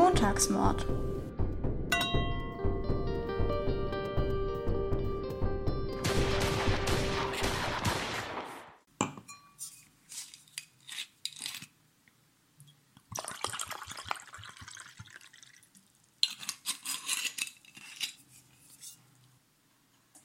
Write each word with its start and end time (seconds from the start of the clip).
Montagsmord. 0.00 0.86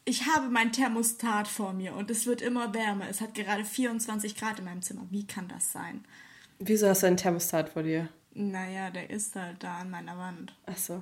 Ich 0.05 0.25
habe 0.25 0.47
mein 0.47 0.71
Thermostat 0.71 1.49
vor 1.49 1.73
mir 1.73 1.95
und 1.95 2.09
es 2.09 2.25
wird 2.25 2.41
immer 2.41 2.73
wärmer. 2.73 3.09
Es 3.09 3.19
hat 3.19 3.35
gerade 3.35 3.65
24 3.65 4.37
Grad 4.37 4.59
in 4.59 4.65
meinem 4.65 4.81
Zimmer. 4.81 5.05
Wie 5.09 5.27
kann 5.27 5.49
das 5.49 5.73
sein? 5.73 6.05
Wieso 6.59 6.87
hast 6.87 7.03
du 7.03 7.07
einen 7.07 7.17
Thermostat 7.17 7.67
vor 7.67 7.83
dir? 7.83 8.07
Naja, 8.37 8.89
der 8.89 9.09
ist 9.11 9.33
halt 9.37 9.63
da 9.63 9.77
an 9.77 9.89
meiner 9.89 10.17
Wand. 10.17 10.53
Ach 10.65 10.75
so. 10.75 11.01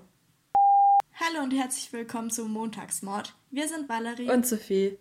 Hallo 1.16 1.41
und 1.41 1.52
herzlich 1.52 1.91
willkommen 1.91 2.30
zum 2.30 2.53
Montagsmord. 2.53 3.34
Wir 3.49 3.67
sind 3.67 3.90
Valerie. 3.90 4.30
Und 4.30 4.45
Sophie. 4.45 4.99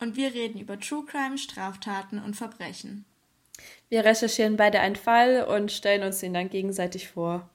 Und 0.00 0.16
wir 0.16 0.34
reden 0.34 0.58
über 0.58 0.80
True 0.80 1.04
Crime, 1.06 1.38
Straftaten 1.38 2.18
und 2.18 2.34
Verbrechen. 2.34 3.04
Wir 3.88 4.04
recherchieren 4.04 4.56
beide 4.56 4.80
einen 4.80 4.96
Fall 4.96 5.44
und 5.44 5.70
stellen 5.70 6.02
uns 6.02 6.18
den 6.18 6.34
dann 6.34 6.50
gegenseitig 6.50 7.06
vor. 7.06 7.48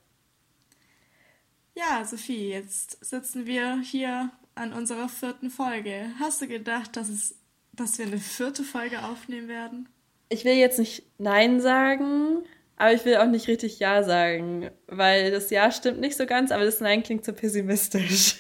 Ja, 1.75 2.05
Sophie, 2.05 2.47
jetzt 2.47 3.03
sitzen 3.03 3.45
wir 3.45 3.81
hier 3.81 4.31
an 4.55 4.71
unserer 4.71 5.09
vierten 5.09 5.49
Folge. 5.49 6.13
Hast 6.17 6.41
du 6.41 6.47
gedacht, 6.47 6.95
dass, 6.95 7.09
es, 7.09 7.35
dass 7.73 7.97
wir 7.97 8.05
eine 8.05 8.19
vierte 8.19 8.63
Folge 8.63 9.03
aufnehmen 9.03 9.49
werden? 9.49 9.89
Ich 10.29 10.45
will 10.45 10.55
jetzt 10.55 10.79
nicht 10.79 11.03
Nein 11.17 11.59
sagen, 11.59 12.45
aber 12.77 12.93
ich 12.93 13.03
will 13.03 13.17
auch 13.17 13.27
nicht 13.27 13.47
richtig 13.47 13.79
Ja 13.79 14.03
sagen, 14.03 14.71
weil 14.87 15.31
das 15.31 15.49
Ja 15.49 15.71
stimmt 15.71 15.99
nicht 15.99 16.15
so 16.15 16.25
ganz, 16.25 16.51
aber 16.51 16.63
das 16.63 16.79
Nein 16.79 17.03
klingt 17.03 17.25
so 17.25 17.33
pessimistisch. 17.33 18.37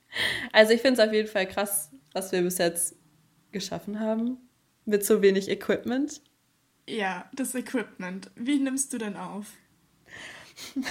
also 0.52 0.72
ich 0.72 0.80
finde 0.80 1.02
es 1.02 1.08
auf 1.08 1.12
jeden 1.12 1.28
Fall 1.28 1.48
krass, 1.48 1.90
was 2.12 2.30
wir 2.30 2.42
bis 2.42 2.58
jetzt 2.58 2.96
geschaffen 3.50 3.98
haben. 3.98 4.38
Mit 4.84 5.04
so 5.04 5.20
wenig 5.20 5.50
Equipment. 5.50 6.22
Ja, 6.88 7.28
das 7.34 7.54
Equipment. 7.54 8.30
Wie 8.36 8.58
nimmst 8.58 8.92
du 8.92 8.98
denn 8.98 9.16
auf? 9.16 9.46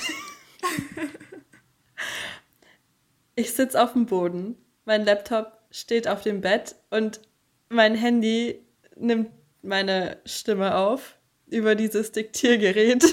ich 3.36 3.54
sitze 3.54 3.82
auf 3.82 3.94
dem 3.94 4.06
Boden 4.06 4.58
mein 4.88 5.04
Laptop 5.04 5.60
steht 5.70 6.08
auf 6.08 6.22
dem 6.22 6.40
Bett 6.40 6.78
und 6.90 7.20
mein 7.68 7.94
Handy 7.94 8.66
nimmt 8.96 9.30
meine 9.62 10.18
Stimme 10.24 10.78
auf 10.78 11.17
über 11.48 11.76
dieses 11.76 12.12
Diktiergerät. 12.12 13.04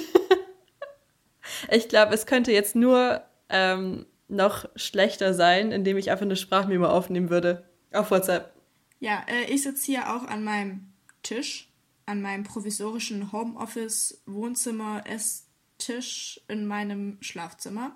ich 1.70 1.88
glaube, 1.88 2.14
es 2.14 2.26
könnte 2.26 2.52
jetzt 2.52 2.76
nur 2.76 3.22
ähm, 3.48 4.06
noch 4.28 4.66
schlechter 4.76 5.34
sein, 5.34 5.72
indem 5.72 5.96
ich 5.96 6.10
einfach 6.10 6.24
eine 6.24 6.36
Sprachmemo 6.36 6.86
aufnehmen 6.86 7.30
würde. 7.30 7.64
Auf 7.92 8.10
WhatsApp. 8.10 8.52
Ja, 8.98 9.24
äh, 9.28 9.52
ich 9.52 9.62
sitze 9.62 9.86
hier 9.86 10.14
auch 10.14 10.24
an 10.24 10.44
meinem 10.44 10.92
Tisch, 11.22 11.68
an 12.06 12.22
meinem 12.22 12.44
provisorischen 12.44 13.32
Homeoffice, 13.32 14.22
Wohnzimmer, 14.26 15.04
Esstisch 15.06 16.40
in 16.48 16.66
meinem 16.66 17.18
Schlafzimmer. 17.20 17.94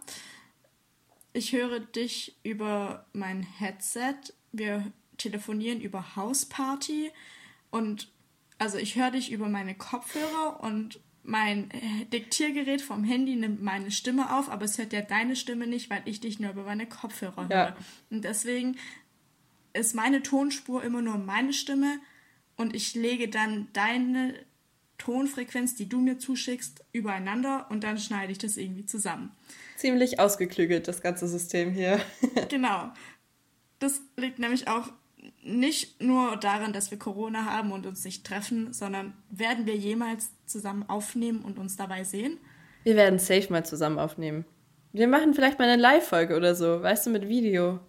Ich 1.33 1.53
höre 1.53 1.81
dich 1.81 2.37
über 2.43 3.07
mein 3.13 3.43
Headset. 3.43 4.17
Wir 4.53 4.93
telefonieren 5.19 5.81
über 5.81 6.17
Hausparty 6.17 7.11
und 7.71 8.11
also 8.59 8.79
ich 8.79 8.97
höre 8.97 9.11
dich 9.11 9.33
über 9.33 9.49
meine 9.49 9.75
Kopfhörer 9.75 10.61
und 10.61 11.01
mein 11.23 11.71
Diktiergerät 12.13 12.81
vom 12.81 13.05
Handy 13.05 13.37
nimmt 13.37 13.63
meine 13.63 13.91
Stimme 13.91 14.35
auf, 14.37 14.49
aber 14.49 14.65
es 14.65 14.79
hört 14.79 14.93
ja 14.93 15.03
deine 15.03 15.37
Stimme 15.37 15.67
nicht, 15.67 15.91
weil 15.91 16.03
ich 16.07 16.21
dich 16.21 16.41
nur 16.41 16.53
über 16.53 16.65
meine 16.65 16.87
Kopfhörer 16.87 17.49
höre. 17.49 17.51
Ja. 17.51 17.77
Und 18.11 18.25
deswegen 18.25 18.77
ist 19.75 19.95
meine 19.95 20.23
Tonspur 20.23 20.83
immer 20.83 21.03
nur 21.03 21.19
meine 21.19 21.53
Stimme 21.53 22.01
und 22.57 22.75
ich 22.75 22.95
lege 22.95 23.29
dann 23.29 23.69
deine 23.73 24.35
Tonfrequenz, 24.97 25.77
die 25.77 25.89
du 25.89 26.01
mir 26.01 26.19
zuschickst, 26.19 26.85
übereinander 26.93 27.67
und 27.71 27.85
dann 27.85 27.99
schneide 27.99 28.33
ich 28.33 28.39
das 28.39 28.57
irgendwie 28.57 28.85
zusammen. 28.85 29.31
Ziemlich 29.77 30.19
ausgeklügelt, 30.19 30.89
das 30.89 31.01
ganze 31.01 31.29
System 31.29 31.71
hier. 31.71 32.01
genau. 32.49 32.93
Das 33.79 34.01
liegt 34.17 34.41
nämlich 34.41 34.67
auch 34.67 34.91
nicht 35.49 36.03
nur 36.03 36.37
daran, 36.37 36.73
dass 36.73 36.91
wir 36.91 36.99
Corona 36.99 37.45
haben 37.45 37.73
und 37.73 37.87
uns 37.87 38.05
nicht 38.05 38.27
treffen, 38.27 38.73
sondern 38.73 39.15
werden 39.31 39.67
wir 39.67 39.77
jemals 39.77 40.31
zusammen 40.47 40.85
aufnehmen 40.89 41.43
und 41.43 41.59
uns 41.59 41.77
dabei 41.77 42.05
sehen? 42.05 42.39
Wir 42.85 42.97
werden 42.97 43.19
safe 43.19 43.51
mal 43.51 43.65
zusammen 43.65 43.99
aufnehmen. 43.99 44.45
Wir 44.93 45.09
machen 45.09 45.35
vielleicht 45.35 45.59
mal 45.59 45.69
eine 45.69 45.81
Live-Folge 45.81 46.37
oder 46.37 46.55
so, 46.55 46.83
weißt 46.83 47.07
du, 47.07 47.11
mit 47.11 47.29
Video. 47.29 47.81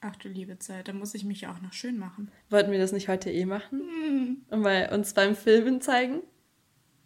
Ach 0.00 0.16
du 0.16 0.28
liebe 0.28 0.58
Zeit, 0.58 0.88
da 0.88 0.92
muss 0.92 1.14
ich 1.14 1.24
mich 1.24 1.42
ja 1.42 1.52
auch 1.52 1.60
noch 1.62 1.72
schön 1.72 1.98
machen. 1.98 2.30
Wollten 2.50 2.70
wir 2.70 2.78
das 2.78 2.92
nicht 2.92 3.08
heute 3.08 3.30
eh 3.30 3.46
machen? 3.46 3.80
Hm. 3.80 4.36
Und 4.50 4.60
mal 4.60 4.90
uns 4.92 5.14
beim 5.14 5.34
Filmen 5.34 5.80
zeigen? 5.80 6.22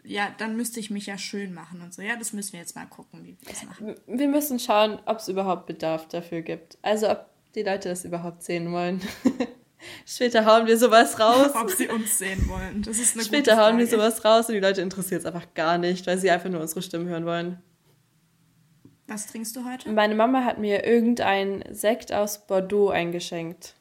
ja, 0.05 0.35
dann 0.39 0.57
müsste 0.57 0.81
ich 0.81 0.91
mich 0.91 1.07
ja 1.07 1.19
schön 1.19 1.55
machen 1.55 1.83
und 1.83 1.93
so. 1.95 2.03
Ja, 2.03 2.17
das 2.17 2.33
müssen 2.33 2.53
wir 2.53 2.61
jetzt 2.61 2.77
mal 2.77 2.87
gucken, 2.87 3.25
wie 3.25 3.37
wir 3.41 3.49
das 3.49 3.65
machen. 3.65 3.95
Wir 4.07 4.29
müssen 4.29 4.59
schauen, 4.59 4.99
ob 5.07 5.19
es 5.19 5.29
überhaupt 5.29 5.67
Bedarf 5.67 6.09
dafür 6.09 6.43
gibt. 6.43 6.79
Also 6.83 7.11
ob 7.11 7.27
die 7.55 7.63
Leute 7.63 7.89
das 7.89 8.05
überhaupt 8.05 8.43
sehen 8.43 8.73
wollen. 8.73 9.01
Später 10.07 10.45
hauen 10.45 10.67
wir 10.67 10.77
sowas 10.77 11.19
raus. 11.19 11.53
ob 11.55 11.71
sie 11.71 11.89
uns 11.89 12.19
sehen 12.19 12.49
wollen. 12.49 12.83
Das 12.83 12.99
ist 12.99 13.15
eine 13.15 13.25
Später 13.25 13.57
hauen 13.57 13.79
wir 13.79 13.87
sowas 13.87 14.25
raus 14.25 14.49
und 14.49 14.55
die 14.55 14.61
Leute 14.61 14.83
interessiert 14.83 15.21
es 15.21 15.27
einfach 15.27 15.55
gar 15.55 15.79
nicht, 15.79 16.07
weil 16.07 16.19
sie 16.19 16.31
einfach 16.31 16.51
nur 16.51 16.61
unsere 16.61 16.83
Stimmen 16.83 17.09
hören 17.09 17.27
wollen. 17.27 17.63
Was 19.07 19.27
trinkst 19.27 19.57
du 19.57 19.65
heute? 19.65 19.91
Meine 19.91 20.15
Mama 20.15 20.45
hat 20.45 20.59
mir 20.59 20.85
irgendein 20.85 21.65
Sekt 21.71 22.13
aus 22.13 22.47
Bordeaux 22.47 22.91
eingeschenkt. 22.91 23.75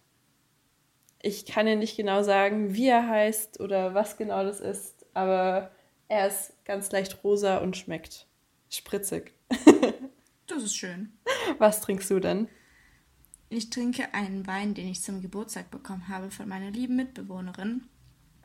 Ich 1.21 1.45
kann 1.45 1.65
dir 1.65 1.75
nicht 1.75 1.97
genau 1.97 2.23
sagen, 2.23 2.73
wie 2.73 2.87
er 2.87 3.07
heißt 3.07 3.59
oder 3.59 3.93
was 3.93 4.17
genau 4.17 4.43
das 4.43 4.59
ist, 4.59 5.05
aber 5.13 5.71
er 6.07 6.27
ist 6.27 6.53
ganz 6.65 6.91
leicht 6.91 7.23
rosa 7.23 7.57
und 7.57 7.77
schmeckt 7.77 8.25
spritzig. 8.69 9.33
das 10.47 10.63
ist 10.63 10.75
schön. 10.75 11.11
Was 11.57 11.81
trinkst 11.81 12.09
du 12.09 12.19
denn? 12.19 12.47
Ich 13.49 13.71
trinke 13.71 14.13
einen 14.13 14.45
Wein, 14.45 14.75
den 14.75 14.87
ich 14.87 15.01
zum 15.01 15.21
Geburtstag 15.21 15.71
bekommen 15.71 16.07
habe 16.07 16.29
von 16.29 16.47
meiner 16.47 16.69
lieben 16.69 16.95
Mitbewohnerin. 16.95 17.81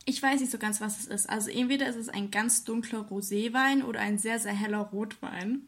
Ich 0.06 0.22
weiß 0.22 0.40
nicht 0.40 0.52
so 0.52 0.58
ganz, 0.58 0.80
was 0.80 0.98
es 0.98 1.06
ist. 1.06 1.28
Also 1.28 1.50
entweder 1.50 1.88
ist 1.88 1.96
es 1.96 2.08
ein 2.08 2.30
ganz 2.30 2.64
dunkler 2.64 3.00
Roséwein 3.10 3.84
oder 3.84 4.00
ein 4.00 4.18
sehr, 4.18 4.38
sehr 4.38 4.52
heller 4.52 4.80
Rotwein. 4.80 5.62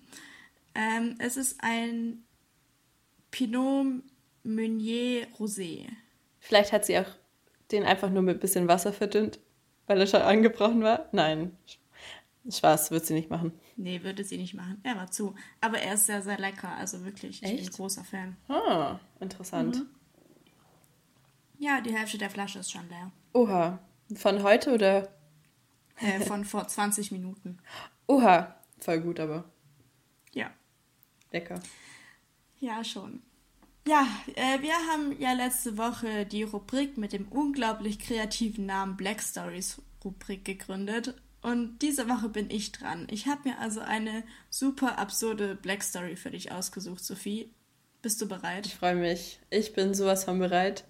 Ähm, 0.74 1.16
es 1.18 1.36
ist 1.36 1.56
ein 1.60 2.24
Pinot 3.30 4.02
Meunier 4.42 5.26
Rosé. 5.38 5.86
Vielleicht 6.38 6.72
hat 6.72 6.86
sie 6.86 6.98
auch 6.98 7.08
den 7.72 7.82
einfach 7.82 8.10
nur 8.10 8.22
mit 8.22 8.36
ein 8.36 8.40
bisschen 8.40 8.68
Wasser 8.68 8.92
verdünnt, 8.92 9.38
weil 9.86 10.00
er 10.00 10.06
schon 10.06 10.22
angebrochen 10.22 10.82
war. 10.82 11.08
Nein, 11.12 11.56
Spaß, 12.48 12.90
wird 12.90 13.06
sie 13.06 13.14
nicht 13.14 13.30
machen. 13.30 13.52
Nee, 13.76 14.02
würde 14.02 14.24
sie 14.24 14.38
nicht 14.38 14.54
machen. 14.54 14.80
Er 14.82 14.96
war 14.96 15.10
zu. 15.10 15.34
Aber 15.60 15.78
er 15.78 15.94
ist 15.94 16.06
sehr, 16.06 16.22
sehr 16.22 16.38
lecker. 16.38 16.70
Also 16.76 17.04
wirklich, 17.04 17.42
ich 17.42 17.48
Echt? 17.48 17.56
bin 17.56 17.66
ein 17.66 17.72
großer 17.72 18.04
Fan. 18.04 18.36
Ah, 18.48 18.98
interessant. 19.20 19.76
Mhm. 19.76 19.86
Ja, 21.58 21.80
die 21.80 21.94
Hälfte 21.94 22.18
der 22.18 22.30
Flasche 22.30 22.58
ist 22.58 22.70
schon 22.70 22.88
leer. 22.88 23.12
Oha. 23.34 23.78
Von 24.14 24.42
heute 24.42 24.72
oder? 24.74 25.08
Äh, 25.96 26.20
von 26.26 26.44
vor 26.44 26.66
20 26.66 27.12
Minuten. 27.12 27.58
Oha. 28.06 28.56
Voll 28.78 29.00
gut, 29.00 29.20
aber. 29.20 29.44
Ja. 30.32 30.50
Lecker. 31.30 31.60
Ja, 32.60 32.82
schon. 32.82 33.22
Ja, 33.86 34.06
äh, 34.34 34.60
wir 34.62 34.74
haben 34.90 35.18
ja 35.20 35.32
letzte 35.32 35.76
Woche 35.78 36.26
die 36.26 36.42
Rubrik 36.42 36.96
mit 36.96 37.12
dem 37.12 37.28
unglaublich 37.28 37.98
kreativen 37.98 38.66
Namen 38.66 38.96
Black 38.96 39.22
Stories 39.22 39.80
Rubrik 40.04 40.44
gegründet 40.44 41.14
und 41.46 41.78
diese 41.78 42.08
Woche 42.08 42.28
bin 42.28 42.50
ich 42.50 42.72
dran. 42.72 43.06
Ich 43.08 43.28
habe 43.28 43.48
mir 43.48 43.60
also 43.60 43.78
eine 43.78 44.24
super 44.50 44.98
absurde 44.98 45.54
Black 45.54 45.84
Story 45.84 46.16
für 46.16 46.32
dich 46.32 46.50
ausgesucht, 46.50 47.04
Sophie. 47.04 47.54
Bist 48.02 48.20
du 48.20 48.26
bereit? 48.26 48.66
Ich 48.66 48.74
freue 48.74 48.96
mich. 48.96 49.38
Ich 49.48 49.72
bin 49.72 49.94
sowas 49.94 50.24
von 50.24 50.40
bereit. 50.40 50.82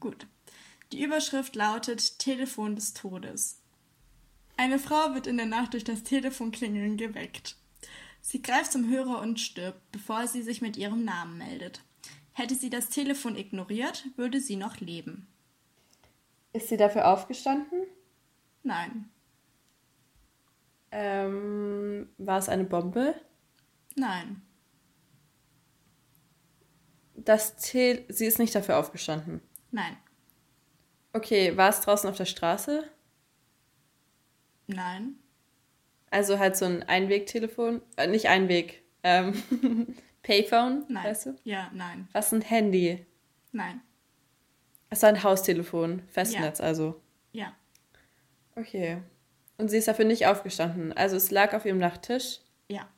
Gut. 0.00 0.26
Die 0.92 1.02
Überschrift 1.02 1.54
lautet 1.56 2.18
Telefon 2.18 2.74
des 2.74 2.94
Todes. 2.94 3.60
Eine 4.56 4.78
Frau 4.78 5.12
wird 5.12 5.26
in 5.26 5.36
der 5.36 5.44
Nacht 5.44 5.74
durch 5.74 5.84
das 5.84 6.04
Telefonklingeln 6.04 6.96
geweckt. 6.96 7.56
Sie 8.22 8.40
greift 8.40 8.72
zum 8.72 8.88
Hörer 8.88 9.20
und 9.20 9.40
stirbt, 9.40 9.92
bevor 9.92 10.26
sie 10.26 10.40
sich 10.40 10.62
mit 10.62 10.78
ihrem 10.78 11.04
Namen 11.04 11.36
meldet. 11.36 11.82
Hätte 12.32 12.54
sie 12.54 12.70
das 12.70 12.88
Telefon 12.88 13.36
ignoriert, 13.36 14.06
würde 14.16 14.40
sie 14.40 14.56
noch 14.56 14.80
leben. 14.80 15.26
Ist 16.54 16.68
sie 16.68 16.78
dafür 16.78 17.08
aufgestanden? 17.12 17.82
Nein. 18.62 19.10
Ähm, 20.98 22.08
war 22.16 22.38
es 22.38 22.48
eine 22.48 22.64
Bombe? 22.64 23.14
Nein. 23.96 24.40
Das 27.14 27.56
Tel 27.56 28.06
Sie 28.08 28.24
ist 28.24 28.38
nicht 28.38 28.54
dafür 28.54 28.78
aufgestanden. 28.78 29.42
Nein. 29.70 29.94
Okay, 31.12 31.54
war 31.56 31.68
es 31.68 31.80
draußen 31.82 32.08
auf 32.08 32.16
der 32.16 32.24
Straße? 32.24 32.84
Nein. 34.68 35.16
Also 36.10 36.38
halt 36.38 36.56
so 36.56 36.64
ein 36.64 36.82
Einwegtelefon, 36.84 37.82
äh, 37.98 38.06
nicht 38.06 38.28
Einweg, 38.28 38.82
Ähm, 39.02 39.34
Payphone, 40.22 40.84
Nein. 40.88 41.04
weißt 41.04 41.26
du? 41.26 41.36
Ja, 41.44 41.70
nein. 41.74 42.08
Was 42.12 42.32
ein 42.32 42.40
Handy? 42.40 43.04
Nein. 43.52 43.82
Es 44.88 45.02
war 45.02 45.10
ein 45.10 45.22
Haustelefon, 45.22 46.02
Festnetz 46.08 46.60
also. 46.60 47.00
Ja. 47.32 47.54
Okay. 48.56 49.02
Und 49.58 49.68
sie 49.68 49.78
ist 49.78 49.88
dafür 49.88 50.04
nicht 50.04 50.26
aufgestanden. 50.26 50.92
Also 50.92 51.16
es 51.16 51.30
lag 51.30 51.54
auf 51.54 51.64
ihrem 51.64 51.78
Nachttisch. 51.78 52.40
Ja. 52.68 52.88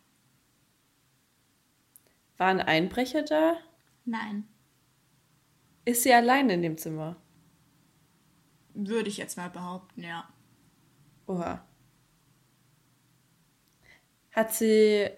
War 2.36 2.48
ein 2.48 2.60
Einbrecher 2.60 3.22
da? 3.22 3.56
Nein. 4.04 4.48
Ist 5.84 6.02
sie 6.02 6.12
allein 6.12 6.50
in 6.50 6.62
dem 6.62 6.78
Zimmer? 6.78 7.16
Würde 8.74 9.08
ich 9.08 9.16
jetzt 9.16 9.36
mal 9.36 9.50
behaupten, 9.50 10.02
ja. 10.02 10.28
Oha. 11.26 11.64
Hat 14.32 14.52
sie 14.52 15.10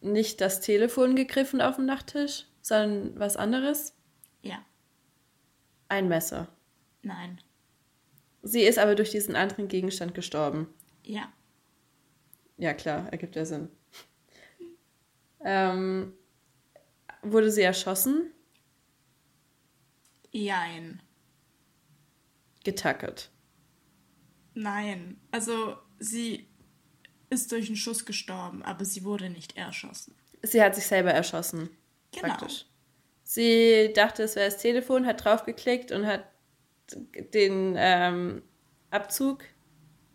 nicht 0.00 0.40
das 0.40 0.60
Telefon 0.60 1.16
gegriffen 1.16 1.60
auf 1.60 1.76
dem 1.76 1.86
Nachttisch, 1.86 2.46
sondern 2.60 3.18
was 3.18 3.36
anderes? 3.36 3.96
Ja. 4.42 4.64
Ein 5.88 6.08
Messer. 6.08 6.48
Nein. 7.02 7.40
Sie 8.42 8.62
ist 8.62 8.78
aber 8.78 8.94
durch 8.94 9.10
diesen 9.10 9.36
anderen 9.36 9.68
Gegenstand 9.68 10.14
gestorben. 10.14 10.68
Ja. 11.04 11.32
Ja, 12.56 12.74
klar, 12.74 13.08
ergibt 13.10 13.36
ja 13.36 13.44
Sinn. 13.44 13.68
Ähm, 15.44 16.12
wurde 17.22 17.50
sie 17.50 17.62
erschossen? 17.62 18.32
Jein. 20.30 21.02
Getackert. 22.64 23.30
Nein. 24.54 25.20
Also, 25.30 25.76
sie 25.98 26.48
ist 27.30 27.50
durch 27.52 27.66
einen 27.66 27.76
Schuss 27.76 28.04
gestorben, 28.04 28.62
aber 28.62 28.84
sie 28.84 29.04
wurde 29.04 29.30
nicht 29.30 29.56
erschossen. 29.56 30.14
Sie 30.42 30.62
hat 30.62 30.74
sich 30.74 30.86
selber 30.86 31.12
erschossen. 31.12 31.70
Genau. 32.12 32.28
Praktisch. 32.28 32.66
Sie 33.24 33.92
dachte, 33.94 34.24
es 34.24 34.36
wäre 34.36 34.50
das 34.50 34.60
Telefon, 34.60 35.06
hat 35.06 35.24
draufgeklickt 35.24 35.92
und 35.92 36.06
hat 36.06 36.24
den 37.34 37.74
ähm, 37.76 38.42
Abzug, 38.90 39.44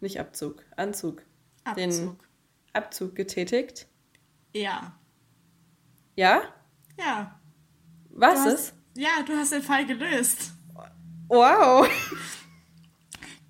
nicht 0.01 0.19
Abzug, 0.19 0.63
Anzug, 0.75 1.23
den 1.75 1.89
Abzug. 1.89 2.27
Abzug 2.73 3.15
getätigt. 3.15 3.87
Ja. 4.53 4.97
Ja? 6.15 6.41
Ja. 6.99 7.39
Was 8.09 8.43
Du 8.43 8.49
ist? 8.49 8.55
hast, 8.55 8.75
ja, 8.95 9.23
du 9.25 9.33
hast 9.33 9.51
den 9.51 9.63
Fall 9.63 9.85
gelöst. 9.85 10.53
Wow. 11.27 11.87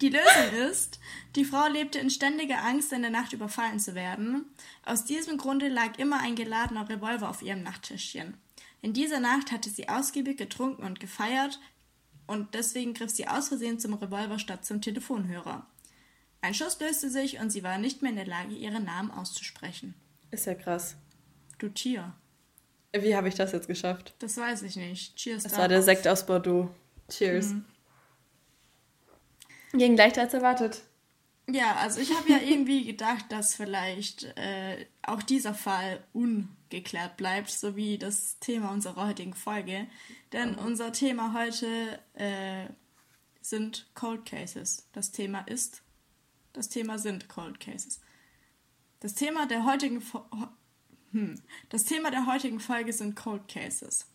Die 0.01 0.09
Lösung 0.09 0.69
ist, 0.69 0.99
die 1.35 1.45
Frau 1.45 1.67
lebte 1.67 1.99
in 1.99 2.09
ständiger 2.09 2.63
Angst, 2.63 2.91
in 2.93 3.01
der 3.01 3.11
Nacht 3.11 3.33
überfallen 3.33 3.79
zu 3.79 3.95
werden. 3.95 4.45
Aus 4.85 5.05
diesem 5.05 5.37
Grunde 5.37 5.69
lag 5.69 5.97
immer 5.97 6.19
ein 6.19 6.35
geladener 6.35 6.87
Revolver 6.89 7.29
auf 7.29 7.41
ihrem 7.41 7.63
Nachttischchen. 7.63 8.37
In 8.81 8.93
dieser 8.93 9.19
Nacht 9.19 9.51
hatte 9.51 9.69
sie 9.69 9.89
ausgiebig 9.89 10.37
getrunken 10.37 10.83
und 10.83 10.99
gefeiert 10.99 11.59
und 12.27 12.53
deswegen 12.53 12.93
griff 12.93 13.09
sie 13.09 13.27
aus 13.27 13.47
Versehen 13.47 13.79
zum 13.79 13.93
Revolver 13.93 14.37
statt 14.37 14.65
zum 14.65 14.81
Telefonhörer. 14.81 15.65
Ein 16.41 16.53
Schuss 16.53 16.79
löste 16.79 17.09
sich 17.09 17.39
und 17.39 17.49
sie 17.49 17.63
war 17.63 17.77
nicht 17.77 18.01
mehr 18.01 18.11
in 18.11 18.17
der 18.17 18.27
Lage, 18.27 18.53
ihren 18.53 18.85
Namen 18.85 19.11
auszusprechen. 19.11 19.95
Ist 20.29 20.45
ja 20.45 20.53
krass. 20.53 20.95
Du 21.57 21.69
Tier. 21.69 22.13
Wie 22.93 23.15
habe 23.15 23.27
ich 23.27 23.35
das 23.35 23.51
jetzt 23.51 23.67
geschafft? 23.67 24.13
Das 24.19 24.37
weiß 24.37 24.63
ich 24.63 24.75
nicht. 24.75 25.15
Cheers. 25.15 25.43
Das 25.43 25.57
war 25.57 25.67
der 25.67 25.81
Sekt 25.81 26.07
aus 26.07 26.25
Bordeaux. 26.25 26.69
Cheers. 27.09 27.53
Ging 29.73 29.97
leichter 29.97 30.21
als 30.21 30.33
erwartet. 30.33 30.81
Ja, 31.49 31.75
also 31.77 32.01
ich 32.01 32.13
habe 32.13 32.29
ja 32.29 32.39
irgendwie 32.39 32.85
gedacht, 32.85 33.25
dass 33.29 33.55
vielleicht 33.55 34.23
äh, 34.37 34.85
auch 35.01 35.23
dieser 35.23 35.53
Fall 35.53 36.03
ungeklärt 36.13 37.17
bleibt, 37.17 37.49
so 37.49 37.75
wie 37.75 37.97
das 37.97 38.39
Thema 38.39 38.71
unserer 38.71 39.07
heutigen 39.07 39.33
Folge. 39.33 39.87
Denn 40.33 40.55
unser 40.55 40.91
Thema 40.91 41.33
heute 41.33 41.99
äh, 42.13 42.67
sind 43.41 43.89
Cold 43.95 44.25
Cases. 44.25 44.87
Das 44.91 45.11
Thema 45.11 45.41
ist, 45.41 45.83
das 46.51 46.67
Thema 46.67 46.99
sind 46.99 47.29
Cold 47.29 47.59
Cases. 47.59 48.01
Das 48.99 49.13
Thema 49.13 49.47
der 49.47 49.63
heutigen, 49.63 50.01
Fo 50.01 50.25
hm. 51.11 51.41
das 51.69 51.85
Thema 51.85 52.11
der 52.11 52.25
heutigen 52.25 52.59
Folge 52.59 52.91
sind 52.91 53.15
Cold 53.15 53.47
Cases. 53.47 54.05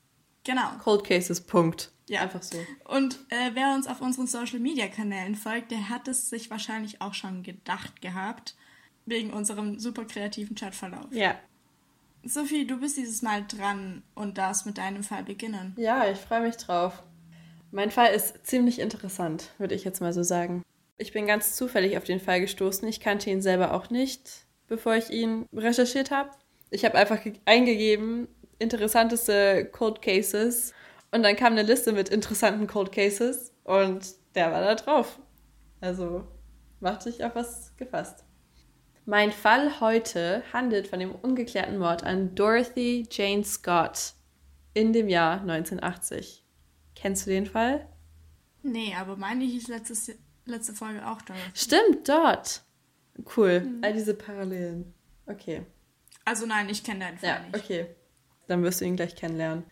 Genau. 0.44 0.70
Cold 0.82 1.04
Cases, 1.04 1.40
Punkt. 1.40 1.90
Ja. 2.08 2.22
Einfach 2.22 2.42
so. 2.42 2.58
Und 2.84 3.14
äh, 3.30 3.50
wer 3.54 3.74
uns 3.74 3.86
auf 3.86 4.00
unseren 4.00 4.26
Social 4.26 4.58
Media 4.58 4.88
Kanälen 4.88 5.34
folgt, 5.34 5.70
der 5.70 5.88
hat 5.88 6.08
es 6.08 6.28
sich 6.28 6.50
wahrscheinlich 6.50 7.00
auch 7.00 7.14
schon 7.14 7.42
gedacht 7.42 8.02
gehabt, 8.02 8.54
wegen 9.06 9.32
unserem 9.32 9.78
super 9.78 10.04
kreativen 10.04 10.54
Chatverlauf. 10.56 11.06
Ja. 11.12 11.36
Sophie, 12.24 12.66
du 12.66 12.78
bist 12.78 12.96
dieses 12.96 13.22
Mal 13.22 13.44
dran 13.48 14.02
und 14.14 14.38
darfst 14.38 14.66
mit 14.66 14.78
deinem 14.78 15.02
Fall 15.02 15.24
beginnen. 15.24 15.74
Ja, 15.76 16.08
ich 16.10 16.18
freue 16.18 16.42
mich 16.42 16.56
drauf. 16.56 17.02
Mein 17.70 17.90
Fall 17.90 18.12
ist 18.14 18.46
ziemlich 18.46 18.78
interessant, 18.78 19.50
würde 19.58 19.74
ich 19.74 19.82
jetzt 19.84 20.00
mal 20.00 20.12
so 20.12 20.22
sagen. 20.22 20.62
Ich 20.98 21.12
bin 21.12 21.26
ganz 21.26 21.56
zufällig 21.56 21.96
auf 21.96 22.04
den 22.04 22.20
Fall 22.20 22.40
gestoßen. 22.40 22.86
Ich 22.86 23.00
kannte 23.00 23.30
ihn 23.30 23.42
selber 23.42 23.72
auch 23.72 23.90
nicht, 23.90 24.44
bevor 24.68 24.94
ich 24.94 25.10
ihn 25.10 25.46
recherchiert 25.52 26.10
habe. 26.10 26.30
Ich 26.70 26.84
habe 26.84 26.96
einfach 26.98 27.22
ge- 27.24 27.40
eingegeben, 27.44 28.28
interessanteste 28.62 29.66
Cold 29.72 30.00
Cases. 30.02 30.72
Und 31.10 31.22
dann 31.22 31.36
kam 31.36 31.52
eine 31.52 31.62
Liste 31.62 31.92
mit 31.92 32.08
interessanten 32.08 32.66
Cold 32.66 32.90
Cases 32.92 33.52
und 33.64 34.06
der 34.34 34.50
war 34.50 34.62
da 34.62 34.74
drauf. 34.74 35.18
Also 35.80 36.26
macht 36.80 37.02
sich 37.02 37.22
auf 37.24 37.34
was 37.34 37.76
gefasst. 37.76 38.24
Mein 39.04 39.32
Fall 39.32 39.80
heute 39.80 40.42
handelt 40.52 40.86
von 40.88 41.00
dem 41.00 41.12
ungeklärten 41.14 41.76
Mord 41.78 42.04
an 42.04 42.34
Dorothy 42.34 43.06
Jane 43.10 43.44
Scott 43.44 44.14
in 44.74 44.92
dem 44.92 45.08
Jahr 45.08 45.40
1980. 45.40 46.44
Kennst 46.94 47.26
du 47.26 47.30
den 47.30 47.46
Fall? 47.46 47.88
Nee, 48.62 48.94
aber 48.98 49.16
meine 49.16 49.44
hieß 49.44 49.68
letztes, 49.68 50.12
letzte 50.46 50.72
Folge 50.72 51.06
auch 51.06 51.20
da. 51.22 51.34
Stimmt, 51.52 52.08
dort. 52.08 52.62
Cool. 53.36 53.68
All 53.82 53.92
diese 53.92 54.14
Parallelen. 54.14 54.94
Okay. 55.26 55.66
Also 56.24 56.46
nein, 56.46 56.68
ich 56.68 56.84
kenne 56.84 57.00
deinen 57.00 57.18
Fall 57.18 57.28
Ja, 57.28 57.38
nicht. 57.40 57.56
okay. 57.56 57.86
Dann 58.48 58.62
wirst 58.62 58.80
du 58.80 58.84
ihn 58.84 58.96
gleich 58.96 59.16
kennenlernen. 59.16 59.64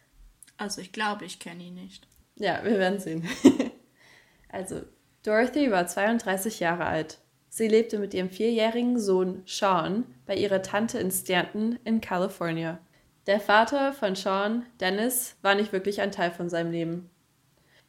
Also 0.56 0.80
ich 0.80 0.92
glaube, 0.92 1.24
ich 1.24 1.38
kenne 1.38 1.64
ihn 1.64 1.74
nicht. 1.74 2.06
Ja, 2.36 2.64
wir 2.64 2.78
werden 2.78 3.00
sehen. 3.00 3.28
also, 4.48 4.82
Dorothy 5.22 5.70
war 5.70 5.86
32 5.86 6.60
Jahre 6.60 6.86
alt. 6.86 7.18
Sie 7.48 7.66
lebte 7.66 7.98
mit 7.98 8.14
ihrem 8.14 8.30
vierjährigen 8.30 8.98
Sohn 8.98 9.42
Sean 9.44 10.04
bei 10.24 10.36
ihrer 10.36 10.62
Tante 10.62 10.98
in 10.98 11.10
Stanton 11.10 11.78
in 11.84 12.00
California. 12.00 12.78
Der 13.26 13.40
Vater 13.40 13.92
von 13.92 14.14
Sean, 14.14 14.64
Dennis, 14.80 15.36
war 15.42 15.54
nicht 15.54 15.72
wirklich 15.72 16.00
ein 16.00 16.12
Teil 16.12 16.30
von 16.30 16.48
seinem 16.48 16.70
Leben. 16.70 17.10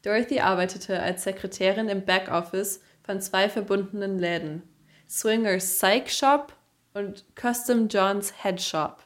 Dorothy 0.02 0.40
arbeitete 0.40 1.00
als 1.00 1.24
Sekretärin 1.24 1.90
im 1.90 2.06
Backoffice 2.06 2.82
von 3.04 3.22
zwei 3.22 3.50
verbundenen 3.50 4.18
Läden: 4.18 4.64
Swingers 5.08 5.78
Psych 5.78 6.12
Shop 6.12 6.54
und 6.94 7.24
Custom 7.36 7.88
John's 7.88 8.34
Head 8.42 8.62
Shop. 8.62 9.06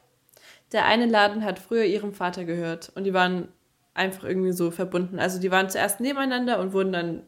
Der 0.72 0.86
eine 0.86 1.06
Laden 1.06 1.44
hat 1.44 1.58
früher 1.58 1.84
ihrem 1.84 2.12
Vater 2.12 2.44
gehört 2.44 2.90
und 2.94 3.04
die 3.04 3.14
waren 3.14 3.48
einfach 3.94 4.24
irgendwie 4.24 4.52
so 4.52 4.70
verbunden. 4.70 5.18
Also 5.18 5.40
die 5.40 5.50
waren 5.50 5.70
zuerst 5.70 6.00
nebeneinander 6.00 6.60
und 6.60 6.72
wurden 6.72 6.92
dann 6.92 7.22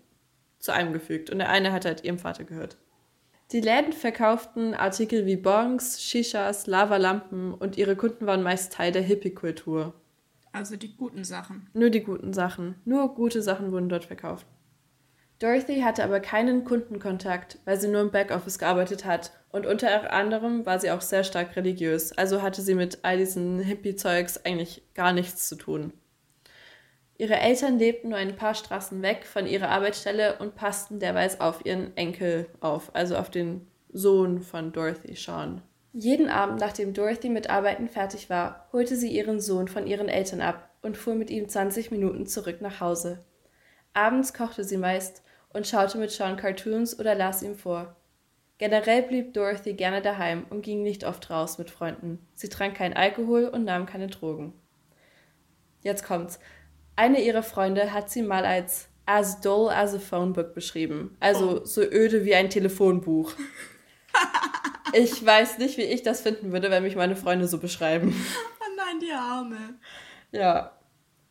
zu 0.59 0.73
einem 0.73 0.93
gefügt. 0.93 1.31
Und 1.31 1.39
der 1.39 1.49
eine 1.49 1.73
hat 1.73 1.85
halt 1.85 2.05
ihrem 2.05 2.19
Vater 2.19 2.45
gehört. 2.45 2.77
Die 3.53 3.61
Läden 3.61 3.95
verkauften 3.95 4.75
Artikel 4.75 5.25
wie 5.25 5.37
Bongs, 5.37 6.03
Shishas, 6.03 6.67
Lavalampen 6.67 7.55
und 7.55 7.79
ihre 7.79 7.97
Kunden 7.97 8.27
waren 8.27 8.43
meist 8.43 8.75
Teil 8.75 8.93
der 8.93 9.03
Hippie-Kultur. 9.03 9.95
Also 10.53 10.77
die 10.77 10.95
guten 10.97 11.25
Sachen. 11.25 11.69
Nur 11.73 11.89
die 11.89 12.03
guten 12.03 12.35
Sachen. 12.35 12.75
Nur 12.85 13.15
gute 13.15 13.41
Sachen 13.41 13.73
wurden 13.73 13.89
dort 13.89 14.05
verkauft. 14.05 14.47
Dorothy 15.39 15.83
hatte 15.83 16.03
aber 16.03 16.19
keinen 16.19 16.65
Kundenkontakt, 16.65 17.59
weil 17.65 17.81
sie 17.81 17.89
nur 17.89 18.01
im 18.01 18.11
Backoffice 18.11 18.59
gearbeitet 18.59 19.05
hat. 19.05 19.31
Und 19.51 19.67
unter 19.67 20.13
anderem 20.13 20.67
war 20.67 20.81
sie 20.81 20.91
auch 20.91 21.01
sehr 21.01 21.23
stark 21.23 21.55
religiös. 21.55 22.17
Also 22.17 22.43
hatte 22.43 22.61
sie 22.61 22.75
mit 22.75 22.99
all 23.03 23.19
diesen 23.19 23.61
Hippie-Zeugs 23.61 24.45
eigentlich 24.45 24.83
gar 24.95 25.13
nichts 25.13 25.49
zu 25.49 25.57
tun. 25.57 25.93
Ihre 27.19 27.37
Eltern 27.37 27.79
lebten 27.79 28.11
nur 28.11 28.19
ein 28.19 28.37
paar 28.37 28.55
Straßen 28.55 29.01
weg 29.03 29.27
von 29.27 29.47
ihrer 29.47 29.69
Arbeitsstelle 29.69 30.39
und 30.39 30.55
passten 30.55 31.01
derweil 31.01 31.31
auf 31.39 31.65
ihren 31.65 31.97
Enkel 31.97 32.47
auf, 32.61 32.95
also 32.95 33.17
auf 33.17 33.31
den 33.31 33.67
Sohn 33.93 34.41
von 34.41 34.73
Dorothy, 34.73 35.15
Sean. 35.15 35.63
Jeden 35.93 36.29
Abend, 36.29 36.61
nachdem 36.61 36.95
Dorothy 36.95 37.29
mit 37.29 37.51
Arbeiten 37.51 37.89
fertig 37.89 38.31
war, 38.31 38.69
holte 38.73 38.95
sie 38.95 39.11
ihren 39.11 39.41
Sohn 39.41 39.67
von 39.67 39.87
ihren 39.87 40.09
Eltern 40.09 40.41
ab 40.41 40.71
und 40.83 40.97
fuhr 40.97 41.15
mit 41.15 41.31
ihm 41.31 41.49
20 41.49 41.91
Minuten 41.91 42.27
zurück 42.27 42.61
nach 42.61 42.81
Hause. 42.81 43.25
Abends 43.95 44.33
kochte 44.33 44.63
sie 44.63 44.77
meist 44.77 45.23
und 45.51 45.67
schaute 45.67 45.99
mit 45.99 46.11
Sean 46.11 46.37
Cartoons 46.37 46.99
oder 46.99 47.15
las 47.15 47.43
ihm 47.43 47.57
vor. 47.57 47.97
Generell 48.59 49.03
blieb 49.03 49.35
Dorothy 49.35 49.75
gerne 49.75 50.03
daheim 50.03 50.45
und 50.51 50.63
ging 50.63 50.83
nicht 50.83 51.05
oft 51.05 51.31
raus 51.31 51.59
mit 51.59 51.71
Freunden. 51.71 52.19
Sie 52.35 52.49
trank 52.49 52.77
keinen 52.77 52.95
Alkohol 52.95 53.45
und 53.45 53.65
nahm 53.65 53.87
keine 53.87 54.09
Drogen. 54.09 54.53
Jetzt 55.83 56.05
kommt's. 56.05 56.41
Eine 56.97 57.21
ihrer 57.23 57.45
Freunde 57.45 57.93
hat 57.93 58.11
sie 58.11 58.23
mal 58.23 58.45
als 58.45 58.89
as 59.07 59.41
dull 59.41 59.71
as 59.71 59.95
a 59.95 59.99
phone 60.01 60.33
book 60.33 60.55
beschrieben. 60.55 61.17
Also 61.21 61.65
so 61.65 61.83
öde 61.83 62.25
wie 62.25 62.35
ein 62.35 62.51
Telefonbuch. 62.51 63.33
ich 64.93 65.25
weiß 65.25 65.59
nicht, 65.59 65.79
wie 65.79 65.83
ich 65.83 66.03
das 66.03 66.21
finden 66.21 66.53
würde, 66.53 66.71
wenn 66.71 66.83
mich 66.83 66.97
meine 66.97 67.17
Freunde 67.17 67.47
so 67.47 67.59
beschreiben. 67.59 68.13
Oh 68.61 68.65
nein, 68.77 69.01
die 69.01 69.13
Arme. 69.13 69.79
Ja. 70.33 70.73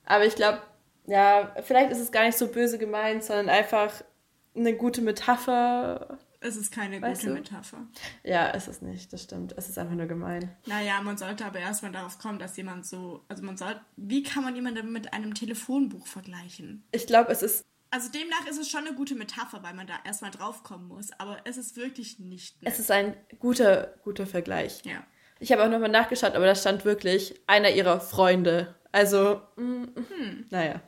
Aber 0.06 0.26
ich 0.26 0.36
glaube, 0.36 0.62
ja, 1.08 1.56
vielleicht 1.64 1.92
ist 1.92 2.00
es 2.00 2.12
gar 2.12 2.24
nicht 2.26 2.38
so 2.38 2.48
böse 2.48 2.78
gemeint, 2.78 3.24
sondern 3.24 3.50
einfach 3.50 4.04
eine 4.56 4.76
gute 4.76 5.02
Metapher. 5.02 6.20
Es 6.40 6.56
ist 6.56 6.72
keine 6.72 7.02
Weißt 7.02 7.22
gute 7.22 7.34
du? 7.34 7.40
Metapher. 7.40 7.88
Ja, 8.24 8.48
ist 8.50 8.68
es 8.68 8.82
nicht, 8.82 9.12
das 9.12 9.24
stimmt. 9.24 9.54
Es 9.58 9.70
ist 9.70 9.80
einfach 9.80 9.96
nur 9.96 10.06
gemein. 10.06 10.56
Naja, 10.68 11.02
man 11.02 11.18
sollte 11.18 11.46
aber 11.46 11.60
erstmal 11.60 11.92
darauf 11.92 12.20
kommen, 12.20 12.38
dass 12.38 12.56
jemand 12.58 12.86
so. 12.86 13.24
Also 13.28 13.44
man 13.44 13.58
sollte. 13.58 13.82
Wie 13.96 14.22
kann 14.22 14.44
man 14.44 14.56
jemanden 14.56 14.92
mit 14.92 15.14
einem 15.14 15.34
Telefonbuch 15.34 16.06
vergleichen? 16.06 16.84
Ich 16.92 17.08
glaube, 17.08 17.32
es 17.32 17.42
ist, 17.42 17.66
Also 17.90 18.12
demnach 18.12 18.46
ist 18.48 18.60
es 18.60 18.70
schon 18.70 18.86
eine 18.86 18.96
gute 18.96 19.16
Metapher, 19.16 19.64
weil 19.64 19.74
man 19.74 19.88
da 19.88 19.96
erstmal 20.06 20.32
drauf 20.32 20.62
kommen 20.64 20.88
muss. 20.88 21.10
Aber 21.18 21.38
es 21.46 21.58
ist 21.58 21.76
wirklich 21.76 22.20
nicht. 22.20 22.62
nett. 22.62 22.72
es 22.72 22.80
ist 22.80 22.92
ein 22.92 23.16
guter, 23.40 23.96
guter 24.04 24.28
Vergleich. 24.28 24.82
ja. 24.86 25.04
Ich 25.40 25.52
habe 25.52 25.64
auch 25.64 25.70
nochmal 25.70 25.90
nachgeschaut, 25.90 26.36
aber 26.36 26.46
da 26.46 26.56
stand 26.56 26.86
wirklich 26.86 27.40
einer 27.48 27.70
ihrer 27.70 28.00
Freunde. 28.00 28.76
Also, 28.92 29.42
mm, 29.56 29.86
naja. 30.50 30.82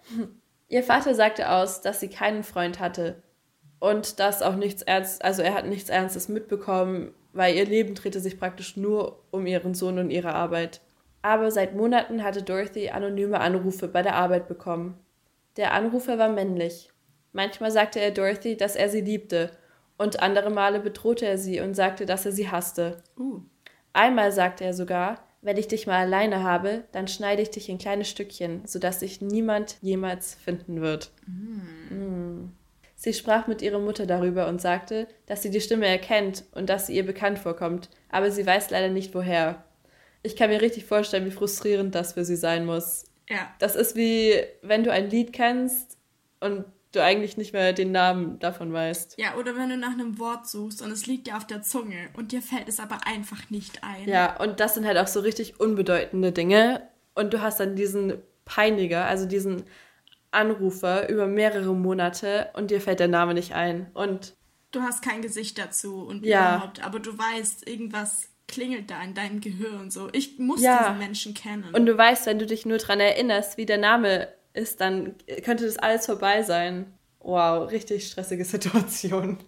Ihr 0.68 0.84
Vater 0.84 1.16
sagte 1.16 1.50
aus, 1.50 1.82
dass 1.82 2.00
sie 2.00 2.10
keinen 2.10 2.44
Freund 2.44 2.80
hatte 2.80 3.22
und 3.80 4.20
dass 4.20 4.42
auch 4.42 4.56
nichts 4.56 4.82
Ernst, 4.82 5.24
also 5.24 5.42
er 5.42 5.54
hat 5.54 5.66
nichts 5.66 5.90
Ernstes 5.90 6.30
mitbekommen, 6.30 7.14
weil 7.34 7.56
ihr 7.56 7.66
Leben 7.66 7.96
drehte 7.96 8.20
sich 8.20 8.40
praktisch 8.40 8.78
nur 8.78 9.24
um 9.32 9.46
ihren 9.46 9.74
Sohn 9.74 10.00
und 10.00 10.12
ihre 10.12 10.34
Arbeit. 10.34 10.82
Aber 11.22 11.52
seit 11.52 11.76
Monaten 11.76 12.24
hatte 12.24 12.44
Dorothy 12.44 12.90
anonyme 12.90 13.40
Anrufe 13.40 13.88
bei 13.88 14.02
der 14.02 14.16
Arbeit 14.16 14.48
bekommen. 14.48 15.00
Der 15.58 15.74
Anrufer 15.74 16.18
war 16.18 16.30
männlich. 16.30 16.92
Manchmal 17.34 17.72
sagte 17.72 18.00
er 18.00 18.12
Dorothy, 18.12 18.58
dass 18.58 18.76
er 18.76 18.90
sie 18.90 19.02
liebte, 19.02 19.52
und 19.98 20.22
andere 20.22 20.50
Male 20.50 20.80
bedrohte 20.80 21.26
er 21.26 21.38
sie 21.38 21.60
und 21.60 21.74
sagte, 21.76 22.06
dass 22.06 22.26
er 22.26 22.32
sie 22.32 22.50
hasste. 22.50 23.04
Uh. 23.18 23.42
Einmal 24.00 24.32
sagte 24.32 24.64
er 24.64 24.74
sogar, 24.74 25.20
wenn 25.42 25.58
ich 25.58 25.68
dich 25.68 25.86
mal 25.86 25.98
alleine 25.98 26.42
habe, 26.42 26.86
dann 26.94 27.10
schneide 27.10 27.42
ich 27.42 27.50
dich 27.50 27.68
in 27.68 27.78
kleine 27.78 28.06
Stückchen, 28.06 28.62
sodass 28.66 29.02
sich 29.02 29.20
niemand 29.20 29.76
jemals 29.82 30.36
finden 30.36 30.80
wird. 30.80 31.12
Mm. 31.28 32.46
Sie 32.96 33.14
sprach 33.14 33.48
mit 33.48 33.62
ihrer 33.62 33.80
Mutter 33.80 34.06
darüber 34.06 34.48
und 34.48 34.62
sagte, 34.62 35.06
dass 35.26 35.42
sie 35.42 35.52
die 35.52 35.60
Stimme 35.60 35.86
erkennt 35.86 36.46
und 36.54 36.70
dass 36.70 36.88
sie 36.88 36.96
ihr 36.96 37.06
bekannt 37.06 37.40
vorkommt, 37.40 37.90
aber 38.08 38.32
sie 38.32 38.46
weiß 38.46 38.70
leider 38.70 38.88
nicht 38.88 39.14
woher. 39.14 39.66
Ich 40.24 40.38
kann 40.38 40.50
mir 40.50 40.62
richtig 40.62 40.86
vorstellen, 40.86 41.26
wie 41.26 41.32
frustrierend 41.32 41.94
das 41.94 42.14
für 42.14 42.24
sie 42.24 42.38
sein 42.38 42.66
muss. 42.66 43.04
Ja. 43.28 43.54
Das 43.60 43.76
ist 43.76 43.98
wie, 43.98 44.34
wenn 44.62 44.86
du 44.86 44.94
ein 44.94 45.10
Lied 45.10 45.34
kennst 45.34 45.98
und 46.40 46.64
du 46.92 47.04
eigentlich 47.04 47.38
nicht 47.38 47.54
mehr 47.54 47.74
den 47.74 47.92
Namen 47.92 48.40
davon 48.40 48.74
weißt. 48.74 49.16
Ja, 49.20 49.36
oder 49.36 49.56
wenn 49.56 49.70
du 49.70 49.78
nach 49.78 49.92
einem 49.92 50.18
Wort 50.20 50.48
suchst 50.48 50.82
und 50.82 50.92
es 50.92 51.06
liegt 51.08 51.28
dir 51.28 51.38
auf 51.38 51.46
der 51.46 51.62
Zunge 51.62 52.10
und 52.18 52.32
dir 52.32 52.42
fällt 52.42 52.68
es 52.68 52.80
aber 52.80 53.06
einfach 53.06 53.50
nicht 53.50 53.84
ein. 53.84 54.08
Ja, 54.08 54.38
und 54.42 54.60
das 54.60 54.74
sind 54.74 54.86
halt 54.86 54.98
auch 54.98 55.08
so 55.08 55.20
richtig 55.20 55.60
unbedeutende 55.60 56.32
Dinge. 56.32 56.88
Und 57.16 57.34
du 57.34 57.42
hast 57.42 57.60
dann 57.60 57.76
diesen 57.76 58.14
Peiniger, 58.46 59.06
also 59.06 59.26
diesen 59.26 59.64
Anrufer 60.32 61.10
über 61.10 61.28
mehrere 61.28 61.74
Monate 61.74 62.50
und 62.54 62.72
dir 62.72 62.82
fällt 62.82 63.00
der 63.00 63.08
Name 63.08 63.34
nicht 63.34 63.54
ein. 63.54 63.90
Und 63.94 64.34
Du 64.72 64.82
hast 64.84 65.02
kein 65.04 65.24
Gesicht 65.24 65.58
dazu 65.58 66.04
und 66.04 66.24
Ja. 66.24 66.58
überhaupt, 66.58 66.84
aber 66.86 67.00
du 67.00 67.18
weißt, 67.18 67.68
irgendwas 67.68 68.30
klingelt 68.48 68.92
da 68.92 69.02
in 69.02 69.16
deinem 69.16 69.42
Gehirn 69.42 69.90
so. 69.90 70.10
Ich 70.12 70.38
muss 70.38 70.62
Ja. 70.62 70.84
diesen 70.84 71.00
Menschen 71.00 71.34
kennen. 71.34 71.74
Und 71.74 71.88
du 71.88 71.98
weißt, 71.98 72.28
wenn 72.28 72.38
du 72.38 72.46
dich 72.46 72.68
nur 72.68 72.78
dran 72.78 73.00
erinnerst, 73.00 73.58
wie 73.58 73.66
der 73.66 73.80
Name 73.80 74.28
ist, 74.54 74.82
dann 74.82 75.16
könnte 75.44 75.66
das 75.66 75.78
alles 75.78 76.06
vorbei 76.06 76.44
sein. 76.44 76.94
Wow, 77.20 77.70
richtig 77.70 78.08
stressige 78.08 78.46
Situation. 78.46 79.40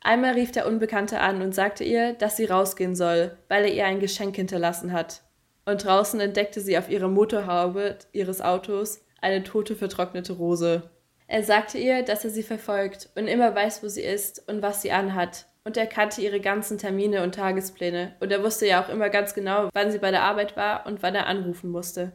Einmal 0.00 0.34
rief 0.34 0.52
der 0.52 0.66
Unbekannte 0.66 1.20
an 1.20 1.42
und 1.42 1.54
sagte 1.54 1.84
ihr, 1.84 2.14
dass 2.14 2.36
sie 2.36 2.46
rausgehen 2.46 2.94
soll, 2.94 3.36
weil 3.48 3.64
er 3.64 3.74
ihr 3.74 3.86
ein 3.86 4.00
Geschenk 4.00 4.36
hinterlassen 4.36 4.92
hat. 4.92 5.22
Und 5.66 5.84
draußen 5.84 6.18
entdeckte 6.18 6.60
sie 6.60 6.78
auf 6.78 6.88
ihrer 6.88 7.08
Motorhaube 7.08 7.98
ihres 8.12 8.40
Autos 8.40 9.04
eine 9.20 9.42
tote, 9.42 9.76
vertrocknete 9.76 10.32
Rose. 10.32 10.90
Er 11.26 11.42
sagte 11.42 11.76
ihr, 11.76 12.02
dass 12.02 12.24
er 12.24 12.30
sie 12.30 12.42
verfolgt 12.42 13.10
und 13.16 13.26
immer 13.26 13.54
weiß, 13.54 13.82
wo 13.82 13.88
sie 13.88 14.02
ist 14.02 14.48
und 14.48 14.62
was 14.62 14.80
sie 14.80 14.92
anhat. 14.92 15.46
Und 15.64 15.76
er 15.76 15.86
kannte 15.86 16.22
ihre 16.22 16.40
ganzen 16.40 16.78
Termine 16.78 17.22
und 17.22 17.34
Tagespläne. 17.34 18.16
Und 18.20 18.32
er 18.32 18.42
wusste 18.42 18.66
ja 18.66 18.82
auch 18.82 18.88
immer 18.88 19.10
ganz 19.10 19.34
genau, 19.34 19.68
wann 19.74 19.90
sie 19.90 19.98
bei 19.98 20.10
der 20.10 20.22
Arbeit 20.22 20.56
war 20.56 20.86
und 20.86 21.02
wann 21.02 21.14
er 21.14 21.26
anrufen 21.26 21.70
musste. 21.70 22.12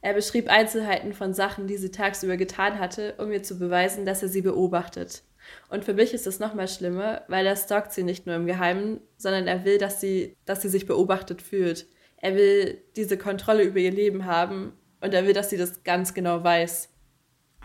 Er 0.00 0.14
beschrieb 0.14 0.48
Einzelheiten 0.48 1.12
von 1.12 1.34
Sachen, 1.34 1.66
die 1.66 1.76
sie 1.76 1.90
tagsüber 1.90 2.36
getan 2.36 2.78
hatte, 2.78 3.14
um 3.18 3.32
ihr 3.32 3.42
zu 3.42 3.58
beweisen, 3.58 4.06
dass 4.06 4.22
er 4.22 4.28
sie 4.28 4.42
beobachtet. 4.42 5.22
Und 5.70 5.84
für 5.84 5.94
mich 5.94 6.14
ist 6.14 6.26
es 6.26 6.38
nochmal 6.38 6.68
schlimmer, 6.68 7.22
weil 7.28 7.46
er 7.46 7.56
stalkt 7.56 7.92
sie 7.92 8.02
nicht 8.02 8.26
nur 8.26 8.36
im 8.36 8.46
Geheimen, 8.46 9.00
sondern 9.16 9.46
er 9.46 9.64
will, 9.64 9.78
dass 9.78 10.00
sie, 10.00 10.36
dass 10.44 10.62
sie 10.62 10.68
sich 10.68 10.86
beobachtet 10.86 11.42
fühlt. 11.42 11.86
Er 12.16 12.34
will 12.34 12.82
diese 12.96 13.16
Kontrolle 13.16 13.62
über 13.64 13.78
ihr 13.78 13.92
Leben 13.92 14.24
haben 14.24 14.72
und 15.00 15.14
er 15.14 15.26
will, 15.26 15.32
dass 15.32 15.50
sie 15.50 15.56
das 15.56 15.82
ganz 15.84 16.14
genau 16.14 16.44
weiß. 16.44 16.90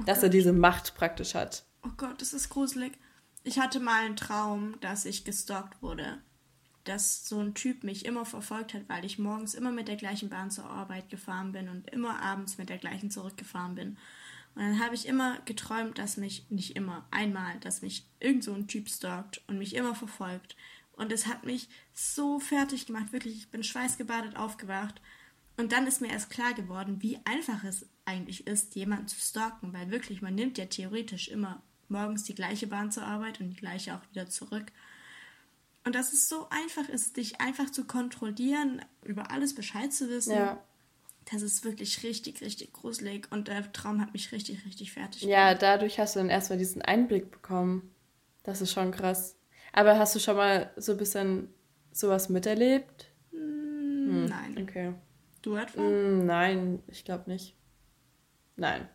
dass 0.07 0.23
er 0.23 0.29
diese 0.29 0.53
Macht 0.53 0.95
praktisch 0.95 1.35
hat. 1.35 1.65
oh 1.85 1.91
Gott, 1.97 2.19
das 2.19 2.33
ist 2.33 2.49
gruselig. 2.49 2.93
Ich 3.43 3.59
hatte 3.59 3.79
mal 3.79 4.05
einen 4.05 4.15
Traum, 4.15 4.75
dass 4.81 5.05
ich 5.05 5.23
gestalkt 5.23 5.81
wurde. 5.83 6.17
Dass 6.83 7.27
so 7.27 7.39
ein 7.39 7.53
Typ 7.53 7.83
mich 7.83 8.05
immer 8.05 8.25
verfolgt 8.25 8.73
hat, 8.73 8.89
weil 8.89 9.05
ich 9.05 9.19
morgens 9.19 9.53
immer 9.53 9.71
mit 9.71 9.87
der 9.87 9.95
gleichen 9.95 10.29
Bahn 10.29 10.51
zur 10.51 10.65
Arbeit 10.65 11.09
gefahren 11.09 11.51
bin 11.51 11.69
und 11.69 11.89
immer 11.89 12.21
abends 12.21 12.57
mit 12.57 12.69
der 12.69 12.77
gleichen 12.77 13.09
zurückgefahren 13.09 13.75
bin. 13.75 13.97
Und 14.55 14.61
dann 14.61 14.79
habe 14.79 14.93
ich 14.93 15.07
immer 15.07 15.39
geträumt, 15.45 15.97
dass 15.97 16.17
mich, 16.17 16.45
nicht 16.49 16.75
immer, 16.75 17.07
einmal, 17.09 17.59
dass 17.61 17.81
mich 17.81 18.05
irgend 18.19 18.43
so 18.43 18.53
ein 18.53 18.67
Typ 18.67 18.89
stalkt 18.89 19.41
und 19.47 19.57
mich 19.57 19.75
immer 19.75 19.95
verfolgt. 19.95 20.55
Und 20.95 21.11
es 21.11 21.25
hat 21.25 21.43
mich 21.43 21.69
so 21.93 22.39
fertig 22.39 22.85
gemacht, 22.85 23.13
wirklich. 23.13 23.35
Ich 23.37 23.49
bin 23.49 23.63
schweißgebadet 23.63 24.35
aufgewacht. 24.35 25.01
Und 25.57 25.71
dann 25.71 25.87
ist 25.87 26.01
mir 26.01 26.09
erst 26.09 26.29
klar 26.29 26.53
geworden, 26.53 27.01
wie 27.01 27.19
einfach 27.25 27.63
es 27.63 27.87
eigentlich 28.05 28.47
ist, 28.47 28.75
jemanden 28.75 29.07
zu 29.07 29.19
stalken, 29.19 29.73
weil 29.73 29.91
wirklich, 29.91 30.21
man 30.21 30.35
nimmt 30.35 30.57
ja 30.57 30.65
theoretisch 30.65 31.27
immer 31.29 31.61
morgens 31.89 32.23
die 32.23 32.35
gleiche 32.35 32.67
Bahn 32.67 32.91
zur 32.91 33.03
Arbeit 33.03 33.39
und 33.39 33.49
die 33.49 33.55
gleiche 33.55 33.95
auch 33.95 34.01
wieder 34.11 34.29
zurück. 34.29 34.71
Und 35.85 35.95
dass 35.95 36.13
es 36.13 36.29
so 36.29 36.47
einfach 36.49 36.87
ist, 36.89 37.17
dich 37.17 37.41
einfach 37.41 37.69
zu 37.69 37.85
kontrollieren, 37.85 38.81
über 39.03 39.31
alles 39.31 39.53
Bescheid 39.53 39.91
zu 39.91 40.09
wissen, 40.09 40.31
Ja. 40.33 40.63
das 41.31 41.41
ist 41.41 41.65
wirklich 41.65 42.03
richtig, 42.03 42.41
richtig 42.41 42.71
gruselig. 42.73 43.27
Und 43.31 43.47
der 43.49 43.71
Traum 43.73 43.99
hat 44.01 44.13
mich 44.13 44.31
richtig, 44.31 44.65
richtig 44.65 44.93
fertig 44.93 45.23
Ja, 45.23 45.53
dadurch 45.55 45.99
hast 45.99 46.15
du 46.15 46.19
dann 46.19 46.29
erstmal 46.29 46.57
diesen 46.57 46.81
Einblick 46.81 47.31
bekommen. 47.31 47.93
Das 48.43 48.61
ist 48.61 48.71
schon 48.71 48.91
krass. 48.91 49.35
Aber 49.73 49.97
hast 49.97 50.15
du 50.15 50.19
schon 50.19 50.37
mal 50.37 50.71
so 50.77 50.93
ein 50.93 50.97
bisschen 50.97 51.49
sowas 51.91 52.29
miterlebt? 52.29 53.07
Hm, 53.31 54.25
Nein. 54.25 54.57
Okay. 54.61 54.93
Du 55.41 55.55
etwa? 55.55 55.81
Mm, 55.81 56.25
nein, 56.25 56.81
ich 56.87 57.03
glaube 57.03 57.29
nicht. 57.29 57.55
Nein. 58.55 58.87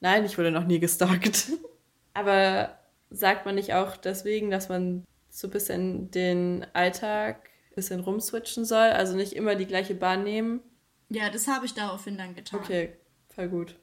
Nein, 0.00 0.24
ich 0.24 0.38
wurde 0.38 0.50
noch 0.50 0.64
nie 0.64 0.78
gestalkt. 0.80 1.48
Aber 2.14 2.78
sagt 3.10 3.44
man 3.44 3.54
nicht 3.56 3.74
auch 3.74 3.96
deswegen, 3.98 4.50
dass 4.50 4.68
man 4.70 5.04
so 5.32 5.48
ein 5.48 5.50
bisschen 5.50 6.10
den 6.10 6.66
Alltag 6.74 7.48
ein 7.70 7.74
bisschen 7.74 8.00
rumswitchen 8.00 8.64
soll? 8.64 8.90
Also 8.90 9.16
nicht 9.16 9.32
immer 9.32 9.54
die 9.54 9.66
gleiche 9.66 9.94
Bahn 9.94 10.22
nehmen? 10.24 10.60
Ja, 11.08 11.30
das 11.30 11.48
habe 11.48 11.66
ich 11.66 11.74
daraufhin 11.74 12.18
dann 12.18 12.34
getan. 12.34 12.60
Okay, 12.60 12.92
voll 13.34 13.48
gut. 13.48 13.76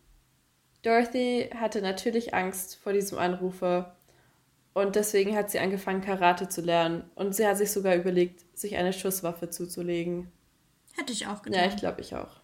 Dorothy 0.83 1.49
hatte 1.53 1.81
natürlich 1.81 2.33
Angst 2.33 2.75
vor 2.77 2.93
diesem 2.93 3.17
Anrufer 3.17 3.97
und 4.73 4.95
deswegen 4.95 5.35
hat 5.35 5.49
sie 5.49 5.59
angefangen, 5.59 6.01
Karate 6.01 6.47
zu 6.47 6.61
lernen. 6.61 7.09
Und 7.15 7.35
sie 7.35 7.45
hat 7.45 7.57
sich 7.57 7.71
sogar 7.71 7.95
überlegt, 7.95 8.45
sich 8.57 8.77
eine 8.77 8.93
Schusswaffe 8.93 9.49
zuzulegen. 9.49 10.31
Hätte 10.93 11.11
ich 11.11 11.27
auch 11.27 11.41
getan. 11.41 11.61
Ja, 11.61 11.67
ich 11.67 11.75
glaube, 11.75 12.01
ich 12.01 12.15
auch. 12.15 12.39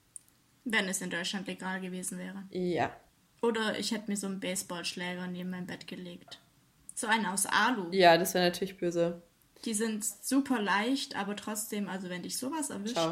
Wenn 0.66 0.90
es 0.90 1.02
in 1.02 1.12
Deutschland 1.12 1.48
legal 1.48 1.80
gewesen 1.80 2.18
wäre. 2.18 2.44
Ja. 2.50 2.92
Oder 3.42 3.78
ich 3.78 3.92
hätte 3.92 4.10
mir 4.10 4.18
so 4.18 4.28
einen 4.28 4.40
Baseballschläger 4.40 5.28
neben 5.28 5.52
mein 5.52 5.68
Bett 5.68 5.88
gelegt. 5.88 6.40
So 6.96 7.08
einen 7.08 7.26
aus 7.26 7.46
Alu. 7.46 7.92
Ja, 7.92 8.18
das 8.18 8.34
wäre 8.34 8.46
natürlich 8.46 8.78
böse. 8.78 9.22
Die 9.66 9.74
sind 9.74 10.04
super 10.04 10.62
leicht, 10.62 11.16
aber 11.16 11.36
trotzdem, 11.36 11.90
also 11.90 12.10
wenn 12.10 12.24
dich 12.24 12.38
sowas 12.38 12.70
erwischt, 12.70 12.96
Schau, 12.98 13.12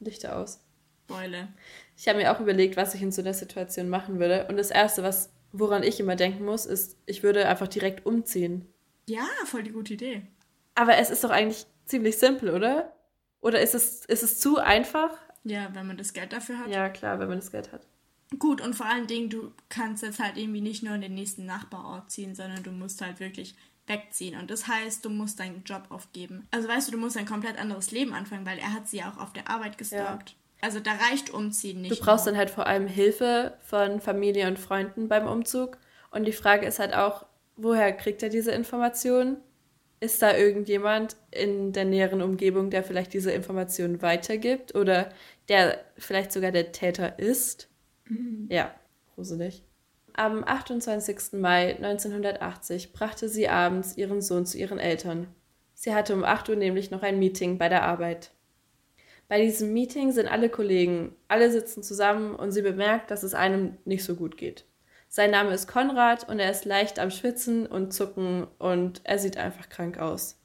Lichter 0.00 0.36
aus. 0.36 0.60
Beule. 1.06 1.48
Ich 1.96 2.08
habe 2.08 2.18
mir 2.18 2.32
auch 2.32 2.40
überlegt, 2.40 2.76
was 2.76 2.94
ich 2.94 3.02
in 3.02 3.12
so 3.12 3.22
einer 3.22 3.34
Situation 3.34 3.88
machen 3.88 4.18
würde. 4.18 4.46
Und 4.48 4.56
das 4.56 4.70
Erste, 4.70 5.02
was, 5.02 5.30
woran 5.52 5.82
ich 5.82 5.98
immer 5.98 6.16
denken 6.16 6.44
muss, 6.44 6.66
ist, 6.66 6.96
ich 7.06 7.22
würde 7.22 7.48
einfach 7.48 7.68
direkt 7.68 8.06
umziehen. 8.06 8.66
Ja, 9.08 9.26
voll 9.46 9.62
die 9.62 9.72
gute 9.72 9.94
Idee. 9.94 10.26
Aber 10.74 10.96
es 10.96 11.10
ist 11.10 11.24
doch 11.24 11.30
eigentlich 11.30 11.66
ziemlich 11.86 12.18
simpel, 12.18 12.50
oder? 12.50 12.92
Oder 13.40 13.60
ist 13.60 13.74
es, 13.74 14.04
ist 14.04 14.22
es 14.22 14.40
zu 14.40 14.58
einfach? 14.58 15.10
Ja, 15.44 15.70
wenn 15.74 15.86
man 15.86 15.96
das 15.96 16.12
Geld 16.12 16.32
dafür 16.32 16.58
hat. 16.58 16.68
Ja, 16.68 16.88
klar, 16.88 17.18
wenn 17.18 17.28
man 17.28 17.38
das 17.38 17.50
Geld 17.50 17.72
hat. 17.72 17.86
Gut, 18.38 18.60
und 18.60 18.74
vor 18.74 18.86
allen 18.86 19.06
Dingen, 19.06 19.30
du 19.30 19.52
kannst 19.68 20.02
jetzt 20.02 20.18
halt 20.18 20.36
irgendwie 20.36 20.60
nicht 20.60 20.82
nur 20.82 20.94
in 20.94 21.00
den 21.00 21.14
nächsten 21.14 21.44
Nachbarort 21.44 22.10
ziehen, 22.10 22.34
sondern 22.34 22.62
du 22.62 22.70
musst 22.70 23.02
halt 23.02 23.20
wirklich 23.20 23.54
wegziehen. 23.86 24.38
Und 24.38 24.50
das 24.50 24.68
heißt, 24.68 25.04
du 25.04 25.10
musst 25.10 25.40
deinen 25.40 25.64
Job 25.64 25.84
aufgeben. 25.90 26.46
Also 26.50 26.68
weißt 26.68 26.88
du, 26.88 26.92
du 26.92 26.98
musst 26.98 27.16
ein 27.16 27.26
komplett 27.26 27.58
anderes 27.58 27.90
Leben 27.90 28.14
anfangen, 28.14 28.46
weil 28.46 28.58
er 28.58 28.72
hat 28.72 28.88
sie 28.88 28.98
ja 28.98 29.12
auch 29.12 29.20
auf 29.20 29.32
der 29.32 29.48
Arbeit 29.48 29.78
gestalkt. 29.78 30.34
Also 30.60 30.78
da 30.78 30.92
reicht 30.92 31.30
Umziehen 31.30 31.82
nicht. 31.82 32.00
Du 32.00 32.04
brauchst 32.04 32.24
nur. 32.24 32.32
dann 32.32 32.38
halt 32.38 32.50
vor 32.50 32.66
allem 32.66 32.86
Hilfe 32.86 33.54
von 33.66 34.00
Familie 34.00 34.46
und 34.46 34.58
Freunden 34.58 35.08
beim 35.08 35.26
Umzug. 35.26 35.76
Und 36.10 36.24
die 36.24 36.32
Frage 36.32 36.66
ist 36.66 36.78
halt 36.78 36.94
auch, 36.94 37.26
woher 37.56 37.92
kriegt 37.92 38.22
er 38.22 38.28
diese 38.28 38.52
Informationen? 38.52 39.38
Ist 39.98 40.22
da 40.22 40.36
irgendjemand 40.36 41.16
in 41.30 41.72
der 41.72 41.84
näheren 41.84 42.22
Umgebung, 42.22 42.70
der 42.70 42.84
vielleicht 42.84 43.12
diese 43.12 43.32
Informationen 43.32 44.02
weitergibt 44.02 44.74
oder 44.74 45.10
der 45.48 45.84
vielleicht 45.96 46.32
sogar 46.32 46.52
der 46.52 46.72
Täter 46.72 47.18
ist? 47.18 47.68
Mhm. 48.12 48.46
Ja, 48.50 48.74
gruselig. 49.14 49.64
Am 50.14 50.44
28. 50.44 51.40
Mai 51.40 51.76
1980 51.76 52.92
brachte 52.92 53.28
sie 53.28 53.48
abends 53.48 53.96
ihren 53.96 54.20
Sohn 54.20 54.44
zu 54.44 54.58
ihren 54.58 54.78
Eltern. 54.78 55.28
Sie 55.74 55.94
hatte 55.94 56.14
um 56.14 56.22
8 56.22 56.50
Uhr 56.50 56.56
nämlich 56.56 56.90
noch 56.90 57.02
ein 57.02 57.18
Meeting 57.18 57.58
bei 57.58 57.68
der 57.68 57.82
Arbeit. 57.82 58.30
Bei 59.28 59.40
diesem 59.40 59.72
Meeting 59.72 60.12
sind 60.12 60.28
alle 60.28 60.50
Kollegen, 60.50 61.16
alle 61.28 61.50
sitzen 61.50 61.82
zusammen 61.82 62.34
und 62.34 62.52
sie 62.52 62.60
bemerkt, 62.60 63.10
dass 63.10 63.22
es 63.22 63.32
einem 63.32 63.78
nicht 63.86 64.04
so 64.04 64.14
gut 64.14 64.36
geht. 64.36 64.66
Sein 65.08 65.30
Name 65.30 65.54
ist 65.54 65.68
Konrad 65.68 66.28
und 66.28 66.38
er 66.38 66.50
ist 66.50 66.66
leicht 66.66 66.98
am 66.98 67.10
Schwitzen 67.10 67.66
und 67.66 67.92
Zucken 67.92 68.46
und 68.58 69.00
er 69.04 69.18
sieht 69.18 69.38
einfach 69.38 69.70
krank 69.70 69.98
aus. 69.98 70.38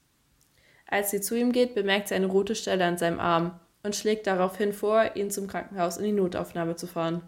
Als 0.88 1.12
sie 1.12 1.20
zu 1.20 1.36
ihm 1.36 1.52
geht, 1.52 1.76
bemerkt 1.76 2.08
sie 2.08 2.16
eine 2.16 2.28
rote 2.28 2.56
Stelle 2.56 2.86
an 2.86 2.98
seinem 2.98 3.20
Arm 3.20 3.60
und 3.84 3.96
schlägt 3.96 4.26
daraufhin 4.26 4.72
vor, 4.72 5.16
ihn 5.16 5.32
zum 5.32 5.48
Krankenhaus 5.48 5.98
in 5.98 6.06
die 6.06 6.12
Notaufnahme 6.14 6.78
zu 6.78 6.88
fahren. 6.88 7.24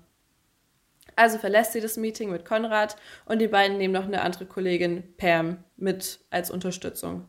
Also 1.20 1.38
verlässt 1.38 1.74
sie 1.74 1.82
das 1.82 1.98
Meeting 1.98 2.32
mit 2.32 2.46
Konrad 2.46 2.96
und 3.26 3.40
die 3.40 3.50
beiden 3.50 3.78
nehmen 3.78 3.94
noch 3.94 4.06
eine 4.06 4.22
andere 4.22 4.46
Kollegin, 4.46 5.04
Pam, 5.18 5.62
mit 5.76 6.22
als 6.30 6.50
Unterstützung. 6.50 7.28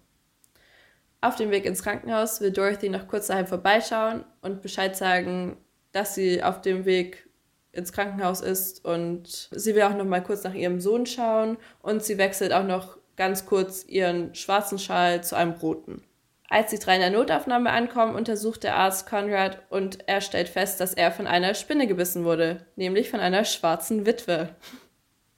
Auf 1.21 1.35
dem 1.35 1.51
Weg 1.51 1.65
ins 1.65 1.83
Krankenhaus 1.83 2.41
will 2.41 2.53
Dorothy 2.53 2.89
noch 2.89 3.09
kurz 3.09 3.27
daheim 3.27 3.49
vorbeischauen 3.49 4.25
und 4.43 4.63
Bescheid 4.63 4.97
sagen, 4.97 5.57
dass 5.91 6.15
sie 6.15 6.41
auf 6.41 6.61
dem 6.61 6.85
Weg 6.85 7.29
ins 7.73 7.93
Krankenhaus 7.93 8.43
ist 8.43 8.85
und 8.85 9.49
sie 9.51 9.75
will 9.75 9.83
auch 9.83 9.97
noch 9.97 10.05
mal 10.05 10.23
kurz 10.23 10.45
nach 10.45 10.55
ihrem 10.55 10.81
Sohn 10.81 11.05
schauen 11.05 11.57
und 11.83 12.05
sie 12.05 12.17
wechselt 12.17 12.53
auch 12.53 12.63
noch 12.65 12.97
ganz 13.17 13.45
kurz 13.45 13.85
ihren 13.89 14.37
schwarzen 14.37 14.79
Schal 14.79 15.25
zu 15.25 15.35
einem 15.35 15.55
roten. 15.55 16.05
Als 16.51 16.71
die 16.71 16.81
drei 16.81 16.97
in 16.97 17.01
der 17.01 17.11
Notaufnahme 17.11 17.71
ankommen, 17.71 18.17
untersucht 18.17 18.65
der 18.65 18.75
Arzt 18.75 19.09
Conrad 19.09 19.63
und 19.71 20.09
er 20.09 20.21
stellt 20.21 20.49
fest, 20.49 20.81
dass 20.81 20.95
er 20.95 21.13
von 21.13 21.29
einer 21.29 21.55
Spinne 21.55 21.87
gebissen 21.87 22.25
wurde, 22.25 22.67
nämlich 22.75 23.09
von 23.09 23.21
einer 23.21 23.45
schwarzen 23.45 24.05
Witwe. 24.05 24.57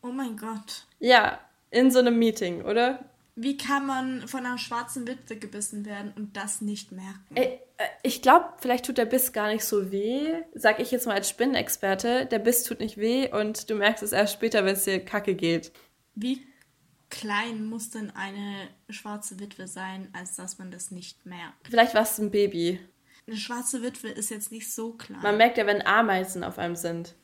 Oh 0.02 0.08
mein 0.10 0.38
Gott. 0.38 0.86
Ja, 1.00 1.38
in 1.70 1.90
so 1.90 1.98
einem 1.98 2.18
Meeting, 2.18 2.62
oder? 2.62 3.04
Wie 3.34 3.58
kann 3.58 3.86
man 3.86 4.26
von 4.26 4.46
einer 4.46 4.56
schwarzen 4.56 5.06
Witwe 5.06 5.36
gebissen 5.36 5.84
werden 5.84 6.14
und 6.16 6.34
das 6.34 6.62
nicht 6.62 6.92
merken? 6.92 7.34
Äh, 7.34 7.58
ich 8.02 8.22
glaube, 8.22 8.46
vielleicht 8.58 8.86
tut 8.86 8.96
der 8.96 9.04
Biss 9.04 9.34
gar 9.34 9.48
nicht 9.48 9.66
so 9.66 9.92
weh. 9.92 10.32
Sag 10.54 10.80
ich 10.80 10.90
jetzt 10.90 11.06
mal 11.06 11.14
als 11.14 11.28
Spinnenexperte, 11.28 12.24
der 12.24 12.38
Biss 12.38 12.64
tut 12.64 12.80
nicht 12.80 12.96
weh 12.96 13.30
und 13.30 13.68
du 13.68 13.74
merkst 13.74 14.02
es 14.02 14.12
erst 14.12 14.32
später, 14.32 14.64
wenn 14.64 14.74
es 14.74 14.84
dir 14.84 15.04
kacke 15.04 15.34
geht. 15.34 15.72
Wie 16.14 16.42
klein 17.12 17.66
muss 17.66 17.90
denn 17.90 18.10
eine 18.10 18.68
schwarze 18.88 19.38
Witwe 19.38 19.68
sein, 19.68 20.08
als 20.14 20.34
dass 20.34 20.58
man 20.58 20.70
das 20.70 20.90
nicht 20.90 21.26
merkt? 21.26 21.68
Vielleicht 21.68 21.94
war 21.94 22.02
es 22.02 22.18
ein 22.18 22.30
Baby. 22.30 22.80
Eine 23.26 23.36
schwarze 23.36 23.82
Witwe 23.82 24.08
ist 24.08 24.30
jetzt 24.30 24.50
nicht 24.50 24.72
so 24.72 24.94
klein. 24.94 25.20
Man 25.20 25.36
merkt 25.36 25.58
ja, 25.58 25.66
wenn 25.66 25.86
Ameisen 25.86 26.42
auf 26.42 26.58
einem 26.58 26.74
sind. 26.74 27.14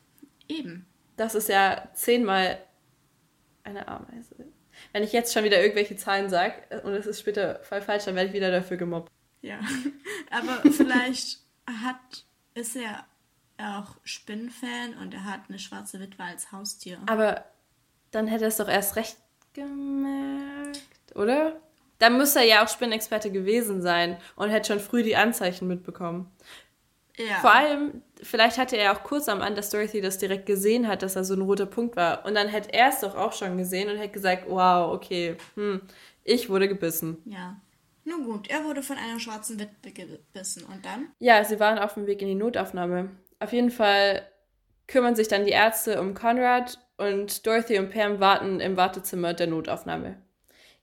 Eben. 0.47 0.85
Das 1.17 1.33
ist 1.33 1.49
ja 1.49 1.89
zehnmal 1.95 2.63
eine 3.63 3.87
Ameise. 3.87 4.35
Wenn 4.93 5.03
ich 5.03 5.11
jetzt 5.11 5.33
schon 5.33 5.43
wieder 5.43 5.59
irgendwelche 5.59 5.97
Zahlen 5.97 6.29
sage 6.29 6.53
und 6.83 6.93
es 6.93 7.07
ist 7.07 7.19
später 7.19 7.59
voll 7.63 7.81
falsch, 7.81 8.05
dann 8.05 8.15
werde 8.15 8.29
ich 8.29 8.35
wieder 8.35 8.51
dafür 8.51 8.77
gemobbt. 8.77 9.11
Ja, 9.41 9.59
aber 10.29 10.71
vielleicht 10.71 11.39
hat, 11.65 12.25
ist 12.53 12.75
er 12.75 13.05
auch 13.57 13.97
Spinnenfan 14.03 14.93
und 15.01 15.15
er 15.15 15.25
hat 15.25 15.41
eine 15.49 15.59
schwarze 15.59 15.99
Witwe 15.99 16.23
als 16.23 16.51
Haustier. 16.51 16.99
Aber 17.07 17.43
dann 18.11 18.27
hätte 18.27 18.45
er 18.45 18.49
es 18.49 18.57
doch 18.57 18.69
erst 18.69 18.95
recht 18.95 19.17
gemerkt, 19.67 20.81
oder? 21.15 21.59
Dann 21.99 22.17
müsste 22.17 22.39
er 22.39 22.45
ja 22.45 22.63
auch 22.63 22.69
Spinnenexperte 22.69 23.31
gewesen 23.31 23.81
sein 23.81 24.17
und 24.35 24.49
hätte 24.49 24.73
schon 24.73 24.79
früh 24.79 25.03
die 25.03 25.17
Anzeichen 25.17 25.67
mitbekommen. 25.67 26.31
Ja. 27.17 27.35
Vor 27.41 27.53
allem, 27.53 28.01
vielleicht 28.21 28.57
hatte 28.57 28.77
er 28.77 28.93
auch 28.93 29.03
kurz 29.03 29.27
am 29.27 29.41
An, 29.41 29.55
dass 29.55 29.69
Dorothy 29.69 29.99
das 29.99 30.17
direkt 30.17 30.45
gesehen 30.45 30.87
hat, 30.87 31.03
dass 31.03 31.17
er 31.17 31.25
so 31.25 31.33
ein 31.33 31.41
roter 31.41 31.65
Punkt 31.65 31.97
war. 31.97 32.25
Und 32.25 32.35
dann 32.35 32.47
hätte 32.47 32.73
er 32.73 32.89
es 32.89 33.01
doch 33.01 33.15
auch 33.15 33.33
schon 33.33 33.57
gesehen 33.57 33.89
und 33.89 33.97
hätte 33.97 34.13
gesagt, 34.13 34.45
wow, 34.47 34.93
okay, 34.93 35.35
hm, 35.55 35.81
ich 36.23 36.49
wurde 36.49 36.69
gebissen. 36.69 37.17
Ja. 37.25 37.59
Nun 38.05 38.23
gut, 38.23 38.49
er 38.49 38.63
wurde 38.63 38.81
von 38.81 38.97
einer 38.97 39.19
schwarzen 39.19 39.59
Witwe 39.59 39.91
gebissen. 39.91 40.63
Und 40.63 40.85
dann? 40.85 41.09
Ja, 41.19 41.43
sie 41.43 41.59
waren 41.59 41.77
auf 41.77 41.95
dem 41.95 42.07
Weg 42.07 42.21
in 42.21 42.29
die 42.29 42.35
Notaufnahme. 42.35 43.09
Auf 43.39 43.51
jeden 43.51 43.71
Fall 43.71 44.25
kümmern 44.87 45.15
sich 45.15 45.27
dann 45.27 45.45
die 45.45 45.51
Ärzte 45.51 45.99
um 45.99 46.13
Conrad 46.13 46.79
und 46.99 47.47
Dorothy 47.47 47.79
und 47.79 47.91
Pam 47.91 48.19
warten 48.19 48.59
im 48.59 48.77
Wartezimmer 48.77 49.33
der 49.33 49.47
Notaufnahme. 49.47 50.21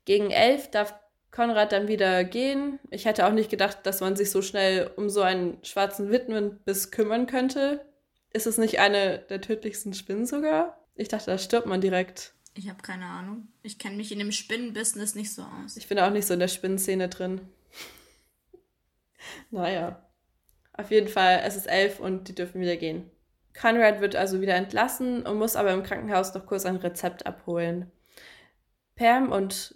Gegen 0.04 0.30
elf 0.30 0.70
darf 0.70 0.94
Konrad 1.30 1.72
dann 1.72 1.88
wieder 1.88 2.24
gehen. 2.24 2.78
Ich 2.90 3.04
hätte 3.04 3.26
auch 3.26 3.32
nicht 3.32 3.50
gedacht, 3.50 3.80
dass 3.84 4.00
man 4.00 4.16
sich 4.16 4.30
so 4.30 4.40
schnell 4.40 4.90
um 4.96 5.10
so 5.10 5.20
einen 5.20 5.58
schwarzen 5.62 6.10
Witwenbiss 6.10 6.90
kümmern 6.90 7.26
könnte. 7.26 7.84
Ist 8.32 8.46
es 8.46 8.56
nicht 8.56 8.80
eine 8.80 9.18
der 9.18 9.42
tödlichsten 9.42 9.92
Spinnen 9.92 10.24
sogar? 10.24 10.78
Ich 10.94 11.08
dachte, 11.08 11.30
da 11.30 11.38
stirbt 11.38 11.66
man 11.66 11.82
direkt. 11.82 12.32
Ich 12.54 12.70
habe 12.70 12.80
keine 12.80 13.04
Ahnung. 13.04 13.48
Ich 13.62 13.78
kenne 13.78 13.96
mich 13.96 14.12
in 14.12 14.18
dem 14.18 14.32
Spinnenbusiness 14.32 15.14
nicht 15.14 15.34
so 15.34 15.42
aus. 15.42 15.76
Ich 15.76 15.88
bin 15.88 15.98
auch 15.98 16.10
nicht 16.10 16.26
so 16.26 16.32
in 16.32 16.40
der 16.40 16.48
Spinnenszene 16.48 17.10
drin. 17.10 17.42
naja. 19.50 20.02
Auf 20.72 20.90
jeden 20.90 21.08
Fall, 21.08 21.42
es 21.44 21.56
ist 21.56 21.66
elf 21.66 22.00
und 22.00 22.28
die 22.28 22.34
dürfen 22.34 22.60
wieder 22.60 22.76
gehen. 22.76 23.10
Conrad 23.60 24.00
wird 24.00 24.16
also 24.16 24.40
wieder 24.40 24.54
entlassen 24.54 25.26
und 25.26 25.38
muss 25.38 25.56
aber 25.56 25.72
im 25.72 25.82
Krankenhaus 25.82 26.34
noch 26.34 26.46
kurz 26.46 26.66
ein 26.66 26.76
Rezept 26.76 27.26
abholen. 27.26 27.90
Pam 28.94 29.32
und 29.32 29.74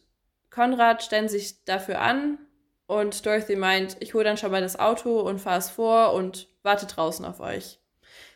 Konrad 0.51 1.03
stellen 1.03 1.29
sich 1.29 1.65
dafür 1.65 2.01
an 2.01 2.39
und 2.87 3.25
Dorothy 3.25 3.57
meint, 3.57 3.97
ich 4.01 4.15
hole 4.15 4.25
dann 4.25 4.37
schon 4.37 4.51
mal 4.51 4.61
das 4.61 4.79
Auto 4.79 5.21
und 5.21 5.39
fahre 5.39 5.59
es 5.59 5.71
vor 5.71 6.13
und 6.13 6.49
warte 6.63 6.87
draußen 6.87 7.25
auf 7.25 7.41
euch. 7.41 7.79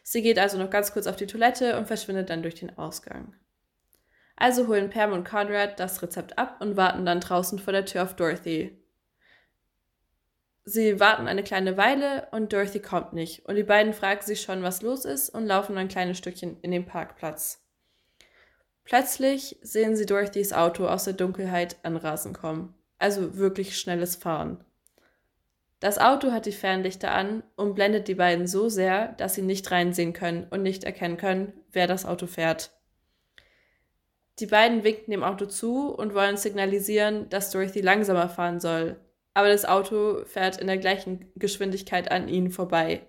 Sie 0.02 0.22
geht 0.22 0.38
also 0.38 0.58
noch 0.58 0.70
ganz 0.70 0.92
kurz 0.92 1.06
auf 1.06 1.16
die 1.16 1.26
Toilette 1.26 1.76
und 1.78 1.86
verschwindet 1.86 2.30
dann 2.30 2.42
durch 2.42 2.54
den 2.54 2.76
Ausgang. 2.78 3.34
Also 4.36 4.66
holen 4.66 4.90
Pam 4.90 5.12
und 5.12 5.24
Conrad 5.24 5.78
das 5.78 6.02
Rezept 6.02 6.38
ab 6.38 6.56
und 6.60 6.76
warten 6.76 7.06
dann 7.06 7.20
draußen 7.20 7.58
vor 7.58 7.72
der 7.72 7.84
Tür 7.84 8.02
auf 8.04 8.16
Dorothy. 8.16 8.83
Sie 10.64 10.98
warten 10.98 11.28
eine 11.28 11.42
kleine 11.42 11.76
Weile 11.76 12.28
und 12.30 12.52
Dorothy 12.52 12.80
kommt 12.80 13.12
nicht 13.12 13.44
und 13.46 13.56
die 13.56 13.62
beiden 13.62 13.92
fragen 13.92 14.22
sich 14.22 14.40
schon, 14.40 14.62
was 14.62 14.80
los 14.80 15.04
ist 15.04 15.28
und 15.28 15.46
laufen 15.46 15.76
ein 15.76 15.88
kleines 15.88 16.16
Stückchen 16.16 16.58
in 16.62 16.70
den 16.70 16.86
Parkplatz. 16.86 17.64
Plötzlich 18.84 19.58
sehen 19.62 19.96
sie 19.96 20.06
Dorothys 20.06 20.52
Auto 20.52 20.86
aus 20.86 21.04
der 21.04 21.14
Dunkelheit 21.14 21.76
anrasen 21.82 22.34
kommen. 22.34 22.74
Also 22.98 23.36
wirklich 23.36 23.78
schnelles 23.78 24.16
Fahren. 24.16 24.62
Das 25.80 25.98
Auto 25.98 26.32
hat 26.32 26.46
die 26.46 26.52
Fernlichter 26.52 27.10
an 27.10 27.42
und 27.56 27.74
blendet 27.74 28.08
die 28.08 28.14
beiden 28.14 28.46
so 28.46 28.68
sehr, 28.68 29.08
dass 29.12 29.34
sie 29.34 29.42
nicht 29.42 29.70
reinsehen 29.70 30.12
können 30.12 30.46
und 30.50 30.62
nicht 30.62 30.84
erkennen 30.84 31.16
können, 31.16 31.52
wer 31.72 31.86
das 31.86 32.06
Auto 32.06 32.26
fährt. 32.26 32.70
Die 34.38 34.46
beiden 34.46 34.82
winken 34.82 35.10
dem 35.10 35.22
Auto 35.22 35.46
zu 35.46 35.94
und 35.94 36.14
wollen 36.14 36.36
signalisieren, 36.36 37.28
dass 37.28 37.50
Dorothy 37.50 37.80
langsamer 37.80 38.28
fahren 38.28 38.60
soll. 38.60 38.96
Aber 39.34 39.48
das 39.48 39.64
Auto 39.64 40.24
fährt 40.24 40.58
in 40.58 40.68
der 40.68 40.78
gleichen 40.78 41.30
Geschwindigkeit 41.34 42.10
an 42.10 42.28
ihnen 42.28 42.50
vorbei. 42.50 43.02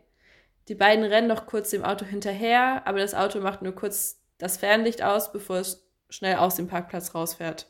Die 0.67 0.75
beiden 0.75 1.05
rennen 1.05 1.27
noch 1.27 1.45
kurz 1.45 1.69
dem 1.69 1.83
Auto 1.83 2.05
hinterher, 2.05 2.81
aber 2.85 2.99
das 2.99 3.13
Auto 3.13 3.39
macht 3.39 3.61
nur 3.61 3.75
kurz 3.75 4.19
das 4.39 4.57
Fernlicht 4.57 5.03
aus, 5.03 5.31
bevor 5.31 5.57
es 5.57 5.87
schnell 6.09 6.35
aus 6.35 6.55
dem 6.55 6.67
Parkplatz 6.67 7.13
rausfährt. 7.13 7.67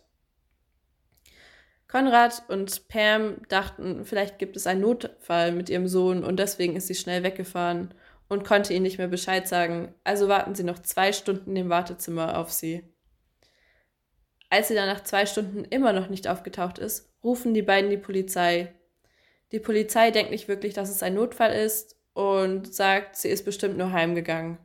Konrad 1.87 2.43
und 2.47 2.87
Pam 2.87 3.37
dachten, 3.47 4.05
vielleicht 4.05 4.39
gibt 4.39 4.55
es 4.55 4.67
einen 4.67 4.81
Notfall 4.81 5.51
mit 5.51 5.69
ihrem 5.69 5.87
Sohn 5.87 6.23
und 6.23 6.37
deswegen 6.37 6.75
ist 6.75 6.87
sie 6.87 6.95
schnell 6.95 7.23
weggefahren 7.23 7.93
und 8.27 8.43
konnte 8.43 8.73
ihnen 8.73 8.83
nicht 8.83 8.97
mehr 8.97 9.07
Bescheid 9.07 9.47
sagen, 9.47 9.93
also 10.03 10.27
warten 10.27 10.55
sie 10.55 10.63
noch 10.63 10.79
zwei 10.79 11.13
Stunden 11.13 11.55
im 11.55 11.69
Wartezimmer 11.69 12.37
auf 12.37 12.51
sie. 12.51 12.83
Als 14.49 14.67
sie 14.67 14.75
dann 14.75 14.87
nach 14.87 15.03
zwei 15.03 15.25
Stunden 15.25 15.63
immer 15.65 15.93
noch 15.93 16.09
nicht 16.09 16.27
aufgetaucht 16.27 16.79
ist, 16.79 17.14
rufen 17.25 17.53
die 17.53 17.63
beiden 17.63 17.89
die 17.89 17.97
Polizei. 17.97 18.73
Die 19.51 19.59
Polizei 19.59 20.11
denkt 20.11 20.31
nicht 20.31 20.47
wirklich, 20.47 20.73
dass 20.73 20.89
es 20.89 21.03
ein 21.03 21.15
Notfall 21.15 21.51
ist 21.51 21.97
und 22.13 22.73
sagt, 22.73 23.17
sie 23.17 23.29
ist 23.29 23.43
bestimmt 23.43 23.77
nur 23.77 23.91
heimgegangen. 23.91 24.57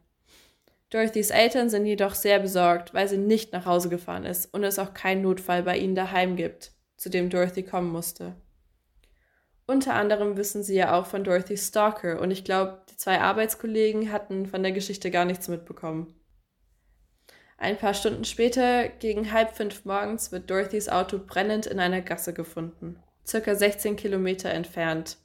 Dorothys 0.90 1.30
Eltern 1.30 1.70
sind 1.70 1.86
jedoch 1.86 2.14
sehr 2.14 2.38
besorgt, 2.38 2.94
weil 2.94 3.08
sie 3.08 3.16
nicht 3.16 3.52
nach 3.52 3.64
Hause 3.64 3.88
gefahren 3.88 4.24
ist 4.24 4.52
und 4.52 4.62
es 4.64 4.78
auch 4.78 4.92
keinen 4.92 5.22
Notfall 5.22 5.62
bei 5.62 5.78
ihnen 5.78 5.94
daheim 5.94 6.36
gibt, 6.36 6.72
zu 6.96 7.08
dem 7.10 7.30
Dorothy 7.30 7.62
kommen 7.62 7.90
musste. 7.90 8.34
Unter 9.66 9.94
anderem 9.94 10.36
wissen 10.36 10.64
sie 10.64 10.74
ja 10.74 10.98
auch 10.98 11.06
von 11.06 11.22
Dorothys 11.22 11.68
Stalker 11.68 12.20
und 12.20 12.32
ich 12.32 12.44
glaube, 12.44 12.82
die 12.90 12.96
zwei 12.96 13.20
Arbeitskollegen 13.20 14.10
hatten 14.10 14.46
von 14.46 14.64
der 14.64 14.72
Geschichte 14.72 15.12
gar 15.12 15.24
nichts 15.24 15.46
mitbekommen. 15.46 16.19
Ein 17.60 17.76
paar 17.76 17.92
Stunden 17.92 18.24
später, 18.24 18.88
gegen 18.88 19.32
halb 19.32 19.54
fünf 19.54 19.84
morgens, 19.84 20.32
wird 20.32 20.50
Dorothys 20.50 20.88
Auto 20.88 21.18
brennend 21.18 21.66
in 21.66 21.78
einer 21.78 22.00
Gasse 22.00 22.32
gefunden, 22.32 22.98
circa 23.26 23.54
16 23.54 23.96
Kilometer 23.96 24.48
entfernt. 24.48 25.18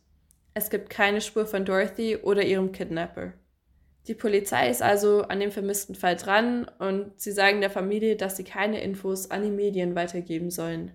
Es 0.53 0.69
gibt 0.69 0.89
keine 0.89 1.21
Spur 1.21 1.45
von 1.45 1.63
Dorothy 1.63 2.17
oder 2.17 2.43
ihrem 2.43 2.73
Kidnapper. 2.73 3.31
Die 4.07 4.15
Polizei 4.15 4.69
ist 4.69 4.81
also 4.81 5.21
an 5.21 5.39
dem 5.39 5.49
vermissten 5.49 5.95
Fall 5.95 6.17
dran 6.17 6.69
und 6.77 7.13
sie 7.15 7.31
sagen 7.31 7.61
der 7.61 7.69
Familie, 7.69 8.17
dass 8.17 8.35
sie 8.35 8.43
keine 8.43 8.81
Infos 8.81 9.31
an 9.31 9.41
die 9.41 9.49
Medien 9.49 9.95
weitergeben 9.95 10.51
sollen. 10.51 10.91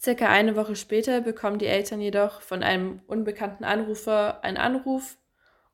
Circa 0.00 0.26
eine 0.26 0.56
Woche 0.56 0.74
später 0.74 1.20
bekommen 1.20 1.58
die 1.58 1.66
Eltern 1.66 2.00
jedoch 2.00 2.40
von 2.40 2.62
einem 2.62 3.02
unbekannten 3.08 3.64
Anrufer 3.64 4.42
einen 4.42 4.56
Anruf 4.56 5.18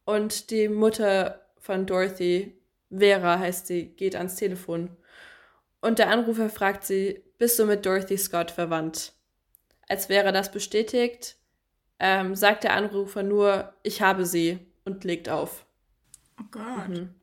und 0.05 0.51
die 0.51 0.69
Mutter 0.69 1.47
von 1.57 1.87
Dorothy, 1.87 2.58
Vera 2.91 3.39
heißt 3.39 3.67
sie, 3.67 3.87
geht 3.87 4.17
ans 4.17 4.37
Telefon. 4.37 4.97
Und 5.81 5.99
der 5.99 6.11
Anrufer 6.11 6.51
fragt 6.51 6.85
sie, 6.85 7.23
bist 7.39 7.59
du 7.59 7.67
mit 7.67 7.87
Dorothy 7.87 8.19
Scott 8.19 8.51
verwandt? 8.51 9.13
Als 9.89 10.07
Vera 10.07 10.33
das 10.33 10.51
bestätigt, 10.51 11.37
ähm, 11.99 12.35
sagt 12.35 12.65
der 12.65 12.75
Anrufer 12.75 13.23
nur, 13.23 13.75
ich 13.83 14.03
habe 14.03 14.27
sie 14.27 14.59
und 14.85 15.05
legt 15.05 15.29
auf. 15.29 15.67
Oh 16.41 16.45
Gott. 16.51 16.89
Mhm. 16.89 17.15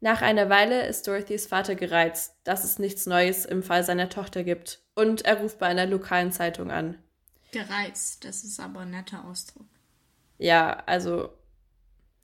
Nach 0.00 0.22
einer 0.22 0.48
Weile 0.48 0.86
ist 0.86 1.06
Dorothys 1.06 1.46
Vater 1.46 1.74
gereizt, 1.74 2.34
dass 2.44 2.64
es 2.64 2.78
nichts 2.78 3.04
Neues 3.04 3.44
im 3.44 3.62
Fall 3.62 3.84
seiner 3.84 4.08
Tochter 4.08 4.44
gibt 4.44 4.80
und 4.94 5.26
er 5.26 5.40
ruft 5.40 5.58
bei 5.58 5.66
einer 5.66 5.84
lokalen 5.84 6.32
Zeitung 6.32 6.70
an. 6.70 6.98
Gereizt, 7.52 8.24
das 8.24 8.42
ist 8.42 8.60
aber 8.60 8.80
ein 8.80 8.90
netter 8.90 9.24
Ausdruck. 9.26 9.66
Ja, 10.38 10.82
also 10.86 11.34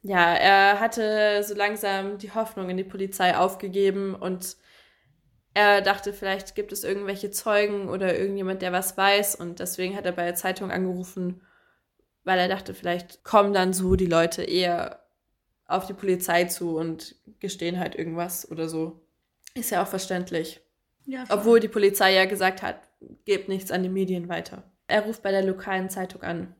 ja, 0.06 0.34
er 0.34 0.80
hatte 0.80 1.42
so 1.42 1.54
langsam 1.54 2.18
die 2.18 2.32
Hoffnung 2.32 2.70
in 2.70 2.76
die 2.76 2.84
Polizei 2.84 3.36
aufgegeben 3.36 4.14
und 4.14 4.56
er 5.54 5.80
dachte, 5.80 6.12
vielleicht 6.12 6.54
gibt 6.54 6.70
es 6.72 6.84
irgendwelche 6.84 7.30
Zeugen 7.30 7.88
oder 7.88 8.16
irgendjemand, 8.16 8.62
der 8.62 8.72
was 8.72 8.96
weiß 8.96 9.36
und 9.36 9.58
deswegen 9.58 9.96
hat 9.96 10.06
er 10.06 10.12
bei 10.12 10.24
der 10.24 10.34
Zeitung 10.34 10.70
angerufen, 10.70 11.40
weil 12.24 12.38
er 12.38 12.48
dachte, 12.48 12.74
vielleicht 12.74 13.24
kommen 13.24 13.52
dann 13.52 13.72
so 13.72 13.96
die 13.96 14.06
Leute 14.06 14.42
eher 14.42 15.02
auf 15.66 15.86
die 15.86 15.94
Polizei 15.94 16.44
zu 16.44 16.76
und 16.76 17.16
gestehen 17.40 17.78
halt 17.78 17.96
irgendwas 17.96 18.48
oder 18.50 18.68
so. 18.68 19.00
Ist 19.54 19.70
ja 19.70 19.82
auch 19.82 19.88
verständlich. 19.88 20.60
Ja, 21.06 21.24
Obwohl 21.30 21.60
die 21.60 21.68
Polizei 21.68 22.14
ja 22.14 22.26
gesagt 22.26 22.62
hat, 22.62 22.76
gebt 23.24 23.48
nichts 23.48 23.70
an 23.70 23.82
die 23.82 23.88
Medien 23.88 24.28
weiter. 24.28 24.62
Er 24.86 25.02
ruft 25.02 25.22
bei 25.22 25.30
der 25.30 25.42
lokalen 25.42 25.88
Zeitung 25.88 26.22
an. 26.22 26.54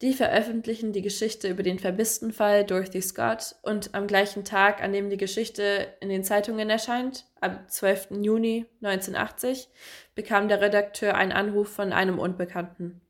Die 0.00 0.12
veröffentlichen 0.12 0.92
die 0.92 1.02
Geschichte 1.02 1.48
über 1.48 1.64
den 1.64 1.80
vermissten 1.80 2.32
Fall 2.32 2.64
Dorothy 2.64 3.02
Scott 3.02 3.56
und 3.62 3.94
am 3.94 4.06
gleichen 4.06 4.44
Tag, 4.44 4.80
an 4.80 4.92
dem 4.92 5.10
die 5.10 5.16
Geschichte 5.16 5.92
in 6.00 6.08
den 6.08 6.22
Zeitungen 6.22 6.70
erscheint, 6.70 7.24
am 7.40 7.68
12. 7.68 8.10
Juni 8.22 8.66
1980, 8.80 9.68
bekam 10.14 10.46
der 10.46 10.60
Redakteur 10.60 11.16
einen 11.16 11.32
Anruf 11.32 11.68
von 11.68 11.92
einem 11.92 12.20
Unbekannten. 12.20 13.00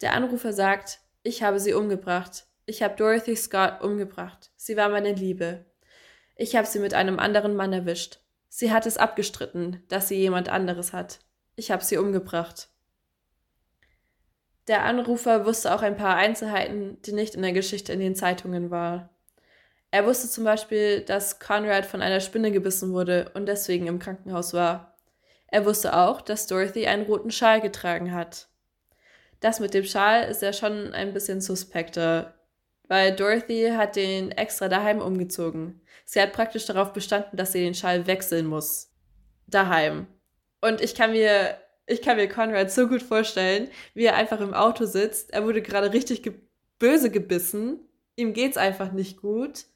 Der 0.00 0.14
Anrufer 0.14 0.52
sagt, 0.52 0.98
ich 1.22 1.44
habe 1.44 1.60
sie 1.60 1.74
umgebracht. 1.74 2.46
Ich 2.66 2.82
habe 2.82 2.96
Dorothy 2.96 3.36
Scott 3.36 3.80
umgebracht. 3.80 4.50
Sie 4.56 4.76
war 4.76 4.88
meine 4.88 5.12
Liebe. 5.12 5.64
Ich 6.34 6.56
habe 6.56 6.66
sie 6.66 6.80
mit 6.80 6.92
einem 6.92 7.20
anderen 7.20 7.54
Mann 7.54 7.72
erwischt. 7.72 8.18
Sie 8.48 8.72
hat 8.72 8.86
es 8.86 8.96
abgestritten, 8.96 9.84
dass 9.88 10.08
sie 10.08 10.16
jemand 10.16 10.48
anderes 10.48 10.92
hat. 10.92 11.20
Ich 11.54 11.70
habe 11.70 11.84
sie 11.84 11.98
umgebracht. 11.98 12.68
Der 14.66 14.84
Anrufer 14.84 15.44
wusste 15.44 15.74
auch 15.74 15.82
ein 15.82 15.96
paar 15.96 16.16
Einzelheiten, 16.16 17.00
die 17.02 17.12
nicht 17.12 17.34
in 17.34 17.42
der 17.42 17.52
Geschichte 17.52 17.92
in 17.92 18.00
den 18.00 18.14
Zeitungen 18.14 18.70
waren. 18.70 19.08
Er 19.90 20.06
wusste 20.06 20.28
zum 20.28 20.44
Beispiel, 20.44 21.02
dass 21.02 21.38
Conrad 21.38 21.86
von 21.86 22.02
einer 22.02 22.20
Spinne 22.20 22.50
gebissen 22.50 22.92
wurde 22.92 23.30
und 23.34 23.46
deswegen 23.46 23.86
im 23.86 23.98
Krankenhaus 23.98 24.52
war. 24.54 24.96
Er 25.48 25.64
wusste 25.64 25.96
auch, 25.96 26.20
dass 26.20 26.46
Dorothy 26.46 26.86
einen 26.86 27.04
roten 27.04 27.30
Schal 27.30 27.60
getragen 27.60 28.12
hat. 28.12 28.48
Das 29.40 29.60
mit 29.60 29.74
dem 29.74 29.84
Schal 29.84 30.24
ist 30.24 30.42
ja 30.42 30.52
schon 30.52 30.94
ein 30.94 31.12
bisschen 31.12 31.40
suspekter, 31.40 32.34
weil 32.88 33.14
Dorothy 33.14 33.70
hat 33.76 33.94
den 33.94 34.32
extra 34.32 34.68
daheim 34.68 35.00
umgezogen. 35.00 35.80
Sie 36.04 36.20
hat 36.20 36.32
praktisch 36.32 36.66
darauf 36.66 36.92
bestanden, 36.92 37.36
dass 37.36 37.52
sie 37.52 37.62
den 37.62 37.74
Schal 37.74 38.06
wechseln 38.06 38.46
muss. 38.46 38.90
Daheim. 39.46 40.06
Und 40.60 40.80
ich 40.80 40.94
kann 40.94 41.12
mir 41.12 41.56
ich 41.86 42.02
kann 42.02 42.16
mir 42.16 42.28
Conrad 42.28 42.70
so 42.72 42.88
gut 42.88 43.02
vorstellen, 43.02 43.68
wie 43.94 44.04
er 44.04 44.16
einfach 44.16 44.40
im 44.40 44.54
Auto 44.54 44.86
sitzt. 44.86 45.32
Er 45.32 45.44
wurde 45.44 45.62
gerade 45.62 45.92
richtig 45.92 46.22
ge 46.22 46.34
böse 46.78 47.10
gebissen. 47.10 47.78
Ihm 48.16 48.32
geht's 48.32 48.56
einfach 48.56 48.92
nicht 48.92 49.20
gut. 49.20 49.66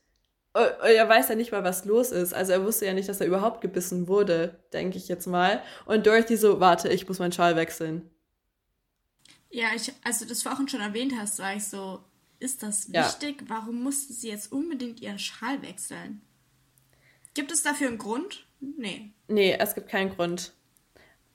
Und 0.53 0.64
er 0.83 1.09
weiß 1.09 1.29
ja 1.29 1.35
nicht 1.35 1.53
mal, 1.53 1.64
was 1.64 1.85
los 1.85 2.11
ist. 2.11 2.35
Also 2.35 2.53
er 2.53 2.64
wusste 2.64 2.87
ja 2.87 2.92
nicht, 2.92 3.09
dass 3.09 3.21
er 3.21 3.27
überhaupt 3.27 3.61
gebissen 3.61 4.09
wurde, 4.09 4.59
denke 4.73 4.99
ich 4.99 5.09
jetzt 5.09 5.27
mal. 5.27 5.62
Und 5.87 6.07
Dorothy 6.07 6.37
so, 6.37 6.61
warte, 6.61 6.88
ich 6.88 7.07
muss 7.07 7.18
meinen 7.18 7.33
Schal 7.33 7.57
wechseln. 7.57 8.11
Ja, 9.51 9.68
ich, 9.75 9.92
also 10.03 10.25
das 10.25 10.42
vorhin 10.42 10.68
schon 10.68 10.81
erwähnt 10.81 11.14
hast, 11.18 11.38
war 11.38 11.55
ich 11.55 11.64
so, 11.64 12.01
ist 12.40 12.62
das 12.62 12.92
wichtig? 12.92 13.42
Ja. 13.42 13.49
Warum 13.49 13.83
musste 13.83 14.12
sie 14.12 14.29
jetzt 14.29 14.53
unbedingt 14.53 15.01
ihren 15.01 15.18
Schal 15.18 15.62
wechseln? 15.62 16.23
Gibt 17.35 17.53
es 17.53 17.62
dafür 17.62 17.88
einen 17.88 17.99
Grund? 17.99 18.47
Nee. 18.61 19.12
Nee, 19.29 19.57
es 19.59 19.75
gibt 19.75 19.88
keinen 19.88 20.11
Grund. 20.11 20.53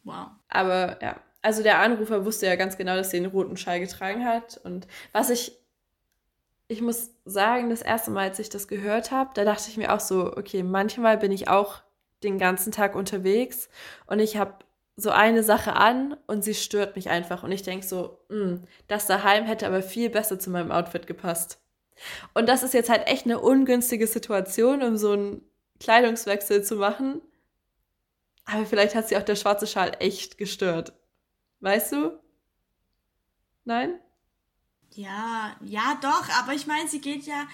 Wow. 0.04 0.28
Aber 0.50 1.02
ja, 1.02 1.20
also 1.42 1.64
der 1.64 1.80
Anrufer 1.80 2.26
wusste 2.26 2.46
ja 2.46 2.56
ganz 2.56 2.78
genau, 2.78 2.96
dass 2.96 3.12
sie 3.12 3.20
den 3.20 3.30
roten 3.30 3.58
Schal 3.58 3.80
getragen 3.80 4.26
hat. 4.26 4.60
Und 4.64 4.88
was 5.12 5.30
ich, 5.30 5.58
ich 6.68 6.82
muss 6.82 7.12
sagen, 7.26 7.70
das 7.70 7.82
erste 7.82 8.12
Mal, 8.12 8.30
als 8.30 8.40
ich 8.40 8.50
das 8.50 8.68
gehört 8.68 9.12
habe, 9.12 9.32
da 9.34 9.44
dachte 9.44 9.70
ich 9.70 9.78
mir 9.78 9.94
auch 9.94 10.00
so, 10.00 10.36
okay, 10.36 10.64
manchmal 10.64 11.18
bin 11.18 11.32
ich 11.32 11.48
auch 11.48 11.82
den 12.24 12.40
ganzen 12.40 12.72
Tag 12.72 12.96
unterwegs 12.96 13.68
und 14.08 14.20
ich 14.20 14.38
habe 14.38 14.54
so 14.96 15.10
eine 15.10 15.44
Sache 15.44 15.76
an 15.76 16.16
und 16.28 16.44
sie 16.44 16.54
stört 16.54 16.96
mich 16.96 17.10
einfach. 17.10 17.44
Und 17.44 17.52
ich 17.52 17.64
denke 17.64 17.86
so, 17.86 18.20
mh, 18.30 18.38
hm, 18.38 18.64
das 18.88 19.08
daheim 19.08 19.46
hätte 19.46 19.68
aber 19.68 19.82
viel 19.82 20.10
besser 20.10 20.40
zu 20.40 20.50
meinem 20.50 20.72
Outfit 20.72 21.08
gepasst. 21.08 21.60
Und 22.34 22.48
das 22.48 22.64
ist 22.64 22.74
jetzt 22.74 22.90
halt 22.90 23.08
echt 23.08 23.26
eine 23.26 23.40
ungünstige 23.40 24.08
Situation, 24.08 24.84
um 24.84 24.98
so 24.98 25.12
einen 25.14 25.42
Kleidungswechsel 25.80 26.64
zu 26.64 26.76
machen. 26.76 27.22
Aber 28.46 28.66
vielleicht 28.66 28.96
hat 28.96 29.08
sie 29.08 29.18
auch 29.18 29.24
der 29.24 29.36
schwarze 29.36 29.68
Schal 29.68 29.96
echt 30.00 30.38
gestört. 30.38 30.94
Weißt 31.60 31.94
du? 31.94 32.20
Nein? 33.64 34.00
Ja, 34.92 35.56
ja, 35.62 35.98
doch, 36.02 36.30
aber 36.40 36.54
ich 36.54 36.68
meine, 36.68 36.88
sie 36.88 37.02
geht 37.02 37.24
ja 37.24 37.48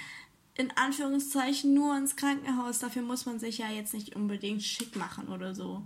in 0.56 0.72
Anführungszeichen 0.76 1.74
nur 1.74 1.96
ins 1.96 2.16
Krankenhaus. 2.16 2.80
Dafür 2.80 3.02
muss 3.02 3.26
man 3.26 3.40
sich 3.40 3.60
ja 3.60 3.70
jetzt 3.70 3.94
nicht 3.94 4.16
unbedingt 4.16 4.64
schick 4.64 4.96
machen 4.96 5.30
oder 5.30 5.56
so. 5.56 5.84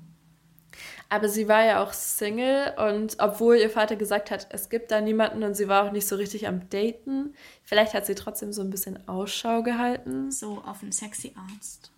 Aber 1.10 1.30
sie 1.30 1.48
war 1.48 1.63
ja 1.63 1.84
auch 1.84 1.94
Single 1.94 2.74
und 2.78 3.18
obwohl 3.20 3.58
ihr 3.58 3.70
Vater 3.70 3.96
gesagt 3.96 4.32
hat, 4.32 4.48
es 4.50 4.70
gibt 4.70 4.89
da 4.89 5.02
niemanden 5.02 5.44
und 5.44 5.56
sie 5.56 5.68
war 5.68 5.86
auch 5.86 5.92
nicht 5.92 6.08
so 6.08 6.16
richtig 6.16 6.48
am 6.48 6.68
Daten, 6.70 7.36
vielleicht 7.63 7.94
hat 7.94 8.08
sie 8.08 8.16
trotzdem 8.16 8.52
so 8.52 8.63
ein 8.63 8.72
bisschen 8.72 9.08
Ausschau 9.08 9.62
gehalten. 9.62 10.32
So 10.32 10.63
auf 10.66 10.82
einen 10.82 10.92
sexy 10.92 11.36
Arzt. 11.36 11.92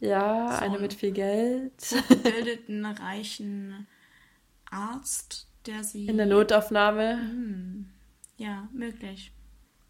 Ja, 0.00 0.58
so 0.58 0.64
eine 0.64 0.78
mit 0.78 0.94
viel 0.94 1.12
Geld. 1.12 1.72
gebildeten, 2.08 2.84
reichen 3.00 3.86
Arzt, 4.70 5.48
der 5.66 5.84
sie. 5.84 6.06
In 6.06 6.16
der 6.16 6.26
Notaufnahme. 6.26 7.18
Hm. 7.18 7.88
Ja, 8.36 8.68
möglich. 8.72 9.32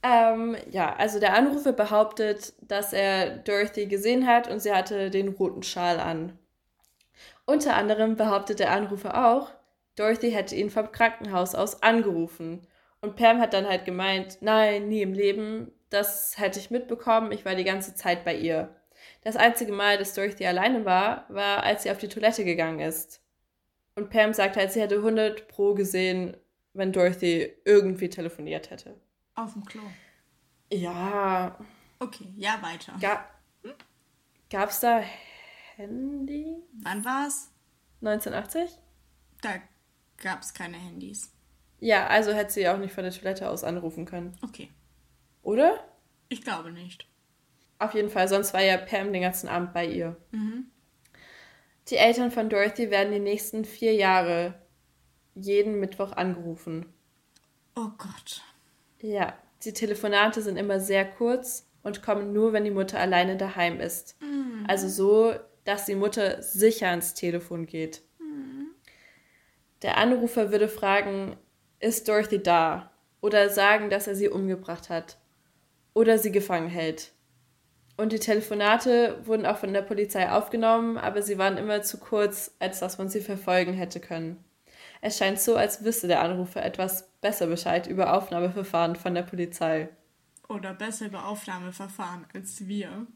Ähm, 0.02 0.56
ja, 0.70 0.94
also 0.94 1.18
der 1.18 1.34
Anrufer 1.34 1.72
behauptet, 1.72 2.54
dass 2.60 2.92
er 2.92 3.38
Dorothy 3.38 3.86
gesehen 3.86 4.26
hat 4.26 4.48
und 4.48 4.60
sie 4.60 4.72
hatte 4.72 5.10
den 5.10 5.28
roten 5.28 5.64
Schal 5.64 5.98
an. 5.98 6.38
Unter 7.44 7.74
anderem 7.74 8.16
behauptet 8.16 8.60
der 8.60 8.70
Anrufer 8.70 9.26
auch, 9.28 9.50
Dorothy 9.96 10.30
hätte 10.30 10.54
ihn 10.54 10.70
vom 10.70 10.92
Krankenhaus 10.92 11.54
aus 11.54 11.82
angerufen. 11.82 12.66
Und 13.00 13.16
Pam 13.16 13.40
hat 13.40 13.52
dann 13.52 13.66
halt 13.66 13.84
gemeint, 13.84 14.38
nein, 14.40 14.88
nie 14.88 15.02
im 15.02 15.12
Leben, 15.12 15.72
das 15.90 16.34
hätte 16.38 16.58
ich 16.58 16.70
mitbekommen, 16.70 17.32
ich 17.32 17.44
war 17.44 17.54
die 17.54 17.64
ganze 17.64 17.94
Zeit 17.94 18.24
bei 18.24 18.36
ihr. 18.36 18.74
Das 19.26 19.34
einzige 19.34 19.72
Mal, 19.72 19.98
dass 19.98 20.14
Dorothy 20.14 20.46
alleine 20.46 20.84
war, 20.84 21.26
war, 21.28 21.64
als 21.64 21.82
sie 21.82 21.90
auf 21.90 21.98
die 21.98 22.06
Toilette 22.06 22.44
gegangen 22.44 22.78
ist. 22.78 23.20
Und 23.96 24.08
Pam 24.08 24.32
sagt 24.32 24.56
halt, 24.56 24.70
sie 24.70 24.80
hätte 24.80 24.98
100 24.98 25.48
pro 25.48 25.74
gesehen, 25.74 26.36
wenn 26.74 26.92
Dorothy 26.92 27.52
irgendwie 27.64 28.08
telefoniert 28.08 28.70
hätte. 28.70 28.94
Auf 29.34 29.54
dem 29.54 29.64
Klo. 29.64 29.82
Ja. 30.72 31.58
Okay, 31.98 32.32
ja, 32.36 32.62
weiter. 32.62 32.94
Ga 33.00 33.28
hm? 33.64 33.72
Gab's 34.48 34.78
da 34.78 35.02
Handy? 35.74 36.62
Wann 36.84 37.04
war's? 37.04 37.50
1980? 38.02 38.78
Da 39.42 39.56
gab's 40.18 40.54
keine 40.54 40.76
Handys. 40.76 41.32
Ja, 41.80 42.06
also 42.06 42.32
hätte 42.32 42.52
sie 42.52 42.68
auch 42.68 42.78
nicht 42.78 42.94
von 42.94 43.02
der 43.02 43.12
Toilette 43.12 43.50
aus 43.50 43.64
anrufen 43.64 44.04
können. 44.04 44.38
Okay. 44.44 44.70
Oder? 45.42 45.80
Ich 46.28 46.42
glaube 46.42 46.70
nicht. 46.70 47.08
Auf 47.78 47.94
jeden 47.94 48.10
Fall, 48.10 48.28
sonst 48.28 48.54
war 48.54 48.62
ja 48.62 48.76
Pam 48.76 49.12
den 49.12 49.22
ganzen 49.22 49.48
Abend 49.48 49.72
bei 49.72 49.86
ihr. 49.86 50.16
Mhm. 50.30 50.70
Die 51.88 51.96
Eltern 51.96 52.30
von 52.30 52.48
Dorothy 52.48 52.90
werden 52.90 53.12
die 53.12 53.20
nächsten 53.20 53.64
vier 53.64 53.94
Jahre 53.94 54.54
jeden 55.34 55.78
Mittwoch 55.78 56.12
angerufen. 56.12 56.86
Oh 57.76 57.90
Gott. 57.98 58.42
Ja, 59.00 59.34
die 59.62 59.72
Telefonate 59.72 60.42
sind 60.42 60.56
immer 60.56 60.80
sehr 60.80 61.04
kurz 61.04 61.68
und 61.82 62.02
kommen 62.02 62.32
nur, 62.32 62.52
wenn 62.52 62.64
die 62.64 62.70
Mutter 62.70 62.98
alleine 62.98 63.36
daheim 63.36 63.80
ist. 63.80 64.20
Mhm. 64.20 64.64
Also 64.66 64.88
so, 64.88 65.34
dass 65.64 65.84
die 65.84 65.94
Mutter 65.94 66.42
sicher 66.42 66.88
ans 66.88 67.14
Telefon 67.14 67.66
geht. 67.66 68.02
Mhm. 68.18 68.68
Der 69.82 69.98
Anrufer 69.98 70.50
würde 70.50 70.68
fragen, 70.68 71.36
ist 71.78 72.08
Dorothy 72.08 72.42
da? 72.42 72.90
Oder 73.20 73.50
sagen, 73.50 73.90
dass 73.90 74.06
er 74.06 74.14
sie 74.14 74.28
umgebracht 74.28 74.88
hat. 74.88 75.18
Oder 75.94 76.18
sie 76.18 76.32
gefangen 76.32 76.68
hält. 76.68 77.12
Und 77.96 78.12
die 78.12 78.18
Telefonate 78.18 79.18
wurden 79.24 79.46
auch 79.46 79.56
von 79.56 79.72
der 79.72 79.82
Polizei 79.82 80.30
aufgenommen, 80.30 80.98
aber 80.98 81.22
sie 81.22 81.38
waren 81.38 81.56
immer 81.56 81.82
zu 81.82 81.98
kurz, 81.98 82.54
als 82.58 82.80
dass 82.80 82.98
man 82.98 83.08
sie 83.08 83.20
verfolgen 83.20 83.72
hätte 83.72 84.00
können. 84.00 84.44
Es 85.00 85.16
scheint 85.18 85.40
so, 85.40 85.56
als 85.56 85.84
wüsste 85.84 86.06
der 86.08 86.20
Anrufer 86.20 86.64
etwas 86.64 87.08
besser 87.20 87.46
Bescheid 87.46 87.86
über 87.86 88.12
Aufnahmeverfahren 88.14 88.96
von 88.96 89.14
der 89.14 89.22
Polizei. 89.22 89.88
Oder 90.48 90.74
besser 90.74 91.06
über 91.06 91.26
Aufnahmeverfahren 91.26 92.26
als 92.34 92.66
wir. 92.66 93.06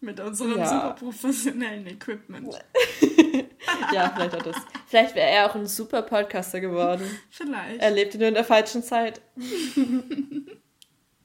Mit 0.00 0.20
unserem 0.20 0.58
Ja. 0.58 0.66
super 0.66 0.94
professionellen 0.98 1.86
Equipment. 1.86 2.58
ja, 3.92 4.12
vielleicht 4.14 4.34
auch 4.34 4.42
das. 4.42 4.56
Vielleicht 4.86 5.14
wäre 5.14 5.30
er 5.30 5.46
auch 5.50 5.54
ein 5.54 5.66
super 5.66 6.02
Podcaster 6.02 6.60
geworden. 6.60 7.04
Vielleicht. 7.30 7.80
Er 7.80 7.90
lebte 7.90 8.18
nur 8.18 8.28
in 8.28 8.34
der 8.34 8.44
falschen 8.44 8.82
Zeit. 8.82 9.22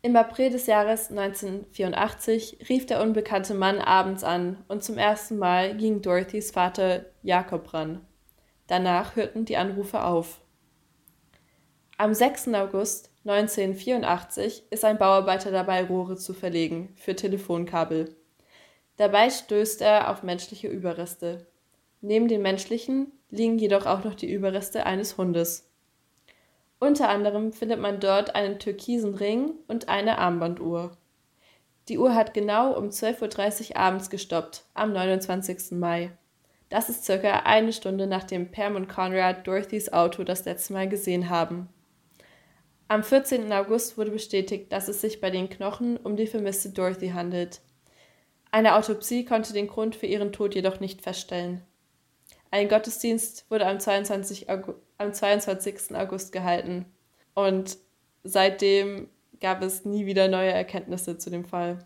Im 0.01 0.15
April 0.15 0.49
des 0.49 0.65
Jahres 0.65 1.09
1984 1.09 2.69
rief 2.69 2.85
der 2.85 3.01
unbekannte 3.01 3.53
Mann 3.53 3.79
abends 3.79 4.23
an 4.23 4.63
und 4.69 4.81
zum 4.81 4.97
ersten 4.97 5.37
Mal 5.37 5.75
ging 5.75 6.01
Dorothys 6.01 6.51
Vater 6.51 7.05
Jakob 7.21 7.73
ran. 7.73 8.05
Danach 8.67 9.17
hörten 9.17 9.43
die 9.43 9.57
Anrufe 9.57 10.01
auf. 10.03 10.39
Am 11.97 12.13
6. 12.13 12.53
August 12.53 13.11
1984 13.25 14.63
ist 14.69 14.85
ein 14.85 14.97
Bauarbeiter 14.97 15.51
dabei, 15.51 15.83
Rohre 15.83 16.15
zu 16.15 16.33
verlegen 16.33 16.93
für 16.95 17.13
Telefonkabel. 17.13 18.15
Dabei 18.95 19.29
stößt 19.29 19.81
er 19.81 20.09
auf 20.09 20.23
menschliche 20.23 20.69
Überreste. 20.69 21.45
Neben 21.99 22.29
den 22.29 22.41
menschlichen 22.41 23.11
liegen 23.29 23.57
jedoch 23.57 23.85
auch 23.85 24.05
noch 24.05 24.15
die 24.15 24.31
Überreste 24.31 24.85
eines 24.85 25.17
Hundes. 25.17 25.68
Unter 26.79 27.09
anderem 27.09 27.51
findet 27.51 27.79
man 27.79 27.99
dort 27.99 28.35
einen 28.35 28.57
türkisen 28.57 29.13
Ring 29.13 29.53
und 29.67 29.89
eine 29.89 30.17
Armbanduhr. 30.17 30.91
Die 31.89 31.97
Uhr 31.97 32.15
hat 32.15 32.33
genau 32.33 32.73
um 32.77 32.89
12.30 32.89 33.71
Uhr 33.71 33.77
abends 33.77 34.09
gestoppt, 34.09 34.63
am 34.73 34.93
29. 34.93 35.71
Mai. 35.71 36.11
Das 36.69 36.87
ist 36.87 37.03
circa 37.03 37.41
eine 37.45 37.73
Stunde 37.73 38.07
nachdem 38.07 38.51
Pam 38.51 38.75
und 38.75 38.87
Conrad 38.87 39.45
Dorothys 39.45 39.91
Auto 39.91 40.23
das 40.23 40.45
letzte 40.45 40.73
Mal 40.73 40.87
gesehen 40.87 41.29
haben. 41.29 41.67
Am 42.87 43.03
14. 43.03 43.51
August 43.51 43.97
wurde 43.97 44.11
bestätigt, 44.11 44.71
dass 44.71 44.87
es 44.87 45.01
sich 45.01 45.19
bei 45.19 45.31
den 45.31 45.49
Knochen 45.49 45.97
um 45.97 46.15
die 46.15 46.27
vermisste 46.27 46.69
Dorothy 46.69 47.09
handelt. 47.09 47.61
Eine 48.51 48.75
Autopsie 48.75 49.25
konnte 49.25 49.53
den 49.53 49.67
Grund 49.67 49.95
für 49.95 50.07
ihren 50.07 50.31
Tod 50.31 50.55
jedoch 50.55 50.79
nicht 50.79 51.01
feststellen. 51.01 51.61
Ein 52.51 52.67
Gottesdienst 52.67 53.45
wurde 53.49 53.67
am 53.67 53.79
22. 53.79 54.49
August, 54.49 54.79
am 54.97 55.13
22. 55.13 55.95
August 55.95 56.31
gehalten 56.31 56.85
und 57.33 57.77
seitdem 58.23 59.09
gab 59.39 59.61
es 59.61 59.85
nie 59.85 60.05
wieder 60.05 60.27
neue 60.27 60.51
Erkenntnisse 60.51 61.17
zu 61.17 61.29
dem 61.29 61.45
Fall. 61.45 61.85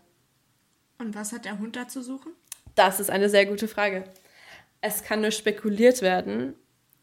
Und 0.98 1.14
was 1.14 1.32
hat 1.32 1.44
der 1.44 1.58
Hund 1.58 1.76
da 1.76 1.86
zu 1.86 2.02
suchen? 2.02 2.32
Das 2.74 2.98
ist 2.98 3.10
eine 3.10 3.28
sehr 3.28 3.46
gute 3.46 3.68
Frage. 3.68 4.04
Es 4.80 5.04
kann 5.04 5.20
nur 5.20 5.30
spekuliert 5.30 6.02
werden 6.02 6.54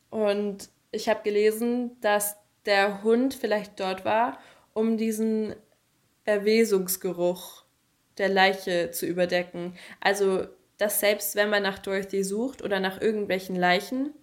und 0.09 0.69
ich 0.91 1.07
habe 1.07 1.23
gelesen, 1.23 1.99
dass 2.01 2.35
der 2.65 3.03
Hund 3.03 3.33
vielleicht 3.33 3.79
dort 3.79 4.05
war, 4.05 4.39
um 4.73 4.97
diesen 4.97 5.55
Erwesungsgeruch 6.25 7.63
der 8.17 8.29
Leiche 8.29 8.91
zu 8.91 9.05
überdecken. 9.05 9.73
Also, 9.99 10.47
dass 10.81 10.99
selbst 10.99 11.35
wenn 11.35 11.51
man 11.51 11.61
nach 11.61 11.77
Dorothy 11.77 12.23
sucht 12.23 12.63
oder 12.63 12.79
nach 12.79 12.99
irgendwelchen 12.99 13.55
Leichen, 13.55 14.15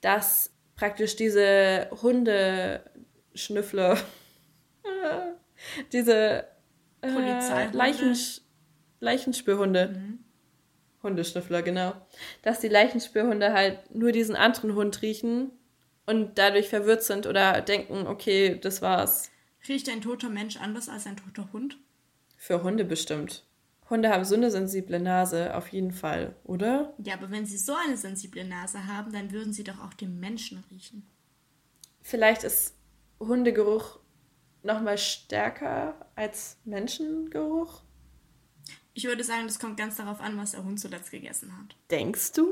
dass 0.00 0.54
praktisch 0.76 1.16
diese 1.16 1.88
Hundeschnüffler, 2.02 3.98
diese 5.92 6.46
äh? 7.00 7.68
Leichensch 7.72 8.42
Leichenspürhunde, 9.00 10.18
Hundeschnüffler, 11.02 11.62
genau, 11.62 11.94
dass 12.42 12.60
die 12.60 12.68
Leichenspürhunde 12.68 13.52
halt 13.52 13.92
nur 13.92 14.12
diesen 14.12 14.36
anderen 14.36 14.76
Hund 14.76 15.02
riechen 15.02 15.50
und 16.06 16.38
dadurch 16.38 16.68
verwirrt 16.68 17.02
sind 17.02 17.26
oder 17.26 17.60
denken, 17.60 18.06
okay, 18.06 18.56
das 18.56 18.82
war's. 18.82 19.32
Riecht 19.66 19.88
ein 19.88 20.00
toter 20.00 20.28
Mensch 20.28 20.58
anders 20.58 20.88
als 20.88 21.08
ein 21.08 21.16
toter 21.16 21.52
Hund? 21.52 21.76
Für 22.36 22.62
Hunde 22.62 22.84
bestimmt. 22.84 23.44
Hunde 23.92 24.08
haben 24.08 24.24
so 24.24 24.34
eine 24.34 24.50
sensible 24.50 24.98
Nase, 24.98 25.54
auf 25.54 25.68
jeden 25.68 25.92
Fall, 25.92 26.34
oder? 26.44 26.94
Ja, 27.04 27.12
aber 27.12 27.30
wenn 27.30 27.44
sie 27.44 27.58
so 27.58 27.74
eine 27.74 27.98
sensible 27.98 28.42
Nase 28.42 28.86
haben, 28.86 29.12
dann 29.12 29.32
würden 29.32 29.52
sie 29.52 29.64
doch 29.64 29.80
auch 29.80 29.92
den 29.92 30.18
Menschen 30.18 30.64
riechen. 30.70 31.06
Vielleicht 32.00 32.42
ist 32.42 32.74
Hundegeruch 33.20 34.00
nochmal 34.62 34.96
stärker 34.96 36.06
als 36.16 36.56
Menschengeruch. 36.64 37.82
Ich 38.94 39.04
würde 39.04 39.24
sagen, 39.24 39.46
das 39.46 39.58
kommt 39.58 39.76
ganz 39.76 39.96
darauf 39.96 40.22
an, 40.22 40.38
was 40.38 40.52
der 40.52 40.64
Hund 40.64 40.80
zuletzt 40.80 41.10
gegessen 41.10 41.54
hat. 41.58 41.76
Denkst 41.90 42.32
du? 42.32 42.48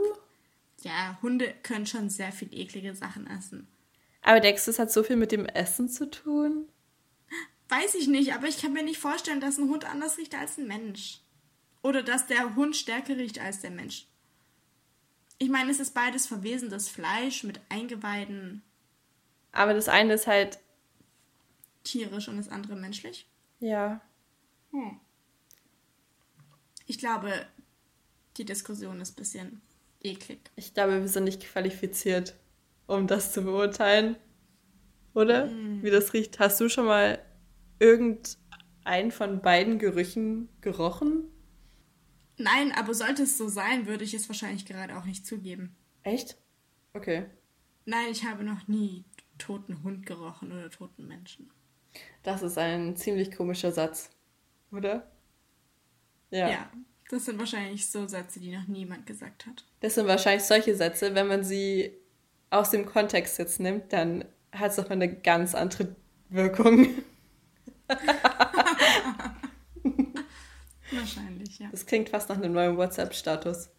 Ja, 0.83 1.19
Hunde 1.23 1.55
können 1.63 1.87
schon 1.87 2.11
sehr 2.11 2.33
viel 2.33 2.53
eklige 2.53 2.95
Sachen 2.95 3.27
essen. 3.27 3.67
Aber 4.21 4.41
denkst 4.41 4.67
du, 4.67 4.73
es 4.73 4.79
hat 4.79 4.93
so 4.93 5.03
viel 5.03 5.17
mit 5.17 5.33
dem 5.33 5.47
Essen 5.47 5.89
zu 5.89 6.11
tun? 6.11 6.69
Weiß 7.71 7.95
ich 7.95 8.09
nicht, 8.09 8.35
aber 8.35 8.47
ich 8.47 8.61
kann 8.61 8.75
mir 8.75 8.83
nicht 8.83 8.99
vorstellen, 8.99 9.41
dass 9.41 9.57
ein 9.57 9.71
Hund 9.71 9.87
anders 9.87 10.19
riecht 10.19 10.35
als 10.35 10.59
ein 10.59 10.67
Mensch. 10.67 11.21
Oder 11.83 12.03
dass 12.03 12.27
der 12.27 12.55
Hund 12.57 12.77
stärker 12.77 13.17
riecht 13.17 13.39
als 13.39 13.61
der 13.61 13.71
Mensch. 13.71 14.07
Ich 15.39 15.49
meine, 15.49 15.71
es 15.71 15.81
ist 15.81 15.95
beides 15.95 16.27
verwesendes 16.27 16.89
Fleisch 16.89 17.45
mit 17.45 17.61
Eingeweiden, 17.71 18.63
Aber 19.53 19.73
das 19.75 19.89
eine 19.89 20.15
ist 20.15 20.27
halt, 20.27 20.59
tierisch 21.85 22.29
und 22.29 22.37
das 22.37 22.49
andere 22.49 22.77
menschlich. 22.77 23.27
ja, 23.61 24.01
Hm. 24.73 25.01
Ich 26.87 26.99
glaube, 26.99 27.47
die 28.37 28.45
Diskussion 28.45 29.01
ist 29.01 29.13
ein 29.13 29.17
bisschen 29.17 29.63
eklig. 30.03 30.51
ich 30.57 30.75
glaube, 30.75 31.01
wir 31.01 31.09
sind 31.09 31.25
nicht 31.25 31.43
qualifiziert, 31.43 32.35
um 32.87 33.07
das 33.07 33.33
zu 33.33 33.43
beurteilen. 33.43 34.17
Oder? 35.15 35.51
Wie 35.83 35.91
das 35.91 36.13
riecht. 36.15 36.39
Hast 36.39 36.61
du 36.61 36.69
schon 36.69 36.87
mal 36.87 37.25
irgendeinen 37.81 39.11
von 39.11 39.41
beiden 39.43 39.79
Gerüchen 39.79 40.49
gerochen? 40.61 41.25
Nein, 42.41 42.73
aber 42.73 42.95
sollte 42.95 43.25
es 43.25 43.37
so 43.37 43.49
sein, 43.49 43.87
würde 43.87 44.03
ich 44.03 44.15
es 44.15 44.29
wahrscheinlich 44.29 44.65
gerade 44.65 44.97
auch 44.97 45.05
nicht 45.05 45.27
zugeben. 45.27 45.77
Echt? 46.03 46.39
Okay. 46.95 47.27
Nein, 47.85 48.07
ich 48.11 48.25
habe 48.25 48.45
noch 48.45 48.67
nie 48.67 49.05
toten 49.37 49.83
Hund 49.83 50.07
gerochen 50.07 50.51
oder 50.51 50.71
toten 50.71 51.07
Menschen. 51.07 51.51
Das 52.23 52.43
ist 52.43 52.57
ein 52.57 52.97
ziemlich 52.97 53.35
komischer 53.37 53.73
Satz. 53.73 54.11
Oder? 54.73 55.11
Ja. 56.31 56.49
Ja. 56.49 56.71
das 57.11 57.27
sind 57.27 57.39
wahrscheinlich 57.39 57.87
so 57.89 58.07
Sätze, 58.07 58.41
die 58.41 58.57
noch 58.57 58.69
niemand 58.69 59.05
gesagt 59.05 59.47
hat. 59.47 59.67
Das 59.81 59.97
sind 59.97 60.07
wahrscheinlich 60.07 60.45
solche 60.45 60.75
Sätze, 60.75 61.15
wenn 61.15 61.27
man 61.27 61.45
sie 61.45 61.93
aus 62.51 62.71
dem 62.71 62.87
Kontext 62.87 63.39
jetzt 63.39 63.61
nimmt, 63.61 63.93
dann 63.93 64.25
hat 64.53 64.71
es 64.71 64.77
doch 64.77 64.89
eine 64.89 65.15
ganz 65.15 65.55
andere 65.55 65.95
Wirkung. 66.31 66.89
Wahrscheinlich, 70.91 71.59
ja. 71.59 71.69
Das 71.71 71.87
klingt 71.87 72.09
fast 72.09 72.29
nach 72.29 72.37
einem 72.37 72.53
neuen 72.53 72.77
WhatsApp-Status. 72.77 73.71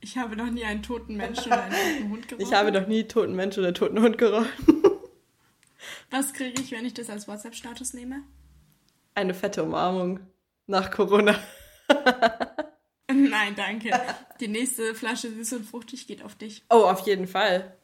Ich 0.00 0.18
habe 0.18 0.36
noch 0.36 0.50
nie 0.50 0.64
einen 0.64 0.82
toten 0.82 1.16
Menschen 1.16 1.46
oder 1.46 1.62
einen 1.62 1.74
toten 1.74 2.10
Hund 2.10 2.28
gerochen. 2.28 2.46
Ich 2.46 2.52
habe 2.52 2.72
noch 2.72 2.86
nie 2.86 3.04
toten 3.04 3.34
Mensch 3.34 3.56
oder 3.56 3.72
toten 3.72 4.00
Hund 4.00 4.18
gerochen. 4.18 4.48
Was 6.10 6.32
kriege 6.32 6.60
ich, 6.60 6.72
wenn 6.72 6.84
ich 6.84 6.94
das 6.94 7.10
als 7.10 7.26
WhatsApp-Status 7.26 7.94
nehme? 7.94 8.22
Eine 9.14 9.34
fette 9.34 9.62
Umarmung 9.62 10.20
nach 10.66 10.90
Corona. 10.90 11.38
Nein, 13.08 13.54
danke. 13.56 13.90
Die 14.40 14.48
nächste 14.48 14.94
Flasche 14.94 15.30
süß 15.30 15.54
und 15.54 15.64
fruchtig 15.64 16.06
geht 16.06 16.22
auf 16.22 16.34
dich. 16.34 16.64
Oh, 16.70 16.84
auf 16.84 17.00
jeden 17.06 17.26
Fall. 17.26 17.76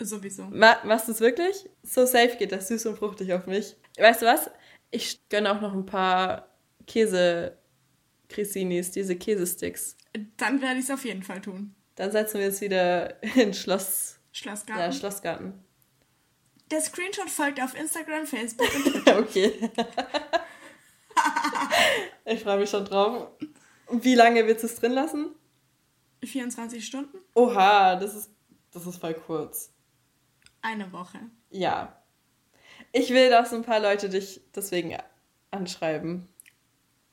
Sowieso. 0.00 0.44
Ma 0.44 0.76
machst 0.84 1.08
du 1.08 1.12
es 1.12 1.20
wirklich? 1.20 1.68
So 1.82 2.04
safe 2.06 2.36
geht 2.38 2.52
das 2.52 2.68
süß 2.68 2.86
und 2.86 2.98
fruchtig 2.98 3.32
auf 3.32 3.46
mich. 3.46 3.76
Weißt 3.98 4.22
du 4.22 4.26
was? 4.26 4.50
Ich 4.90 5.28
gönne 5.28 5.52
auch 5.52 5.60
noch 5.60 5.72
ein 5.72 5.86
paar 5.86 6.48
Käse-Crisinis, 6.86 8.90
diese 8.90 9.16
Käsesticks. 9.16 9.96
Dann 10.36 10.60
werde 10.62 10.78
ich 10.78 10.84
es 10.84 10.90
auf 10.90 11.04
jeden 11.04 11.22
Fall 11.22 11.40
tun. 11.40 11.74
Dann 11.96 12.12
setzen 12.12 12.38
wir 12.38 12.46
jetzt 12.46 12.60
wieder 12.60 13.22
in 13.36 13.54
Schloss, 13.54 14.18
Schlossgarten. 14.32 14.84
ja, 14.84 14.92
Schlossgarten. 14.92 15.54
Der 16.70 16.80
Screenshot 16.80 17.30
folgt 17.30 17.60
auf 17.60 17.78
Instagram, 17.78 18.26
Facebook 18.26 18.74
und 18.74 18.84
Twitter. 18.92 19.18
Okay. 19.18 19.52
ich 22.24 22.42
freue 22.42 22.58
mich 22.58 22.70
schon 22.70 22.84
drauf. 22.84 23.28
Wie 23.90 24.14
lange 24.14 24.46
willst 24.46 24.62
du 24.62 24.66
es 24.66 24.76
drin 24.76 24.92
lassen? 24.92 25.34
24 26.24 26.84
Stunden? 26.84 27.18
Oha, 27.34 27.96
das 27.96 28.14
ist, 28.14 28.30
das 28.72 28.86
ist 28.86 28.96
voll 28.96 29.14
kurz. 29.14 29.72
Eine 30.62 30.90
Woche. 30.90 31.20
Ja. 31.50 32.02
Ich 32.96 33.10
will, 33.10 33.28
dass 33.28 33.52
ein 33.52 33.64
paar 33.64 33.80
Leute 33.80 34.08
dich 34.08 34.40
deswegen 34.54 34.96
anschreiben. 35.50 36.28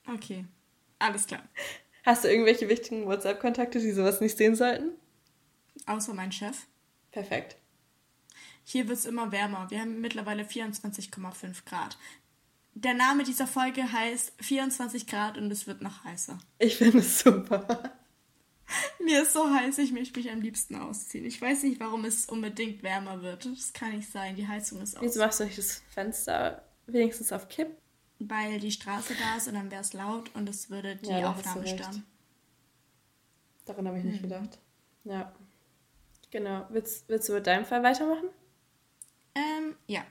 Okay. 0.07 0.45
Alles 0.99 1.25
klar. 1.25 1.41
Hast 2.03 2.23
du 2.23 2.27
irgendwelche 2.27 2.69
wichtigen 2.69 3.07
WhatsApp-Kontakte, 3.07 3.79
die 3.79 3.91
sowas 3.91 4.21
nicht 4.21 4.37
sehen 4.37 4.55
sollten? 4.55 4.91
Außer 5.87 6.13
mein 6.13 6.31
Chef. 6.31 6.67
Perfekt. 7.09 7.57
Hier 8.63 8.87
wird 8.87 8.99
es 8.99 9.05
immer 9.05 9.31
wärmer. 9.31 9.71
Wir 9.71 9.79
haben 9.79 10.01
mittlerweile 10.01 10.43
24,5 10.43 11.65
Grad. 11.65 11.97
Der 12.75 12.93
Name 12.93 13.23
dieser 13.23 13.47
Folge 13.47 13.91
heißt 13.91 14.33
24 14.39 15.07
Grad 15.07 15.39
und 15.39 15.49
es 15.49 15.65
wird 15.65 15.81
noch 15.81 16.03
heißer. 16.03 16.37
Ich 16.59 16.77
finde 16.77 16.99
es 16.99 17.19
super. 17.21 17.91
Mir 19.03 19.23
ist 19.23 19.33
so 19.33 19.49
heiß, 19.49 19.77
ich 19.79 19.91
möchte 19.91 20.19
mich 20.19 20.31
am 20.31 20.41
liebsten 20.41 20.75
ausziehen. 20.75 21.25
Ich 21.25 21.41
weiß 21.41 21.63
nicht, 21.63 21.79
warum 21.79 22.05
es 22.05 22.25
unbedingt 22.25 22.83
wärmer 22.83 23.21
wird. 23.21 23.45
Das 23.45 23.73
kann 23.73 23.95
nicht 23.95 24.09
sein. 24.09 24.35
Die 24.35 24.47
Heizung 24.47 24.81
ist 24.81 24.97
aus. 24.97 25.03
Wieso 25.03 25.19
machst 25.19 25.39
du 25.39 25.45
das 25.45 25.81
Fenster 25.89 26.63
wenigstens 26.87 27.31
auf 27.31 27.49
Kipp? 27.49 27.67
Weil 28.19 28.59
die 28.59 28.71
Straße 28.71 29.15
da 29.15 29.37
ist 29.37 29.47
und 29.47 29.55
dann 29.55 29.71
wäre 29.71 29.81
es 29.81 29.93
laut 29.93 30.29
und 30.35 30.47
es 30.47 30.69
würde 30.69 30.95
die 30.95 31.09
ja, 31.09 31.29
Aufnahme 31.29 31.67
stören. 31.67 32.05
Daran 33.65 33.87
habe 33.87 33.97
ich 33.97 34.03
nicht 34.03 34.21
hm. 34.21 34.29
gedacht. 34.29 34.59
Ja. 35.03 35.33
Genau. 36.29 36.65
Willst, 36.69 37.09
willst 37.09 37.29
du 37.29 37.33
mit 37.33 37.47
deinem 37.47 37.65
Fall 37.65 37.83
weitermachen? 37.83 38.29
Ähm, 39.35 39.75
ja. 39.87 40.03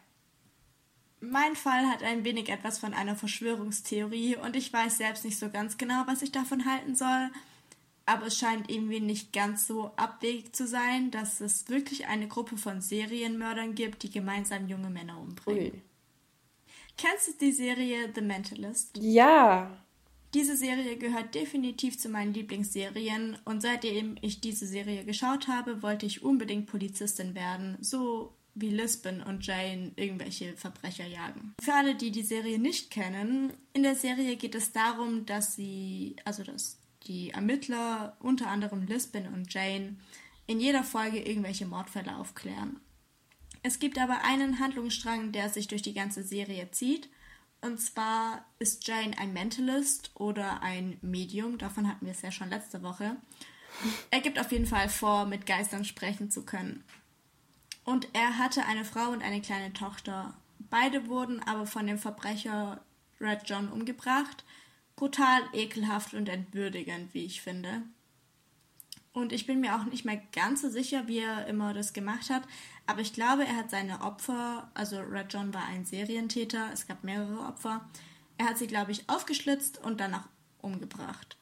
Mein 1.21 1.55
Fall 1.55 1.87
hat 1.87 2.03
ein 2.03 2.25
wenig 2.25 2.49
etwas 2.49 2.79
von 2.79 2.95
einer 2.95 3.15
Verschwörungstheorie 3.15 4.37
und 4.37 4.57
ich 4.57 4.73
weiß 4.73 4.99
selbst 4.99 5.25
nicht 5.25 5.39
so 5.39 5.51
ganz 5.51 5.77
genau, 5.77 6.03
was 6.07 6.23
ich 6.23 6.33
davon 6.33 6.65
halten 6.65 6.95
soll. 6.95 7.31
Aber 8.11 8.27
es 8.27 8.37
scheint 8.37 8.69
irgendwie 8.69 8.99
nicht 8.99 9.33
ganz 9.33 9.69
so 9.69 9.93
abwegig 9.95 10.53
zu 10.53 10.67
sein, 10.67 11.13
dass 11.13 11.41
es 11.41 11.69
wirklich 11.69 12.09
eine 12.09 12.27
Gruppe 12.27 12.57
von 12.57 12.81
Serienmördern 12.81 13.77
gibt, 13.77 14.03
die 14.03 14.11
gemeinsam 14.11 14.67
junge 14.67 14.91
Männer 14.91 15.17
umbringen. 15.21 15.75
Ui. 15.75 15.83
Kennst 16.99 17.29
du 17.29 17.33
die 17.41 17.53
Serie 17.53 18.11
The 18.13 18.21
Mentalist? 18.21 18.99
Ja. 19.01 19.71
Diese 20.35 20.57
Serie 20.57 20.97
gehört 20.97 21.37
definitiv 21.37 22.01
zu 22.01 22.09
meinen 22.09 22.35
Lieblingsserien 22.35 23.39
und 23.45 23.63
seitdem 23.63 24.17
ich 24.23 24.41
diese 24.41 24.67
Serie 24.67 25.05
geschaut 25.05 25.47
habe, 25.47 25.81
wollte 25.81 26.05
ich 26.05 26.25
unbedingt 26.25 26.67
Polizistin 26.67 27.37
werden, 27.37 27.79
so 27.81 28.35
wie 28.57 28.71
Lisbon 28.71 29.23
und 29.23 29.47
Jane 29.47 29.93
irgendwelche 29.95 30.57
Verbrecher 30.57 31.07
jagen. 31.07 31.55
Für 31.63 31.75
alle, 31.75 31.95
die 31.95 32.11
die 32.11 32.25
Serie 32.25 32.59
nicht 32.59 32.91
kennen, 32.91 33.53
in 33.73 33.85
der 33.85 33.95
Serie 33.95 34.35
geht 34.35 34.57
es 34.57 34.73
darum, 34.73 35.27
dass 35.27 35.55
sie, 35.55 36.17
also 36.25 36.43
dass 36.43 36.80
die 37.11 37.31
Ermittler, 37.31 38.17
unter 38.21 38.47
anderem 38.47 38.87
Lisbon 38.87 39.27
und 39.27 39.53
Jane, 39.53 39.97
in 40.47 40.61
jeder 40.61 40.85
Folge 40.85 41.19
irgendwelche 41.19 41.67
Mordfälle 41.67 42.17
aufklären. 42.17 42.79
Es 43.65 43.81
gibt 43.81 43.99
aber 43.99 44.23
einen 44.23 44.61
Handlungsstrang, 44.61 45.33
der 45.33 45.49
sich 45.49 45.67
durch 45.67 45.83
die 45.83 45.93
ganze 45.93 46.23
Serie 46.23 46.71
zieht. 46.71 47.11
Und 47.61 47.81
zwar 47.81 48.45
ist 48.61 48.87
Jane 48.87 49.19
ein 49.19 49.33
Mentalist 49.33 50.13
oder 50.15 50.63
ein 50.63 50.99
Medium. 51.03 51.59
Davon 51.59 51.89
hatten 51.89 52.07
wir 52.07 52.13
es 52.13 52.23
ja 52.23 52.31
schon 52.31 52.49
letzte 52.49 52.83
Woche. 52.85 53.17
Er 54.13 54.21
gibt 54.21 54.39
auf 54.39 54.53
jeden 54.53 54.67
Fall 54.67 54.89
vor, 54.89 55.27
mit 55.27 55.47
Geistern 55.47 55.85
sprechen 55.85 56.31
zu 56.31 56.45
können. 56.45 56.85
Und 57.85 58.09
er 58.13 58.39
hatte 58.39 58.65
eine 58.67 58.85
Frau 58.85 59.11
und 59.11 59.23
eine 59.23 59.41
kleine 59.41 59.73
Tochter. 59.73 60.35
Beide 60.59 61.09
wurden 61.09 61.43
aber 61.43 61.67
von 61.67 61.89
dem 61.89 61.99
Verbrecher 61.99 62.81
Red 63.21 63.43
John 63.47 63.69
umgebracht. 63.69 64.45
Brutal, 65.01 65.41
ekelhaft 65.55 66.13
und 66.13 66.29
entwürdigend, 66.29 67.15
wie 67.15 67.25
ich 67.25 67.41
finde. 67.41 67.81
Und 69.15 69.33
ich 69.33 69.47
bin 69.47 69.61
mir 69.61 69.75
auch 69.75 69.85
nicht 69.85 70.05
mehr 70.05 70.21
ganz 70.31 70.61
so 70.61 70.69
sicher, 70.69 71.09
wie 71.09 71.21
er 71.21 71.47
immer 71.47 71.73
das 71.73 71.95
gemacht 71.95 72.29
hat. 72.29 72.43
Aber 72.85 73.01
ich 73.01 73.15
glaube, 73.15 73.47
er 73.47 73.57
hat 73.57 73.71
seine 73.71 74.03
Opfer, 74.03 74.71
also 74.75 75.01
Red 75.01 75.33
John 75.33 75.55
war 75.55 75.65
ein 75.65 75.87
Serientäter, 75.87 76.69
es 76.75 76.87
gab 76.87 77.03
mehrere 77.03 77.47
Opfer. 77.47 77.89
Er 78.37 78.45
hat 78.45 78.59
sie, 78.59 78.67
glaube 78.67 78.93
ich, 78.93 79.09
aufgeschlitzt 79.09 79.83
und 79.83 80.01
danach 80.01 80.29
umgebracht. 80.61 81.39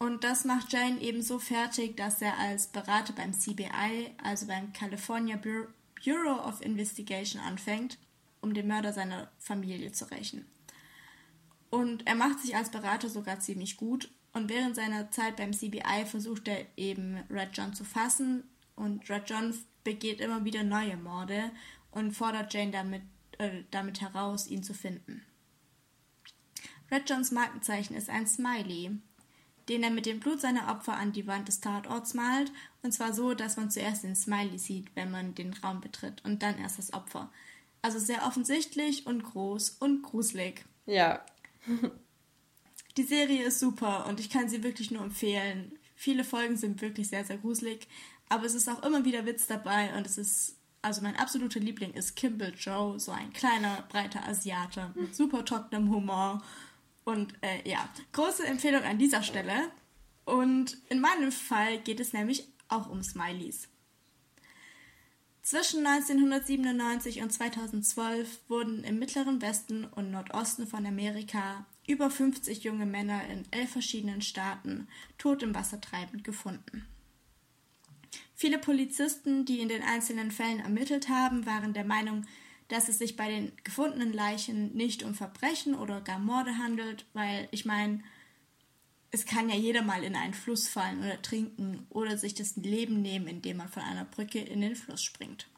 Und 0.00 0.24
das 0.24 0.44
macht 0.44 0.72
Jane 0.72 1.00
eben 1.00 1.22
so 1.22 1.38
fertig, 1.38 1.96
dass 1.96 2.20
er 2.20 2.36
als 2.36 2.66
Berater 2.66 3.12
beim 3.12 3.32
CBI, 3.32 4.10
also 4.24 4.48
beim 4.48 4.72
California 4.72 5.36
Bureau 5.36 6.48
of 6.48 6.60
Investigation, 6.62 7.40
anfängt, 7.40 7.96
um 8.40 8.54
den 8.54 8.66
Mörder 8.66 8.92
seiner 8.92 9.30
Familie 9.38 9.92
zu 9.92 10.10
rächen. 10.10 10.46
Und 11.70 12.06
er 12.06 12.16
macht 12.16 12.40
sich 12.40 12.56
als 12.56 12.70
Berater 12.70 13.08
sogar 13.08 13.40
ziemlich 13.40 13.76
gut. 13.76 14.10
Und 14.32 14.48
während 14.48 14.76
seiner 14.76 15.10
Zeit 15.10 15.36
beim 15.36 15.52
CBI 15.52 16.04
versucht 16.06 16.48
er 16.48 16.66
eben 16.76 17.22
Red 17.30 17.50
John 17.52 17.74
zu 17.74 17.84
fassen. 17.84 18.44
Und 18.76 19.08
Red 19.08 19.28
John 19.28 19.54
begeht 19.84 20.20
immer 20.20 20.44
wieder 20.44 20.62
neue 20.62 20.96
Morde 20.96 21.50
und 21.90 22.12
fordert 22.12 22.52
Jane 22.52 22.70
damit, 22.70 23.02
äh, 23.38 23.62
damit 23.70 24.00
heraus, 24.00 24.46
ihn 24.46 24.62
zu 24.62 24.74
finden. 24.74 25.22
Red 26.90 27.08
Johns 27.08 27.30
Markenzeichen 27.30 27.94
ist 27.96 28.10
ein 28.10 28.26
Smiley, 28.26 28.98
den 29.68 29.82
er 29.82 29.90
mit 29.90 30.06
dem 30.06 30.18
Blut 30.18 30.40
seiner 30.40 30.68
Opfer 30.70 30.96
an 30.96 31.12
die 31.12 31.26
Wand 31.26 31.46
des 31.46 31.60
Tatorts 31.60 32.14
malt, 32.14 32.50
und 32.82 32.92
zwar 32.92 33.12
so, 33.12 33.34
dass 33.34 33.56
man 33.56 33.70
zuerst 33.70 34.02
den 34.02 34.16
Smiley 34.16 34.58
sieht, 34.58 34.94
wenn 34.96 35.10
man 35.10 35.34
den 35.34 35.52
Raum 35.54 35.80
betritt, 35.80 36.24
und 36.24 36.42
dann 36.42 36.58
erst 36.58 36.78
das 36.78 36.92
Opfer. 36.92 37.30
Also 37.82 37.98
sehr 37.98 38.26
offensichtlich 38.26 39.06
und 39.06 39.22
groß 39.22 39.70
und 39.78 40.02
gruselig. 40.02 40.64
Ja. 40.86 41.24
die 42.96 43.02
Serie 43.02 43.44
ist 43.44 43.60
super 43.60 44.06
und 44.06 44.20
ich 44.20 44.30
kann 44.30 44.48
sie 44.48 44.62
wirklich 44.62 44.90
nur 44.90 45.02
empfehlen. 45.02 45.72
Viele 45.94 46.24
Folgen 46.24 46.56
sind 46.56 46.80
wirklich 46.80 47.08
sehr, 47.08 47.24
sehr 47.24 47.38
gruselig, 47.38 47.86
aber 48.28 48.44
es 48.44 48.54
ist 48.54 48.68
auch 48.68 48.82
immer 48.82 49.04
wieder 49.04 49.26
Witz 49.26 49.46
dabei 49.46 49.94
und 49.96 50.06
es 50.06 50.18
ist, 50.18 50.56
also 50.82 51.02
mein 51.02 51.16
absoluter 51.16 51.60
Liebling 51.60 51.92
ist 51.92 52.16
Kimball 52.16 52.54
Joe, 52.56 52.98
so 52.98 53.12
ein 53.12 53.32
kleiner, 53.32 53.84
breiter 53.88 54.26
Asiate 54.26 54.92
mit 54.94 55.14
super 55.14 55.44
trockenem 55.44 55.90
Humor 55.90 56.42
und 57.04 57.34
äh, 57.42 57.68
ja, 57.68 57.88
große 58.12 58.46
Empfehlung 58.46 58.82
an 58.82 58.98
dieser 58.98 59.22
Stelle. 59.22 59.70
Und 60.24 60.78
in 60.88 61.00
meinem 61.00 61.32
Fall 61.32 61.78
geht 61.78 62.00
es 62.00 62.12
nämlich 62.12 62.46
auch 62.68 62.88
um 62.88 63.02
Smileys. 63.02 63.69
Zwischen 65.42 65.86
1997 65.86 67.22
und 67.22 67.32
2012 67.32 68.40
wurden 68.48 68.84
im 68.84 68.98
Mittleren 68.98 69.40
Westen 69.40 69.84
und 69.84 70.10
Nordosten 70.10 70.66
von 70.66 70.84
Amerika 70.84 71.66
über 71.86 72.10
50 72.10 72.62
junge 72.62 72.86
Männer 72.86 73.24
in 73.26 73.44
elf 73.50 73.70
verschiedenen 73.70 74.20
Staaten 74.20 74.86
tot 75.16 75.42
im 75.42 75.54
Wasser 75.54 75.80
treibend 75.80 76.24
gefunden. 76.24 76.86
Viele 78.34 78.58
Polizisten, 78.58 79.44
die 79.44 79.60
in 79.60 79.68
den 79.68 79.82
einzelnen 79.82 80.30
Fällen 80.30 80.60
ermittelt 80.60 81.08
haben, 81.08 81.46
waren 81.46 81.72
der 81.72 81.84
Meinung, 81.84 82.26
dass 82.68 82.88
es 82.88 82.98
sich 82.98 83.16
bei 83.16 83.28
den 83.28 83.52
gefundenen 83.64 84.12
Leichen 84.12 84.74
nicht 84.74 85.02
um 85.02 85.14
Verbrechen 85.14 85.74
oder 85.74 86.00
gar 86.00 86.18
Morde 86.18 86.58
handelt, 86.58 87.06
weil 87.12 87.48
ich 87.50 87.64
meine, 87.64 88.02
es 89.10 89.26
kann 89.26 89.48
ja 89.48 89.56
jeder 89.56 89.82
mal 89.82 90.04
in 90.04 90.16
einen 90.16 90.34
Fluss 90.34 90.68
fallen 90.68 91.00
oder 91.00 91.20
trinken 91.20 91.86
oder 91.90 92.16
sich 92.16 92.34
das 92.34 92.56
Leben 92.56 93.02
nehmen, 93.02 93.26
indem 93.26 93.58
man 93.58 93.68
von 93.68 93.82
einer 93.82 94.04
Brücke 94.04 94.40
in 94.40 94.60
den 94.60 94.76
Fluss 94.76 95.02
springt. 95.02 95.48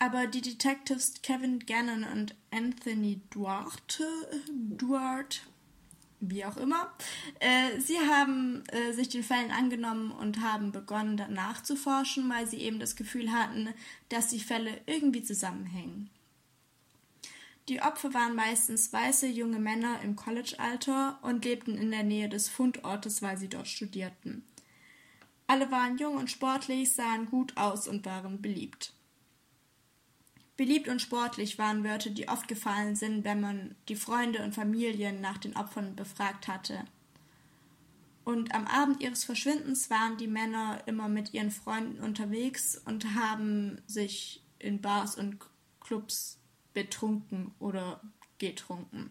Aber 0.00 0.26
die 0.26 0.42
Detectives 0.42 1.14
Kevin 1.22 1.60
Gannon 1.60 2.04
und 2.04 2.34
Anthony 2.50 3.20
Duarte, 3.30 4.04
Duarte 4.50 5.40
wie 6.20 6.44
auch 6.44 6.56
immer. 6.56 6.92
Äh, 7.38 7.80
sie 7.80 7.98
haben 7.98 8.64
äh, 8.68 8.92
sich 8.92 9.08
den 9.08 9.22
Fällen 9.22 9.50
angenommen 9.50 10.10
und 10.10 10.40
haben 10.40 10.72
begonnen, 10.72 11.16
danach 11.16 11.62
zu 11.62 11.76
forschen, 11.76 12.28
weil 12.28 12.46
sie 12.46 12.58
eben 12.58 12.80
das 12.80 12.96
Gefühl 12.96 13.32
hatten, 13.32 13.68
dass 14.08 14.28
die 14.28 14.40
Fälle 14.40 14.80
irgendwie 14.86 15.22
zusammenhängen. 15.22 16.10
Die 17.68 17.82
Opfer 17.82 18.14
waren 18.14 18.34
meistens 18.34 18.92
weiße 18.94 19.26
junge 19.26 19.58
Männer 19.58 20.00
im 20.02 20.16
College-Alter 20.16 21.18
und 21.20 21.44
lebten 21.44 21.76
in 21.76 21.90
der 21.90 22.02
Nähe 22.02 22.30
des 22.30 22.48
Fundortes, 22.48 23.20
weil 23.20 23.36
sie 23.36 23.48
dort 23.48 23.68
studierten. 23.68 24.42
Alle 25.46 25.70
waren 25.70 25.98
jung 25.98 26.16
und 26.16 26.30
sportlich, 26.30 26.92
sahen 26.92 27.26
gut 27.26 27.56
aus 27.58 27.86
und 27.86 28.06
waren 28.06 28.40
beliebt. 28.40 28.94
Beliebt 30.56 30.88
und 30.88 31.02
sportlich 31.02 31.58
waren 31.58 31.84
Wörter, 31.84 32.10
die 32.10 32.28
oft 32.28 32.48
gefallen 32.48 32.96
sind, 32.96 33.24
wenn 33.24 33.40
man 33.40 33.74
die 33.88 33.96
Freunde 33.96 34.42
und 34.42 34.54
Familien 34.54 35.20
nach 35.20 35.38
den 35.38 35.54
Opfern 35.54 35.94
befragt 35.94 36.48
hatte. 36.48 36.84
Und 38.24 38.54
am 38.54 38.66
Abend 38.66 39.02
ihres 39.02 39.24
Verschwindens 39.24 39.90
waren 39.90 40.16
die 40.16 40.26
Männer 40.26 40.82
immer 40.86 41.08
mit 41.08 41.32
ihren 41.34 41.50
Freunden 41.50 42.02
unterwegs 42.02 42.80
und 42.86 43.14
haben 43.14 43.80
sich 43.86 44.42
in 44.58 44.80
Bars 44.80 45.16
und 45.16 45.38
Clubs 45.80 46.37
betrunken 46.78 47.50
oder 47.58 48.00
getrunken. 48.38 49.10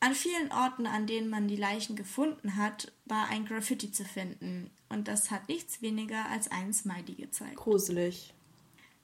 An 0.00 0.12
vielen 0.12 0.50
Orten, 0.50 0.86
an 0.86 1.06
denen 1.06 1.30
man 1.30 1.46
die 1.46 1.56
Leichen 1.56 1.94
gefunden 1.94 2.56
hat, 2.56 2.92
war 3.04 3.28
ein 3.28 3.46
Graffiti 3.46 3.92
zu 3.92 4.04
finden, 4.04 4.70
und 4.88 5.06
das 5.06 5.30
hat 5.30 5.48
nichts 5.48 5.82
weniger 5.82 6.28
als 6.30 6.50
einen 6.50 6.72
Smiley 6.72 7.14
gezeigt. 7.14 7.56
Gruselig. 7.56 8.34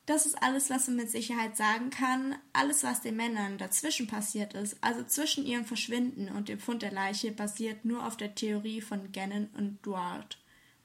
Das 0.05 0.27
ist 0.27 0.43
alles, 0.43 0.69
was 0.69 0.89
man 0.89 0.97
mit 0.97 1.11
Sicherheit 1.11 1.57
sagen 1.57 1.91
kann. 1.91 2.35
Alles, 2.53 2.83
was 2.83 3.03
den 3.03 3.15
Männern 3.15 3.57
dazwischen 3.57 4.09
passiert 4.09 4.55
ist, 4.55 4.77
also 4.81 5.05
zwischen 5.05 5.47
ihrem 5.47 5.65
Verschwinden 5.65 6.29
und 6.29 6.49
dem 6.49 6.59
Fund 6.59 6.83
der 6.83 6.91
Leiche, 6.91 7.31
basiert 7.31 7.85
nur 7.85 8.05
auf 8.05 8.17
der 8.17 8.35
Theorie 8.35 8.81
von 8.81 9.13
Gannon 9.13 9.49
und 9.57 9.79
Duarte. 9.83 10.39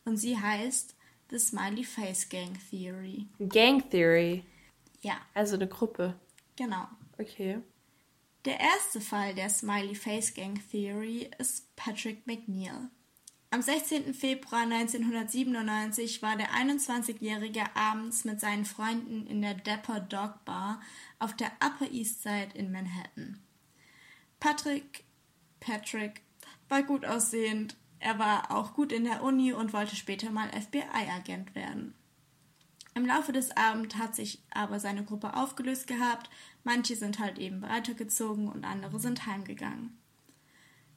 Und 0.05 0.17
sie 0.17 0.37
heißt 0.37 0.95
The 1.31 1.39
Smiley 1.39 1.83
Face 1.83 2.29
Gang 2.29 2.55
Theory. 2.69 3.25
Gang 3.39 3.89
Theory? 3.89 4.43
Ja. 5.01 5.17
Also 5.33 5.55
eine 5.55 5.67
Gruppe. 5.67 6.15
Genau. 6.55 6.87
Okay. 7.17 7.61
Der 8.45 8.59
erste 8.59 9.01
Fall 9.01 9.33
der 9.33 9.49
Smiley 9.49 9.95
Face 9.95 10.33
Gang 10.33 10.59
Theory 10.69 11.29
ist 11.39 11.75
Patrick 11.75 12.27
McNeil. 12.27 12.89
Am 13.49 13.61
16. 13.61 14.13
Februar 14.13 14.63
1997 14.63 16.21
war 16.21 16.35
der 16.35 16.49
21-Jährige 16.49 17.63
abends 17.73 18.25
mit 18.25 18.39
seinen 18.39 18.65
Freunden 18.65 19.25
in 19.27 19.41
der 19.41 19.53
Dapper 19.53 20.01
Dog 20.01 20.43
Bar 20.43 20.81
auf 21.19 21.35
der 21.35 21.51
Upper 21.63 21.89
East 21.91 22.21
Side 22.21 22.49
in 22.53 22.71
Manhattan. 22.71 23.39
Patrick, 24.39 25.05
Patrick 25.59 26.21
war 26.67 26.83
gut 26.83 27.05
aussehend, 27.05 27.77
Er 27.99 28.19
war 28.19 28.51
auch 28.51 28.73
gut 28.73 28.91
in 28.91 29.05
der 29.05 29.23
Uni 29.23 29.53
und 29.53 29.73
wollte 29.73 29.95
später 29.95 30.29
mal 30.31 30.49
FBI-Agent 30.49 31.55
werden. 31.55 31.95
Im 32.95 33.05
Laufe 33.05 33.33
des 33.33 33.55
Abends 33.57 33.95
hat 33.95 34.15
sich 34.15 34.41
aber 34.51 34.79
seine 34.79 35.03
Gruppe 35.03 35.35
aufgelöst 35.35 35.85
gehabt. 35.85 36.29
Manche 36.63 36.95
sind 36.95 37.19
halt 37.19 37.37
eben 37.37 37.61
weitergezogen 37.61 38.47
und 38.47 38.63
andere 38.63 38.99
sind 39.01 39.25
heimgegangen. 39.25 39.97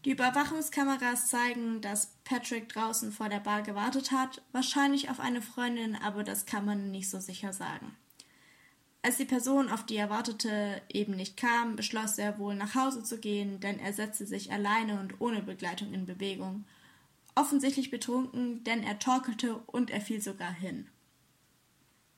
Die 0.04 0.12
Überwachungskameras 0.12 1.26
zeigen, 1.26 1.80
dass 1.80 2.14
Patrick 2.22 2.68
draußen 2.68 3.10
vor 3.10 3.28
der 3.28 3.40
Bar 3.40 3.62
gewartet 3.62 4.12
hat, 4.12 4.42
wahrscheinlich 4.52 5.10
auf 5.10 5.18
eine 5.18 5.42
Freundin, 5.42 5.96
aber 5.96 6.22
das 6.22 6.46
kann 6.46 6.64
man 6.64 6.92
nicht 6.92 7.10
so 7.10 7.18
sicher 7.18 7.52
sagen. 7.52 7.96
Als 9.02 9.16
die 9.16 9.24
Person, 9.24 9.68
auf 9.68 9.84
die 9.84 9.96
er 9.96 10.08
wartete, 10.08 10.80
eben 10.88 11.16
nicht 11.16 11.36
kam, 11.36 11.74
beschloss 11.74 12.16
er 12.16 12.38
wohl 12.38 12.54
nach 12.54 12.76
Hause 12.76 13.02
zu 13.02 13.18
gehen, 13.18 13.58
denn 13.58 13.80
er 13.80 13.92
setzte 13.92 14.24
sich 14.24 14.52
alleine 14.52 15.00
und 15.00 15.20
ohne 15.20 15.42
Begleitung 15.42 15.92
in 15.92 16.06
Bewegung. 16.06 16.64
Offensichtlich 17.34 17.90
betrunken, 17.90 18.62
denn 18.62 18.84
er 18.84 19.00
torkelte 19.00 19.56
und 19.66 19.90
er 19.90 20.00
fiel 20.00 20.20
sogar 20.20 20.52
hin. 20.52 20.86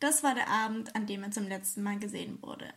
Das 0.01 0.23
war 0.23 0.35
der 0.35 0.49
Abend, 0.49 0.97
an 0.97 1.07
dem 1.07 1.23
er 1.23 1.31
zum 1.31 1.47
letzten 1.47 1.83
Mal 1.83 1.99
gesehen 1.99 2.39
wurde. 2.43 2.73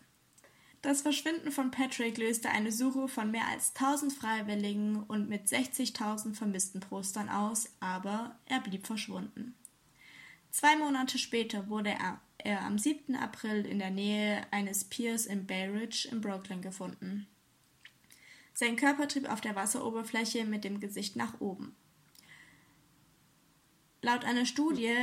Das 0.82 1.02
Verschwinden 1.02 1.54
von 1.54 1.72
Patrick 1.72 2.18
löste 2.18 2.50
eine 2.50 2.74
Suche 2.74 3.08
von 3.08 3.32
mehr 3.32 3.48
als 3.48 3.74
1000 3.74 4.12
Freiwilligen 4.12 5.02
und 5.04 5.30
mit 5.30 5.48
60.000 5.48 6.36
vermissten 6.36 6.82
Postern 6.82 7.30
aus, 7.30 7.70
aber 7.80 8.38
er 8.46 8.60
blieb 8.60 8.86
verschwunden. 8.86 9.56
Zwei 10.52 10.76
Monate 10.76 11.18
später 11.18 11.70
wurde 11.70 11.92
er, 11.92 12.20
er 12.38 12.66
am 12.66 12.78
7. 12.78 13.16
April 13.16 13.66
in 13.66 13.80
der 13.80 13.92
Nähe 13.92 14.46
eines 14.52 14.84
Piers 14.84 15.26
in 15.26 15.48
Bay 15.48 15.70
Ridge 15.70 16.10
in 16.12 16.20
Brooklyn 16.20 16.62
gefunden. 16.62 17.28
Sein 18.54 18.76
Körper 18.76 19.08
trieb 19.08 19.32
auf 19.32 19.40
der 19.40 19.56
Wasseroberfläche 19.56 20.44
mit 20.44 20.66
dem 20.66 20.82
Gesicht 20.82 21.16
nach 21.16 21.40
oben. 21.40 21.74
Laut 24.02 24.26
einer 24.26 24.46
Studie 24.46 24.94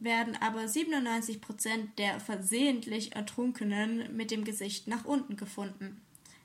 werden 0.00 0.36
aber 0.40 0.68
97 0.68 1.40
Prozent 1.40 1.98
der 1.98 2.20
versehentlich 2.20 3.14
Ertrunkenen 3.14 4.16
mit 4.16 4.30
dem 4.30 4.44
Gesicht 4.44 4.86
nach 4.86 5.04
unten 5.04 5.36
gefunden. 5.36 6.02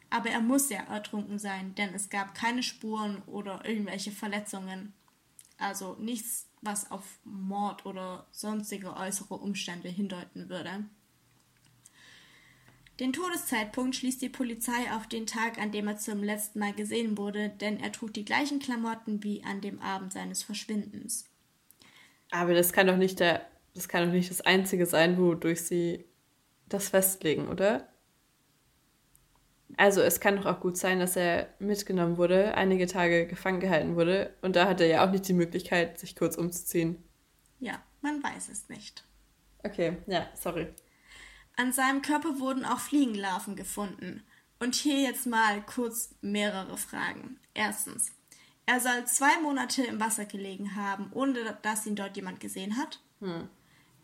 Aber 0.10 0.30
er 0.30 0.42
muss 0.42 0.70
ja 0.70 0.82
ertrunken 0.82 1.40
sein, 1.40 1.74
denn 1.76 1.94
es 1.94 2.10
gab 2.10 2.36
keine 2.36 2.64
Spuren 2.64 3.22
oder 3.28 3.66
irgendwelche 3.66 4.12
Verletzungen. 4.12 4.94
Also 5.58 5.96
nichts, 6.00 6.48
was 6.62 6.92
auf 6.92 7.20
Mord 7.24 7.86
oder 7.86 8.28
sonstige 8.32 8.96
äußere 8.96 9.36
Umstände 9.36 9.90
hindeuten 9.90 10.50
würde. 10.50 10.86
Den 13.00 13.14
Todeszeitpunkt 13.14 13.96
schließt 13.96 14.22
die 14.22 14.30
Polizei 14.30 14.92
auf 14.92 15.08
den 15.08 15.26
Tag, 15.26 15.58
an 15.58 15.72
dem 15.72 15.88
er 15.88 15.98
zum 15.98 16.22
letzten 16.22 16.60
Mal 16.60 16.74
gesehen 16.74 17.18
wurde, 17.18 17.50
denn 17.50 17.80
er 17.80 17.92
trug 17.92 18.14
die 18.14 18.26
gleichen 18.26 18.60
Klamotten 18.60 19.24
wie 19.24 19.44
an 19.44 19.62
dem 19.62 19.82
Abend 19.82 20.14
seines 20.14 20.44
Verschwindens. 20.44 21.31
Aber 22.32 22.54
das 22.54 22.74
kann 22.74 22.88
doch 22.88 22.98
nicht 22.98 23.20
der, 23.20 23.46
das 23.76 23.88
kann 23.88 24.06
doch 24.06 24.14
nicht 24.14 24.30
das 24.30 24.42
Einzige 24.42 24.86
sein, 24.86 25.18
wodurch 25.18 25.62
sie 25.64 26.06
das 26.68 26.90
festlegen, 26.90 27.48
oder? 27.50 27.88
Also 29.78 30.02
es 30.02 30.20
kann 30.20 30.38
doch 30.38 30.46
auch 30.46 30.60
gut 30.60 30.78
sein, 30.78 31.00
dass 31.00 31.16
er 31.16 31.48
mitgenommen 31.60 32.18
wurde, 32.18 32.56
einige 32.56 32.88
Tage 32.88 33.28
gefangen 33.28 33.60
gehalten 33.60 33.96
wurde 33.96 34.34
und 34.42 34.56
da 34.56 34.68
hat 34.68 34.82
er 34.82 34.88
ja 34.88 35.06
auch 35.06 35.12
nicht 35.12 35.28
die 35.28 35.34
Möglichkeit, 35.34 36.00
sich 36.00 36.16
kurz 36.16 36.36
umzuziehen. 36.36 37.04
Ja, 37.60 37.82
man 38.02 38.22
weiß 38.24 38.50
es 38.50 38.68
nicht. 38.70 39.04
Okay, 39.64 39.98
ja, 40.08 40.28
sorry. 40.36 40.68
An 41.56 41.72
seinem 41.72 42.02
Körper 42.02 42.40
wurden 42.40 42.66
auch 42.66 42.80
Fliegenlarven 42.80 43.56
gefunden. 43.56 44.24
Und 44.60 44.76
hier 44.76 45.02
jetzt 45.02 45.26
mal 45.26 45.62
kurz 45.64 46.16
mehrere 46.22 46.78
Fragen. 46.78 47.40
Erstens, 47.54 48.12
er 48.72 48.80
soll 48.80 49.06
zwei 49.06 49.38
Monate 49.42 49.84
im 49.84 50.00
Wasser 50.00 50.26
gelegen 50.26 50.76
haben, 50.76 51.12
ohne 51.14 51.58
dass 51.62 51.86
ihn 51.86 51.96
dort 51.96 52.16
jemand 52.16 52.40
gesehen 52.40 52.78
hat. 52.78 53.02
Hm. 53.20 53.50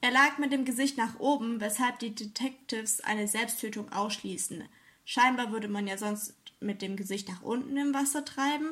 Er 0.02 0.12
lag 0.12 0.38
mit 0.40 0.52
dem 0.52 0.66
Gesicht 0.66 0.98
nach 0.98 1.20
oben, 1.20 1.62
weshalb 1.62 2.00
die 2.00 2.14
Detectives 2.14 3.00
eine 3.02 3.28
Selbsttötung 3.28 3.92
ausschließen. 3.94 4.64
Scheinbar 5.06 5.54
würde 5.54 5.70
man 5.70 5.88
ja 5.88 5.98
sonst 5.98 6.36
mit 6.60 6.82
dem 6.82 6.98
Gesicht 6.98 7.30
nach 7.30 7.42
unten 7.44 7.78
im 7.78 7.94
Wasser 7.94 8.26
treiben, 8.26 8.72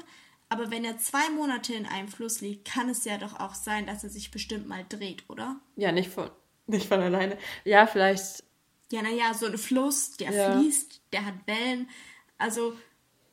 aber 0.49 0.69
wenn 0.69 0.83
er 0.83 0.97
zwei 0.97 1.29
Monate 1.29 1.73
in 1.73 1.85
einem 1.85 2.09
Fluss 2.09 2.41
liegt, 2.41 2.67
kann 2.67 2.89
es 2.89 3.05
ja 3.05 3.17
doch 3.17 3.39
auch 3.39 3.55
sein, 3.55 3.87
dass 3.87 4.03
er 4.03 4.09
sich 4.09 4.31
bestimmt 4.31 4.67
mal 4.67 4.85
dreht, 4.87 5.23
oder? 5.29 5.61
Ja, 5.77 5.93
nicht 5.93 6.09
von, 6.09 6.29
nicht 6.67 6.87
von 6.87 6.99
alleine. 6.99 7.37
Ja, 7.63 7.87
vielleicht. 7.87 8.43
Ja, 8.91 9.01
naja, 9.01 9.33
so 9.33 9.45
ein 9.45 9.57
Fluss, 9.57 10.17
der 10.17 10.31
ja. 10.31 10.59
fließt, 10.59 11.01
der 11.13 11.25
hat 11.25 11.35
Wellen. 11.45 11.89
Also 12.37 12.73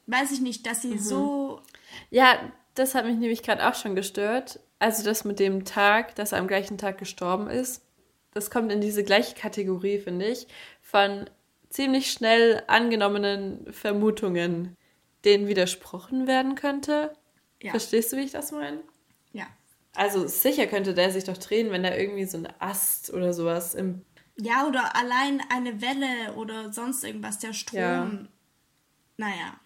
weiß 0.06 0.30
ich 0.30 0.40
nicht, 0.40 0.64
dass 0.64 0.82
sie 0.82 0.94
mhm. 0.94 0.98
so. 1.00 1.62
Ja, 2.10 2.38
das 2.74 2.94
hat 2.94 3.04
mich 3.04 3.16
nämlich 3.16 3.42
gerade 3.42 3.66
auch 3.68 3.74
schon 3.74 3.94
gestört. 3.94 4.60
Also 4.78 5.04
das 5.04 5.24
mit 5.24 5.38
dem 5.38 5.64
Tag, 5.64 6.14
dass 6.14 6.32
er 6.32 6.38
am 6.38 6.48
gleichen 6.48 6.78
Tag 6.78 6.98
gestorben 6.98 7.48
ist, 7.48 7.82
das 8.32 8.50
kommt 8.50 8.72
in 8.72 8.80
diese 8.80 9.04
gleiche 9.04 9.34
Kategorie, 9.34 9.98
finde 9.98 10.26
ich, 10.26 10.46
von 10.80 11.28
ziemlich 11.68 12.10
schnell 12.10 12.62
angenommenen 12.66 13.72
Vermutungen, 13.72 14.76
denen 15.24 15.46
widersprochen 15.48 16.26
werden 16.26 16.54
könnte. 16.54 17.12
Ja. 17.62 17.70
Verstehst 17.70 18.12
du, 18.12 18.16
wie 18.16 18.22
ich 18.22 18.32
das 18.32 18.52
meine? 18.52 18.80
Ja. 19.32 19.46
Also 19.94 20.26
sicher 20.26 20.66
könnte 20.66 20.94
der 20.94 21.10
sich 21.10 21.24
doch 21.24 21.38
drehen, 21.38 21.70
wenn 21.70 21.82
da 21.82 21.94
irgendwie 21.94 22.24
so 22.24 22.38
ein 22.38 22.48
Ast 22.58 23.12
oder 23.12 23.32
sowas 23.32 23.74
im. 23.74 24.04
Ja, 24.36 24.66
oder 24.66 24.96
allein 24.96 25.42
eine 25.50 25.80
Welle 25.82 26.34
oder 26.36 26.72
sonst 26.72 27.04
irgendwas, 27.04 27.38
der 27.38 27.52
Strom. 27.52 27.78
Ja. 27.78 28.10
Naja. 29.18 29.60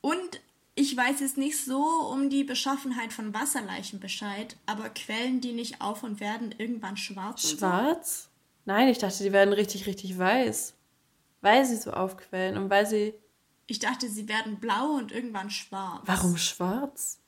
Und 0.00 0.40
ich 0.80 0.96
weiß 0.96 1.20
jetzt 1.20 1.36
nicht 1.36 1.62
so 1.62 1.82
um 2.10 2.30
die 2.30 2.42
Beschaffenheit 2.42 3.12
von 3.12 3.34
Wasserleichen 3.34 4.00
Bescheid, 4.00 4.56
aber 4.64 4.88
quellen 4.88 5.40
die 5.40 5.52
nicht 5.52 5.82
auf 5.82 6.02
und 6.02 6.20
werden 6.20 6.54
irgendwann 6.56 6.96
schwarz? 6.96 7.50
Schwarz? 7.50 8.22
So? 8.22 8.28
Nein, 8.64 8.88
ich 8.88 8.98
dachte, 8.98 9.22
die 9.22 9.32
werden 9.32 9.52
richtig, 9.52 9.86
richtig 9.86 10.18
weiß. 10.18 10.74
Weil 11.42 11.64
sie 11.66 11.76
so 11.76 11.92
aufquellen 11.92 12.56
und 12.56 12.70
weil 12.70 12.86
sie. 12.86 13.14
Ich 13.66 13.78
dachte, 13.78 14.08
sie 14.08 14.28
werden 14.28 14.58
blau 14.58 14.96
und 14.96 15.12
irgendwann 15.12 15.50
schwarz. 15.50 16.02
Warum 16.06 16.36
schwarz? 16.36 17.20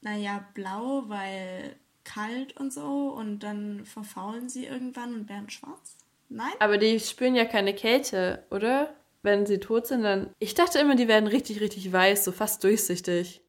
Naja, 0.00 0.46
blau, 0.54 1.04
weil 1.08 1.76
kalt 2.04 2.56
und 2.58 2.72
so 2.72 3.08
und 3.08 3.40
dann 3.40 3.84
verfaulen 3.86 4.48
sie 4.48 4.66
irgendwann 4.66 5.14
und 5.14 5.28
werden 5.28 5.50
schwarz. 5.50 5.96
Nein? 6.28 6.52
Aber 6.60 6.78
die 6.78 7.00
spüren 7.00 7.34
ja 7.34 7.44
keine 7.44 7.74
Kälte, 7.74 8.44
oder? 8.50 8.94
Wenn 9.24 9.46
sie 9.46 9.58
tot 9.58 9.86
sind, 9.86 10.02
dann. 10.02 10.30
Ich 10.38 10.54
dachte 10.54 10.78
immer, 10.78 10.94
die 10.94 11.08
werden 11.08 11.26
richtig, 11.26 11.60
richtig 11.60 11.90
weiß, 11.92 12.24
so 12.24 12.32
fast 12.32 12.62
durchsichtig. 12.62 13.40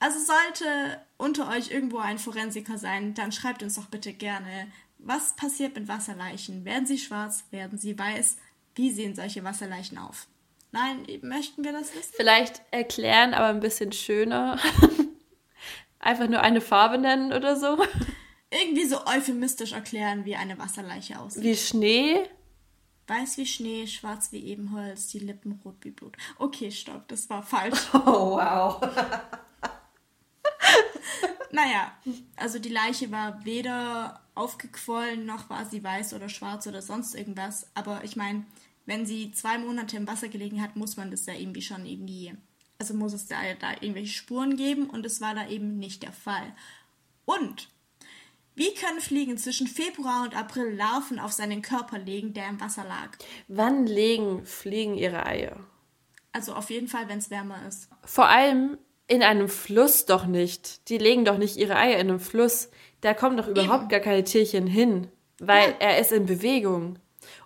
Also 0.00 0.18
sollte 0.20 1.00
unter 1.16 1.50
euch 1.50 1.72
irgendwo 1.72 1.98
ein 1.98 2.18
Forensiker 2.18 2.78
sein, 2.78 3.14
dann 3.14 3.32
schreibt 3.32 3.62
uns 3.62 3.74
doch 3.74 3.86
bitte 3.86 4.12
gerne, 4.12 4.68
was 4.98 5.34
passiert 5.34 5.74
mit 5.74 5.88
Wasserleichen? 5.88 6.64
Werden 6.64 6.86
sie 6.86 6.98
schwarz? 6.98 7.44
Werden 7.50 7.78
sie 7.78 7.98
weiß? 7.98 8.36
Wie 8.74 8.90
sehen 8.90 9.14
solche 9.14 9.42
Wasserleichen 9.42 9.98
auf? 9.98 10.28
Nein, 10.70 11.04
möchten 11.22 11.64
wir 11.64 11.72
das 11.72 11.94
wissen? 11.94 12.12
Vielleicht 12.14 12.62
erklären, 12.70 13.34
aber 13.34 13.46
ein 13.46 13.60
bisschen 13.60 13.92
schöner. 13.92 14.58
Einfach 15.98 16.28
nur 16.28 16.40
eine 16.40 16.60
Farbe 16.60 16.98
nennen 16.98 17.32
oder 17.32 17.56
so. 17.56 17.78
Irgendwie 18.50 18.86
so 18.86 19.04
euphemistisch 19.06 19.72
erklären, 19.72 20.24
wie 20.24 20.36
eine 20.36 20.58
Wasserleiche 20.58 21.18
aussieht. 21.18 21.42
Wie 21.42 21.56
Schnee? 21.56 22.20
Weiß 23.08 23.38
wie 23.38 23.46
Schnee, 23.46 23.86
schwarz 23.86 24.32
wie 24.32 24.44
Ebenholz, 24.44 25.08
die 25.08 25.18
Lippen 25.18 25.60
rot 25.64 25.76
wie 25.80 25.90
Blut. 25.90 26.14
Okay, 26.38 26.70
stopp, 26.70 27.08
das 27.08 27.28
war 27.30 27.42
falsch. 27.42 27.80
Oh, 27.94 28.36
wow. 28.36 28.80
naja, 31.50 31.90
also 32.36 32.58
die 32.58 32.68
Leiche 32.68 33.10
war 33.10 33.44
weder 33.46 34.20
aufgequollen, 34.34 35.24
noch 35.24 35.48
war 35.48 35.64
sie 35.64 35.82
weiß 35.82 36.12
oder 36.12 36.28
schwarz 36.28 36.66
oder 36.66 36.82
sonst 36.82 37.14
irgendwas. 37.14 37.66
Aber 37.74 38.04
ich 38.04 38.14
meine, 38.14 38.44
wenn 38.84 39.06
sie 39.06 39.32
zwei 39.32 39.56
Monate 39.56 39.96
im 39.96 40.06
Wasser 40.06 40.28
gelegen 40.28 40.60
hat, 40.60 40.76
muss 40.76 40.98
man 40.98 41.10
das 41.10 41.24
ja 41.24 41.32
irgendwie 41.32 41.62
schon 41.62 41.86
irgendwie, 41.86 42.34
also 42.78 42.92
muss 42.92 43.14
es 43.14 43.26
da, 43.26 43.36
da 43.58 43.72
irgendwelche 43.72 44.12
Spuren 44.12 44.56
geben 44.56 44.90
und 44.90 45.06
es 45.06 45.22
war 45.22 45.34
da 45.34 45.48
eben 45.48 45.78
nicht 45.78 46.02
der 46.02 46.12
Fall. 46.12 46.54
Und 47.24 47.70
wie 48.58 48.74
können 48.74 49.00
Fliegen 49.00 49.38
zwischen 49.38 49.66
Februar 49.66 50.24
und 50.24 50.36
April 50.36 50.74
Larven 50.74 51.18
auf 51.18 51.32
seinen 51.32 51.62
Körper 51.62 51.98
legen, 51.98 52.34
der 52.34 52.48
im 52.48 52.60
Wasser 52.60 52.84
lag? 52.84 53.16
Wann 53.46 53.86
legen 53.86 54.44
Fliegen 54.44 54.94
ihre 54.94 55.24
Eier? 55.24 55.56
Also 56.32 56.54
auf 56.54 56.68
jeden 56.70 56.88
Fall, 56.88 57.08
wenn 57.08 57.18
es 57.18 57.30
wärmer 57.30 57.66
ist. 57.66 57.88
Vor 58.04 58.28
allem 58.28 58.76
in 59.06 59.22
einem 59.22 59.48
Fluss 59.48 60.06
doch 60.06 60.26
nicht. 60.26 60.88
Die 60.88 60.98
legen 60.98 61.24
doch 61.24 61.38
nicht 61.38 61.56
ihre 61.56 61.76
Eier 61.76 61.98
in 61.98 62.08
einem 62.08 62.20
Fluss. 62.20 62.70
Da 63.00 63.14
kommen 63.14 63.36
doch 63.36 63.48
überhaupt 63.48 63.82
Eben. 63.84 63.88
gar 63.88 64.00
keine 64.00 64.24
Tierchen 64.24 64.66
hin, 64.66 65.08
weil 65.40 65.70
ja. 65.70 65.76
er 65.78 65.98
ist 65.98 66.12
in 66.12 66.26
Bewegung. 66.26 66.98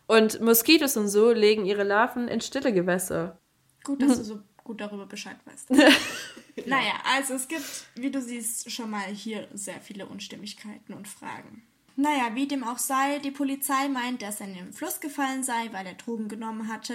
Und 0.06 0.40
Moskitos 0.40 0.96
und 0.96 1.08
so 1.08 1.30
legen 1.30 1.64
ihre 1.64 1.84
Larven 1.84 2.26
in 2.28 2.40
stille 2.40 2.72
Gewässer. 2.72 3.38
Gut, 3.84 4.02
dass 4.02 4.18
du 4.18 4.24
so 4.24 4.40
gut 4.64 4.80
darüber 4.80 5.06
Bescheid 5.06 5.36
weißt. 5.44 5.70
naja, 6.66 6.94
also 7.14 7.34
es 7.34 7.48
gibt, 7.48 7.86
wie 7.94 8.10
du 8.10 8.20
siehst, 8.20 8.70
schon 8.70 8.90
mal 8.90 9.06
hier 9.06 9.48
sehr 9.54 9.80
viele 9.80 10.06
Unstimmigkeiten 10.06 10.94
und 10.94 11.08
Fragen. 11.08 11.62
Naja, 11.96 12.34
wie 12.34 12.48
dem 12.48 12.64
auch 12.64 12.78
sei, 12.78 13.18
die 13.18 13.30
Polizei 13.30 13.88
meint, 13.88 14.22
dass 14.22 14.40
er 14.40 14.48
in 14.48 14.54
den 14.54 14.72
Fluss 14.72 15.00
gefallen 15.00 15.42
sei, 15.42 15.68
weil 15.72 15.86
er 15.86 15.94
Drogen 15.94 16.28
genommen 16.28 16.68
hatte. 16.68 16.94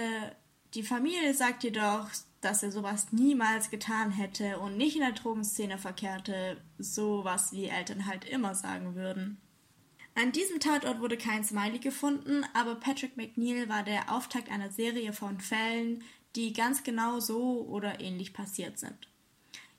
Die 0.74 0.82
Familie 0.82 1.34
sagt 1.34 1.64
jedoch, 1.64 2.08
dass 2.40 2.62
er 2.62 2.72
sowas 2.72 3.12
niemals 3.12 3.70
getan 3.70 4.10
hätte 4.10 4.58
und 4.58 4.76
nicht 4.76 4.96
in 4.96 5.02
der 5.02 5.12
Drogenszene 5.12 5.78
verkehrte, 5.78 6.60
sowas 6.78 7.52
wie 7.52 7.66
Eltern 7.66 8.06
halt 8.06 8.24
immer 8.24 8.54
sagen 8.54 8.94
würden. 8.94 9.40
An 10.14 10.32
diesem 10.32 10.58
Tatort 10.58 11.00
wurde 11.00 11.16
kein 11.16 11.44
Smiley 11.44 11.78
gefunden, 11.78 12.44
aber 12.52 12.74
Patrick 12.74 13.16
McNeil 13.16 13.68
war 13.68 13.84
der 13.84 14.12
Auftakt 14.12 14.50
einer 14.50 14.70
Serie 14.70 15.12
von 15.12 15.38
Fällen, 15.38 16.02
die 16.36 16.52
ganz 16.52 16.82
genau 16.82 17.20
so 17.20 17.66
oder 17.66 18.00
ähnlich 18.00 18.32
passiert 18.32 18.78
sind. 18.78 19.08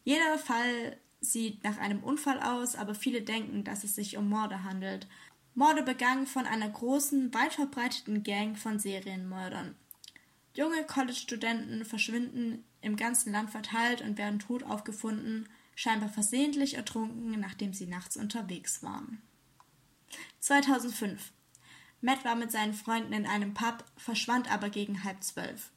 Jeder 0.03 0.37
Fall 0.37 0.97
sieht 1.21 1.63
nach 1.63 1.77
einem 1.77 2.03
Unfall 2.03 2.39
aus, 2.41 2.75
aber 2.75 2.95
viele 2.95 3.21
denken, 3.21 3.63
dass 3.63 3.83
es 3.83 3.95
sich 3.95 4.17
um 4.17 4.29
Morde 4.29 4.63
handelt. 4.63 5.07
Morde 5.53 5.83
begangen 5.83 6.25
von 6.25 6.45
einer 6.45 6.69
großen, 6.69 7.33
weit 7.33 7.53
verbreiteten 7.53 8.23
Gang 8.23 8.57
von 8.57 8.79
Serienmördern. 8.79 9.75
Junge 10.53 10.83
College-Studenten 10.85 11.85
verschwinden 11.85 12.63
im 12.81 12.95
ganzen 12.95 13.33
Land 13.33 13.49
verteilt 13.49 14.01
und 14.01 14.17
werden 14.17 14.39
tot 14.39 14.63
aufgefunden, 14.63 15.47
scheinbar 15.75 16.09
versehentlich 16.09 16.75
ertrunken, 16.75 17.39
nachdem 17.39 17.73
sie 17.73 17.87
nachts 17.87 18.17
unterwegs 18.17 18.83
waren. 18.83 19.21
2005. 20.39 21.31
Matt 22.01 22.23
war 22.23 22.35
mit 22.35 22.51
seinen 22.51 22.73
Freunden 22.73 23.13
in 23.13 23.25
einem 23.25 23.53
Pub, 23.53 23.83
verschwand 23.97 24.51
aber 24.51 24.69
gegen 24.69 25.03
halb 25.03 25.23
zwölf. 25.23 25.71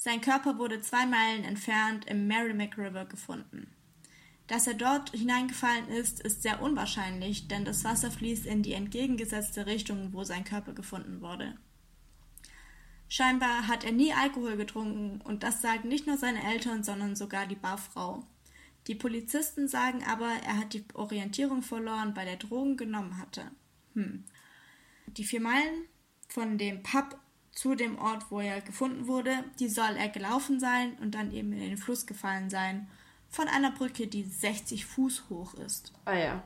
Sein 0.00 0.20
Körper 0.20 0.58
wurde 0.58 0.80
zwei 0.80 1.06
Meilen 1.06 1.42
entfernt 1.42 2.06
im 2.06 2.28
Merrimack 2.28 2.78
River 2.78 3.04
gefunden. 3.04 3.74
Dass 4.46 4.68
er 4.68 4.74
dort 4.74 5.10
hineingefallen 5.10 5.88
ist, 5.88 6.20
ist 6.20 6.42
sehr 6.42 6.62
unwahrscheinlich, 6.62 7.48
denn 7.48 7.64
das 7.64 7.82
Wasser 7.82 8.10
fließt 8.10 8.46
in 8.46 8.62
die 8.62 8.72
entgegengesetzte 8.72 9.66
Richtung, 9.66 10.12
wo 10.12 10.22
sein 10.22 10.44
Körper 10.44 10.72
gefunden 10.72 11.20
wurde. 11.20 11.58
Scheinbar 13.08 13.66
hat 13.66 13.84
er 13.84 13.92
nie 13.92 14.14
Alkohol 14.14 14.56
getrunken 14.56 15.20
und 15.22 15.42
das 15.42 15.62
sagen 15.62 15.88
nicht 15.88 16.06
nur 16.06 16.16
seine 16.16 16.44
Eltern, 16.44 16.84
sondern 16.84 17.16
sogar 17.16 17.46
die 17.46 17.56
Barfrau. 17.56 18.24
Die 18.86 18.94
Polizisten 18.94 19.66
sagen 19.66 20.04
aber, 20.04 20.30
er 20.46 20.58
hat 20.58 20.74
die 20.74 20.84
Orientierung 20.94 21.62
verloren, 21.62 22.14
weil 22.14 22.28
er 22.28 22.36
Drogen 22.36 22.76
genommen 22.76 23.18
hatte. 23.18 23.50
Hm. 23.94 24.24
Die 25.08 25.24
vier 25.24 25.40
Meilen 25.40 25.86
von 26.28 26.56
dem 26.56 26.82
Pub 26.82 27.18
zu 27.58 27.74
dem 27.74 27.98
Ort, 27.98 28.30
wo 28.30 28.38
er 28.38 28.60
gefunden 28.60 29.08
wurde, 29.08 29.32
die 29.58 29.68
soll 29.68 29.96
er 29.98 30.08
gelaufen 30.08 30.60
sein 30.60 30.96
und 31.00 31.16
dann 31.16 31.32
eben 31.32 31.52
in 31.52 31.58
den 31.58 31.76
Fluss 31.76 32.06
gefallen 32.06 32.50
sein 32.50 32.88
von 33.30 33.48
einer 33.48 33.72
Brücke, 33.72 34.06
die 34.06 34.22
60 34.22 34.86
Fuß 34.86 35.24
hoch 35.28 35.54
ist. 35.54 35.92
Ah 36.04 36.16
ja. 36.16 36.42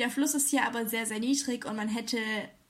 Der 0.00 0.10
Fluss 0.10 0.34
ist 0.34 0.48
hier 0.48 0.66
aber 0.66 0.84
sehr, 0.86 1.06
sehr 1.06 1.20
niedrig 1.20 1.64
und 1.64 1.76
man 1.76 1.88
hätte 1.88 2.18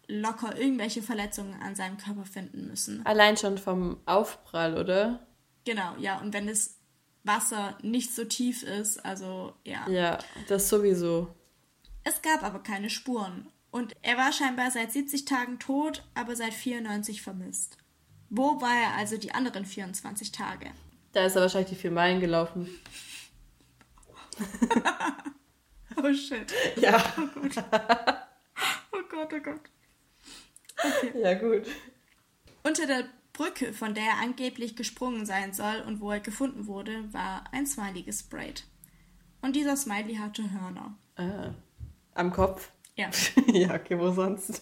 locker 0.06 0.58
irgendwelche 0.58 1.00
Verletzungen 1.00 1.54
an 1.62 1.74
seinem 1.76 1.96
Körper 1.96 2.26
finden 2.26 2.66
müssen. 2.66 3.06
Allein 3.06 3.38
schon 3.38 3.56
vom 3.56 3.96
Aufprall, 4.04 4.76
oder? 4.76 5.26
Genau, 5.64 5.96
ja. 5.98 6.20
Und 6.20 6.34
wenn 6.34 6.46
das 6.46 6.76
Wasser 7.24 7.78
nicht 7.80 8.14
so 8.14 8.26
tief 8.26 8.64
ist, 8.64 9.02
also 9.02 9.54
ja. 9.64 9.88
Ja, 9.88 10.18
das 10.46 10.68
sowieso. 10.68 11.34
Es 12.04 12.20
gab 12.20 12.42
aber 12.42 12.58
keine 12.58 12.90
Spuren. 12.90 13.48
Und 13.70 13.94
er 14.02 14.16
war 14.16 14.32
scheinbar 14.32 14.70
seit 14.70 14.92
70 14.92 15.24
Tagen 15.24 15.58
tot, 15.58 16.04
aber 16.14 16.36
seit 16.36 16.54
94 16.54 17.22
vermisst. 17.22 17.76
Wo 18.30 18.60
war 18.60 18.74
er 18.74 18.94
also 18.96 19.16
die 19.16 19.32
anderen 19.32 19.64
24 19.64 20.32
Tage? 20.32 20.70
Da 21.12 21.24
ist 21.24 21.36
er 21.36 21.42
wahrscheinlich 21.42 21.70
die 21.70 21.76
vier 21.76 21.90
Meilen 21.90 22.20
gelaufen. 22.20 22.68
oh 25.96 26.12
shit. 26.12 26.52
Ja. 26.76 27.02
Oh 27.16 27.26
Gott. 27.40 27.64
Oh 28.92 29.02
Gott, 29.08 29.32
oh 29.32 29.40
Gott. 29.40 29.60
Okay. 30.78 31.20
Ja, 31.20 31.34
gut. 31.34 31.66
Unter 32.62 32.86
der 32.86 33.04
Brücke, 33.32 33.72
von 33.72 33.94
der 33.94 34.04
er 34.04 34.18
angeblich 34.18 34.76
gesprungen 34.76 35.26
sein 35.26 35.52
soll 35.52 35.82
und 35.86 36.00
wo 36.00 36.10
er 36.10 36.20
gefunden 36.20 36.66
wurde, 36.66 37.12
war 37.12 37.44
ein 37.52 37.66
Smiley 37.66 38.02
gesprayt. 38.02 38.64
Und 39.40 39.56
dieser 39.56 39.76
Smiley 39.76 40.16
hatte 40.16 40.50
Hörner. 40.52 40.98
Ah. 41.16 41.54
Am 42.14 42.32
Kopf? 42.32 42.70
Ja. 42.98 43.10
ja, 43.52 43.74
okay, 43.74 43.96
wo 43.96 44.10
sonst? 44.10 44.60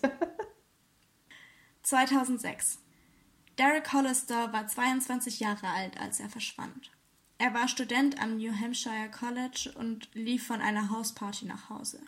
2006. 1.82 2.78
Derek 3.56 3.90
Hollister 3.94 4.52
war 4.52 4.66
22 4.66 5.40
Jahre 5.40 5.68
alt, 5.68 5.98
als 5.98 6.20
er 6.20 6.28
verschwand. 6.28 6.90
Er 7.38 7.54
war 7.54 7.66
Student 7.66 8.20
am 8.20 8.36
New 8.36 8.52
Hampshire 8.52 9.10
College 9.10 9.72
und 9.76 10.10
lief 10.12 10.46
von 10.46 10.60
einer 10.60 10.90
Hausparty 10.90 11.46
nach 11.46 11.70
Hause. 11.70 12.00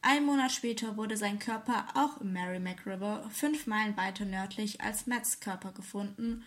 Ein 0.00 0.24
Monat 0.24 0.50
später 0.50 0.96
wurde 0.96 1.16
sein 1.16 1.38
Körper 1.38 1.86
auch 1.94 2.20
im 2.20 2.32
Merrimack 2.32 2.84
River, 2.84 3.24
fünf 3.30 3.68
Meilen 3.68 3.96
weiter 3.96 4.24
nördlich 4.24 4.80
als 4.80 5.06
Matts 5.06 5.38
Körper 5.38 5.70
gefunden 5.70 6.42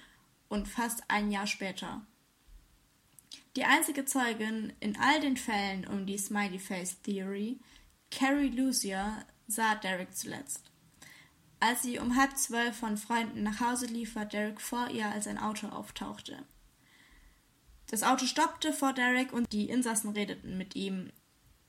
und 0.50 0.68
fast 0.68 1.04
ein 1.08 1.32
Jahr 1.32 1.48
später. 1.48 2.02
Die 3.56 3.64
einzige 3.64 4.04
Zeugin 4.04 4.74
in 4.82 4.98
all 4.98 5.22
den 5.22 5.38
Fällen 5.38 5.88
um 5.88 6.06
die 6.06 6.18
Smiley 6.18 6.60
Face 6.60 7.02
Theory, 7.02 7.58
Carrie 8.16 8.48
Lucia, 8.48 9.26
sah 9.46 9.76
Derek 9.76 10.16
zuletzt. 10.16 10.72
Als 11.60 11.82
sie 11.82 12.00
um 12.00 12.16
halb 12.16 12.38
zwölf 12.38 12.78
von 12.78 12.96
Freunden 12.96 13.44
nach 13.44 13.60
Hause 13.60 13.88
lief, 13.88 14.16
war 14.16 14.24
Derek 14.24 14.62
vor 14.62 14.90
ihr, 14.90 15.08
als 15.08 15.28
ein 15.28 15.38
Auto 15.38 15.68
auftauchte. 15.68 16.46
Das 17.88 18.04
Auto 18.04 18.26
stoppte 18.26 18.72
vor 18.72 18.94
Derek 18.94 19.34
und 19.34 19.52
die 19.52 19.68
Insassen 19.68 20.12
redeten 20.12 20.58
mit 20.58 20.78
ihm. 20.78 21.12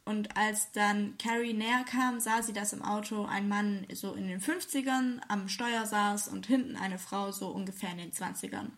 Und 0.04 0.36
als 0.36 0.70
dann 0.70 1.18
Carrie 1.18 1.52
näher 1.52 1.82
kam, 1.82 2.20
sah 2.20 2.40
sie, 2.42 2.52
dass 2.52 2.72
im 2.72 2.82
Auto 2.82 3.24
ein 3.24 3.48
Mann 3.48 3.84
so 3.92 4.14
in 4.14 4.28
den 4.28 4.40
50ern 4.40 5.20
am 5.26 5.48
Steuer 5.48 5.84
saß 5.84 6.28
und 6.28 6.46
hinten 6.46 6.76
eine 6.76 7.00
Frau 7.00 7.32
so 7.32 7.48
ungefähr 7.48 7.90
in 7.90 7.98
den 7.98 8.12
20ern. 8.12 8.70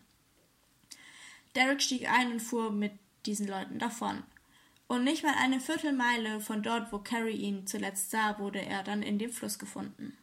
Derek 1.55 1.83
stieg 1.83 2.11
ein 2.11 2.31
und 2.31 2.39
fuhr 2.39 2.71
mit 2.71 2.93
diesen 3.27 3.47
Leuten 3.47 3.77
davon. 3.77 4.23
Und 4.89 5.03
nicht 5.03 5.23
mal 5.23 5.35
eine 5.37 5.59
Viertelmeile 5.59 6.41
von 6.41 6.63
dort, 6.63 6.91
wo 6.91 6.97
Carrie 6.97 7.35
ihn 7.35 7.67
zuletzt 7.67 8.09
sah, 8.09 8.39
wurde 8.39 8.59
er 8.59 8.81
dann 8.81 9.03
in 9.03 9.19
dem 9.19 9.31
Fluss 9.31 9.59
gefunden. 9.59 10.17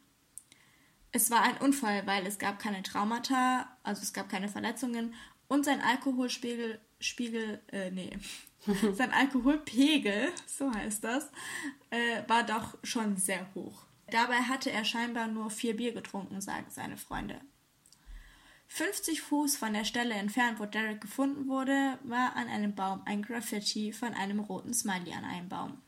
Es 1.12 1.30
war 1.30 1.42
ein 1.42 1.56
Unfall, 1.58 2.04
weil 2.06 2.26
es 2.26 2.40
gab 2.40 2.58
keine 2.58 2.82
Traumata, 2.82 3.68
also 3.84 4.02
es 4.02 4.12
gab 4.12 4.28
keine 4.28 4.48
Verletzungen 4.48 5.14
und 5.46 5.64
sein 5.64 5.80
Alkoholspiegel 5.80 6.80
Spiegel, 6.98 7.62
äh, 7.70 7.92
nee, 7.92 8.18
sein 8.94 9.12
Alkoholpegel, 9.12 10.32
so 10.46 10.72
heißt 10.74 11.04
das, 11.04 11.30
äh, 11.90 12.22
war 12.26 12.42
doch 12.42 12.76
schon 12.82 13.16
sehr 13.16 13.46
hoch. 13.54 13.84
Dabei 14.10 14.38
hatte 14.38 14.72
er 14.72 14.84
scheinbar 14.84 15.28
nur 15.28 15.48
vier 15.50 15.76
Bier 15.76 15.92
getrunken, 15.92 16.40
sagen 16.40 16.66
seine 16.70 16.96
Freunde. 16.96 17.40
50 18.68 19.22
Fuß 19.22 19.56
von 19.56 19.72
der 19.72 19.84
Stelle 19.84 20.14
entfernt, 20.14 20.58
wo 20.58 20.66
Derek 20.66 21.00
gefunden 21.00 21.48
wurde, 21.48 21.98
war 22.04 22.36
an 22.36 22.48
einem 22.48 22.74
Baum 22.74 23.02
ein 23.04 23.22
Graffiti 23.22 23.92
von 23.92 24.12
einem 24.14 24.40
roten 24.40 24.74
Smiley 24.74 25.12
an 25.12 25.24
einem 25.24 25.48
Baum. 25.48 25.78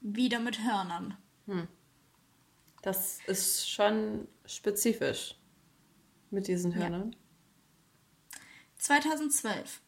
Wieder 0.00 0.38
mit 0.38 0.62
Hörnern. 0.62 1.16
Hm. 1.46 1.66
Das 2.82 3.18
ist 3.26 3.68
schon 3.68 4.28
spezifisch 4.44 5.34
mit 6.30 6.46
diesen 6.46 6.74
Hörnern. 6.74 7.12
Ja. 7.12 8.38
2012 8.78 9.80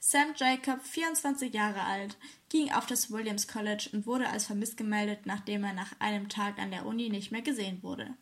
Sam 0.00 0.32
Jacob, 0.36 0.82
24 0.82 1.52
Jahre 1.52 1.82
alt, 1.82 2.16
ging 2.48 2.72
auf 2.72 2.86
das 2.86 3.10
Williams 3.10 3.48
College 3.48 3.90
und 3.92 4.06
wurde 4.06 4.28
als 4.28 4.46
vermisst 4.46 4.76
gemeldet, 4.76 5.26
nachdem 5.26 5.64
er 5.64 5.72
nach 5.72 5.92
einem 5.98 6.28
Tag 6.28 6.58
an 6.58 6.70
der 6.70 6.86
Uni 6.86 7.10
nicht 7.10 7.32
mehr 7.32 7.42
gesehen 7.42 7.82
wurde. 7.82 8.14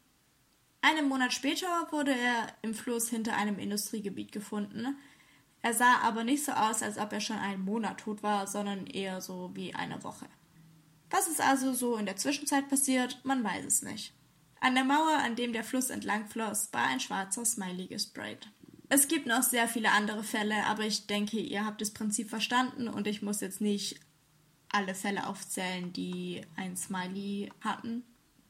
Einen 0.80 1.08
Monat 1.08 1.32
später 1.32 1.88
wurde 1.90 2.12
er 2.12 2.46
im 2.62 2.74
Fluss 2.74 3.08
hinter 3.08 3.36
einem 3.36 3.58
Industriegebiet 3.58 4.32
gefunden. 4.32 4.96
Er 5.62 5.74
sah 5.74 5.98
aber 6.02 6.22
nicht 6.22 6.44
so 6.44 6.52
aus, 6.52 6.82
als 6.82 6.98
ob 6.98 7.12
er 7.12 7.20
schon 7.20 7.38
einen 7.38 7.64
Monat 7.64 7.98
tot 7.98 8.22
war, 8.22 8.46
sondern 8.46 8.86
eher 8.86 9.20
so 9.20 9.50
wie 9.54 9.74
eine 9.74 10.02
Woche. 10.04 10.26
Was 11.10 11.28
ist 11.28 11.40
also 11.40 11.72
so 11.72 11.96
in 11.96 12.06
der 12.06 12.16
Zwischenzeit 12.16 12.68
passiert, 12.68 13.20
man 13.24 13.42
weiß 13.42 13.64
es 13.64 13.82
nicht. 13.82 14.12
An 14.60 14.74
der 14.74 14.84
Mauer, 14.84 15.18
an 15.18 15.36
dem 15.36 15.52
der 15.52 15.64
Fluss 15.64 15.90
entlang 15.90 16.26
floss, 16.26 16.68
war 16.72 16.86
ein 16.86 17.00
schwarzer 17.00 17.44
Smiley 17.44 17.86
gesprayt. 17.86 18.48
Es 18.88 19.08
gibt 19.08 19.26
noch 19.26 19.42
sehr 19.42 19.68
viele 19.68 19.90
andere 19.90 20.22
Fälle, 20.22 20.64
aber 20.66 20.84
ich 20.84 21.06
denke, 21.06 21.38
ihr 21.38 21.64
habt 21.64 21.80
das 21.80 21.90
Prinzip 21.90 22.30
verstanden 22.30 22.88
und 22.88 23.06
ich 23.06 23.22
muss 23.22 23.40
jetzt 23.40 23.60
nicht 23.60 24.00
alle 24.68 24.94
Fälle 24.94 25.26
aufzählen, 25.26 25.92
die 25.92 26.42
ein 26.56 26.76
Smiley 26.76 27.50
hatten. 27.60 28.04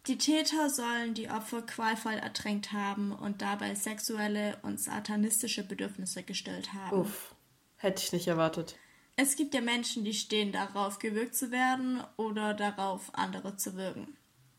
Die 0.07 0.19
Täter 0.19 0.71
sollen 0.71 1.15
die 1.15 1.31
Opfer 1.31 1.63
qualvoll 1.63 2.15
ertränkt 2.15 2.73
haben 2.73 3.11
und 3.11 3.43
dabei 3.43 3.75
sexuelle 3.75 4.57
und 4.63 4.81
satanistische 4.81 5.67
Bedürfnisse 5.67 6.23
gestillt 6.23 6.73
haben. 6.73 7.01
Uff, 7.01 7.35
hätte 7.75 8.03
ich 8.05 8.13
nicht 8.13 8.29
erwartet. 8.29 8.77
Es 9.17 9.35
gibt 9.35 9.55
ja 9.55 9.61
Menschen, 9.61 10.05
die 10.05 10.15
stehen 10.15 10.53
darauf, 10.53 11.01
gewürgt 11.01 11.35
zu 11.35 11.51
werden 11.51 12.03
oder 12.17 12.55
darauf, 12.55 13.11
andere 13.15 13.57
zu 13.57 13.75
würgen. 13.75 14.17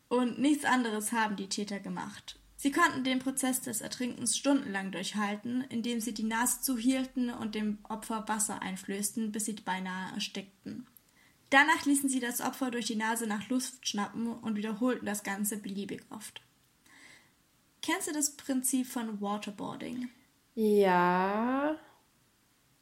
Und 0.08 0.38
nichts 0.38 0.64
anderes 0.64 1.12
haben 1.12 1.36
die 1.36 1.48
Täter 1.48 1.80
gemacht. 1.80 2.38
Sie 2.56 2.72
konnten 2.72 3.04
den 3.04 3.20
Prozess 3.20 3.62
des 3.62 3.80
Ertrinkens 3.80 4.36
stundenlang 4.36 4.90
durchhalten, 4.90 5.62
indem 5.68 6.00
sie 6.00 6.12
die 6.12 6.24
Nase 6.24 6.60
zuhielten 6.60 7.30
und 7.30 7.54
dem 7.54 7.78
Opfer 7.88 8.26
Wasser 8.26 8.60
einflößten, 8.60 9.30
bis 9.30 9.44
sie 9.44 9.52
beinahe 9.52 10.12
erstickten. 10.12 10.86
Danach 11.50 11.86
ließen 11.86 12.08
sie 12.08 12.20
das 12.20 12.40
Opfer 12.40 12.70
durch 12.70 12.86
die 12.86 12.96
Nase 12.96 13.26
nach 13.26 13.48
Luft 13.48 13.88
schnappen 13.88 14.28
und 14.28 14.56
wiederholten 14.56 15.06
das 15.06 15.22
Ganze 15.22 15.56
beliebig 15.56 16.02
oft. 16.10 16.42
Kennst 17.80 18.08
du 18.08 18.12
das 18.12 18.36
Prinzip 18.36 18.86
von 18.86 19.20
Waterboarding? 19.20 20.08
Ja. 20.54 21.76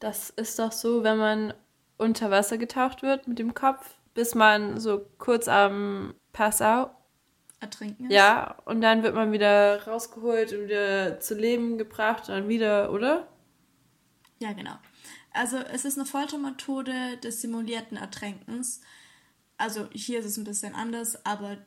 Das 0.01 0.31
ist 0.31 0.59
doch 0.59 0.73
so, 0.73 1.05
wenn 1.05 1.19
man 1.19 1.55
unter 1.97 2.31
Wasser 2.31 2.59
getaucht 2.59 3.03
wird 3.03 3.29
mit 3.29 3.39
dem 3.39 3.55
Kopf, 3.55 3.95
bis 4.15 4.35
man 4.35 4.81
so 4.81 5.07
kurz 5.19 5.49
am 5.49 6.15
Passau 6.33 6.91
ertrinken 7.61 8.07
ist. 8.07 8.13
Ja, 8.13 8.57
und 8.65 8.81
dann 8.81 9.03
wird 9.03 9.15
man 9.15 9.33
wieder 9.33 9.87
rausgeholt 9.87 10.53
und 10.53 10.65
wieder 10.65 11.21
zu 11.21 11.35
Leben 11.35 11.79
gebracht 11.79 12.29
und 12.29 12.35
dann 12.35 12.49
wieder, 12.49 12.93
oder? 12.93 13.29
Ja, 14.39 14.53
genau. 14.53 14.77
Also 15.37 15.59
es 15.59 15.85
ist 15.85 15.99
eine 15.99 16.07
Foltermethode 16.07 17.19
des 17.19 17.43
simulierten 17.43 17.97
Ertränkens. 17.97 18.81
Also 19.59 19.89
hier 19.93 20.21
ist 20.21 20.27
es 20.27 20.37
ein 20.37 20.45
bisschen 20.45 20.75
anders, 20.75 21.25
aber 21.25 21.59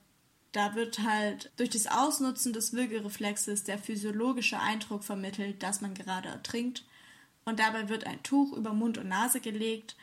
da 0.51 0.75
wird 0.75 0.99
halt 0.99 1.51
durch 1.57 1.69
das 1.69 1.87
Ausnutzen 1.87 2.53
des 2.53 2.73
Würgereflexes 2.73 3.63
der 3.63 3.77
physiologische 3.77 4.59
Eindruck 4.59 5.03
vermittelt, 5.03 5.61
dass 5.61 5.81
man 5.81 5.93
gerade 5.93 6.29
ertrinkt. 6.29 6.85
Und 7.45 7.59
dabei 7.59 7.89
wird 7.89 8.05
ein 8.05 8.21
Tuch 8.23 8.53
über 8.53 8.73
Mund 8.73 8.97
und 8.97 9.07
Nase 9.07 9.39
gelegt. 9.39 9.95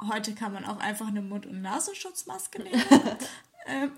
Heute 0.00 0.34
kann 0.34 0.52
man 0.52 0.66
auch 0.66 0.78
einfach 0.78 1.06
eine 1.08 1.22
Mund- 1.22 1.46
und 1.46 1.62
Nasenschutzmaske 1.62 2.62
nehmen. 2.62 2.82
ähm, 3.66 3.92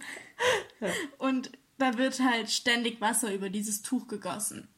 und 1.18 1.50
da 1.78 1.98
wird 1.98 2.20
halt 2.20 2.50
ständig 2.50 3.00
Wasser 3.00 3.34
über 3.34 3.50
dieses 3.50 3.82
Tuch 3.82 4.06
gegossen. 4.06 4.68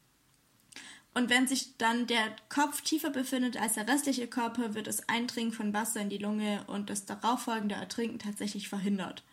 Und 1.13 1.29
wenn 1.29 1.49
sich 1.49 1.77
dann 1.77 2.07
der 2.07 2.35
Kopf 2.49 2.83
tiefer 2.83 3.11
befindet 3.11 3.57
als 3.57 3.75
der 3.75 3.89
restliche 3.89 4.29
Körper, 4.29 4.75
wird 4.75 4.87
das 4.87 5.09
Eindringen 5.09 5.53
von 5.53 5.73
Wasser 5.73 6.01
in 6.01 6.09
die 6.09 6.19
Lunge 6.19 6.65
und 6.69 6.89
das 6.89 7.05
darauffolgende 7.05 7.75
Ertrinken 7.75 8.19
tatsächlich 8.19 8.69
verhindert. 8.69 9.25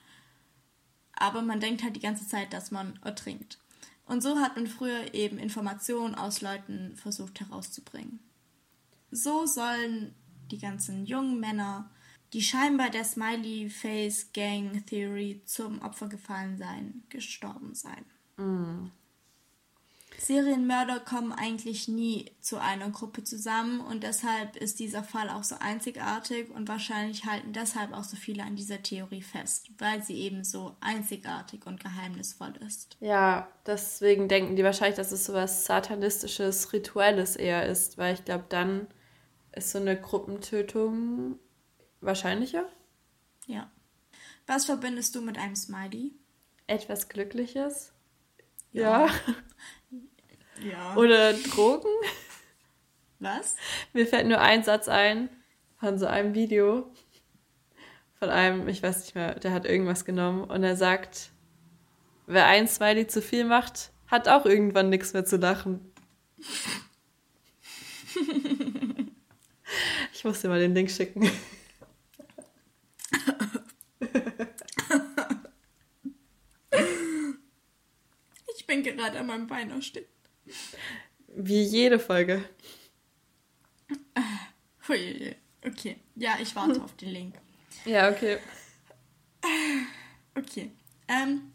Aber 1.14 1.42
man 1.42 1.60
denkt 1.60 1.84
halt 1.84 1.96
die 1.96 2.02
ganze 2.02 2.28
Zeit, 2.28 2.54
dass 2.54 2.72
man 2.72 3.00
ertrinkt. 3.04 3.60
Und 4.06 4.22
so 4.22 4.40
hat 4.40 4.56
man 4.56 4.68
früher 4.68 5.14
eben 5.14 5.38
Informationen 5.38 6.16
aus 6.16 6.42
Leuten 6.42 6.96
versucht 6.96 7.40
herauszubringen. 7.40 8.20
So 9.12 9.46
sollen 9.46 10.16
die 10.50 10.60
ganzen 10.60 11.06
jungen 11.06 11.40
Männer 11.40 11.90
die 12.34 12.42
scheinbar 12.42 12.90
der 12.90 13.06
Smiley 13.06 13.70
Face 13.70 14.32
Gang 14.34 14.86
Theory 14.86 15.42
zum 15.46 15.82
Opfer 15.82 16.08
gefallen 16.10 16.58
sein, 16.58 17.04
gestorben 17.10 17.74
sein. 17.74 18.06
Mm. 18.38 18.92
Serienmörder 20.20 21.00
kommen 21.00 21.32
eigentlich 21.32 21.88
nie 21.88 22.32
zu 22.42 22.60
einer 22.60 22.90
Gruppe 22.90 23.24
zusammen 23.24 23.82
und 23.82 24.04
deshalb 24.04 24.56
ist 24.56 24.80
dieser 24.80 25.04
Fall 25.04 25.30
auch 25.30 25.44
so 25.44 25.56
einzigartig 25.60 26.50
und 26.50 26.68
wahrscheinlich 26.68 27.26
halten 27.26 27.54
deshalb 27.54 27.94
auch 27.94 28.04
so 28.04 28.18
viele 28.18 28.44
an 28.44 28.56
dieser 28.56 28.82
Theorie 28.82 29.22
fest, 29.22 29.70
weil 29.78 30.02
sie 30.04 30.16
eben 30.16 30.44
so 30.44 30.76
einzigartig 30.80 31.66
und 31.68 31.80
geheimnisvoll 31.80 32.54
ist. 32.66 32.98
Ja, 33.00 33.48
deswegen 33.66 34.28
denken 34.28 34.56
die 34.56 34.64
wahrscheinlich, 34.64 34.98
dass 34.98 35.12
es 35.12 35.26
so 35.26 35.34
was 35.34 35.66
satanistisches, 35.66 36.74
rituelles 36.74 37.36
eher 37.36 37.68
ist, 37.68 37.98
weil 37.98 38.16
ich 38.16 38.26
glaube, 38.26 38.46
dann 38.50 38.88
ist 39.54 39.72
so 39.72 39.80
eine 39.80 40.00
Gruppentötung 40.00 41.40
Wahrscheinlicher? 42.02 42.70
Ja. 43.48 43.72
Was 44.46 44.66
verbindest 44.66 45.16
du 45.16 45.22
mit 45.22 45.38
einem 45.38 45.56
Smiley? 45.56 46.14
Etwas 46.68 47.10
Glückliches? 47.10 47.94
Ja. 48.72 49.08
Ja. 49.08 49.14
Oder 50.96 51.34
Drogen? 51.34 51.90
Was? 53.20 53.56
Mir 53.94 54.06
fällt 54.06 54.28
nur 54.28 54.40
ein 54.40 54.64
Satz 54.64 54.88
ein 54.88 55.30
von 55.80 55.98
so 55.98 56.06
einem 56.06 56.34
Video. 56.34 56.92
Von 58.20 58.30
einem, 58.30 58.68
ich 58.68 58.82
weiß 58.82 59.02
nicht 59.02 59.16
mehr, 59.16 59.36
der 59.36 59.52
hat 59.52 59.66
irgendwas 59.66 60.06
genommen 60.06 60.44
und 60.44 60.64
er 60.64 60.76
sagt, 60.76 61.32
wer 62.26 62.48
ein 62.48 62.68
Smiley 62.68 63.08
zu 63.08 63.22
viel 63.22 63.46
macht, 63.46 63.92
hat 64.08 64.28
auch 64.28 64.46
irgendwann 64.46 64.90
nichts 64.90 65.14
mehr 65.14 65.26
zu 65.26 65.38
lachen. 65.38 65.92
ich 70.14 70.24
muss 70.24 70.42
dir 70.42 70.50
mal 70.50 70.60
den 70.60 70.74
Link 70.74 70.90
schicken. 70.90 71.30
Ich 78.56 78.66
bin 78.66 78.84
gerade 78.84 79.20
an 79.20 79.28
meinem 79.28 79.48
Bein 79.48 79.72
erstickt. 79.72 80.17
Wie 81.36 81.62
jede 81.64 82.00
Folge. 82.00 82.44
Okay, 85.66 85.98
ja, 86.16 86.38
ich 86.42 86.56
warte 86.56 86.82
auf 86.82 86.96
den 86.96 87.10
Link. 87.10 87.36
Ja, 87.86 88.10
okay. 88.10 88.38
Okay. 90.36 90.72
Ähm, 91.08 91.54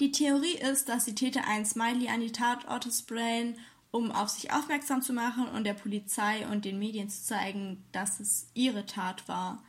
die 0.00 0.10
Theorie 0.10 0.56
ist, 0.56 0.88
dass 0.88 1.04
die 1.04 1.14
Täter 1.14 1.46
ein 1.46 1.64
Smiley 1.64 2.08
an 2.08 2.20
die 2.20 2.32
Tatorte 2.32 2.90
sprayen, 2.90 3.56
um 3.90 4.10
auf 4.10 4.28
sich 4.28 4.52
aufmerksam 4.52 5.02
zu 5.02 5.12
machen 5.12 5.46
und 5.48 5.64
der 5.64 5.74
Polizei 5.74 6.46
und 6.48 6.64
den 6.64 6.78
Medien 6.78 7.08
zu 7.08 7.22
zeigen, 7.22 7.84
dass 7.92 8.18
es 8.18 8.48
ihre 8.54 8.86
Tat 8.86 9.28
war. 9.28 9.62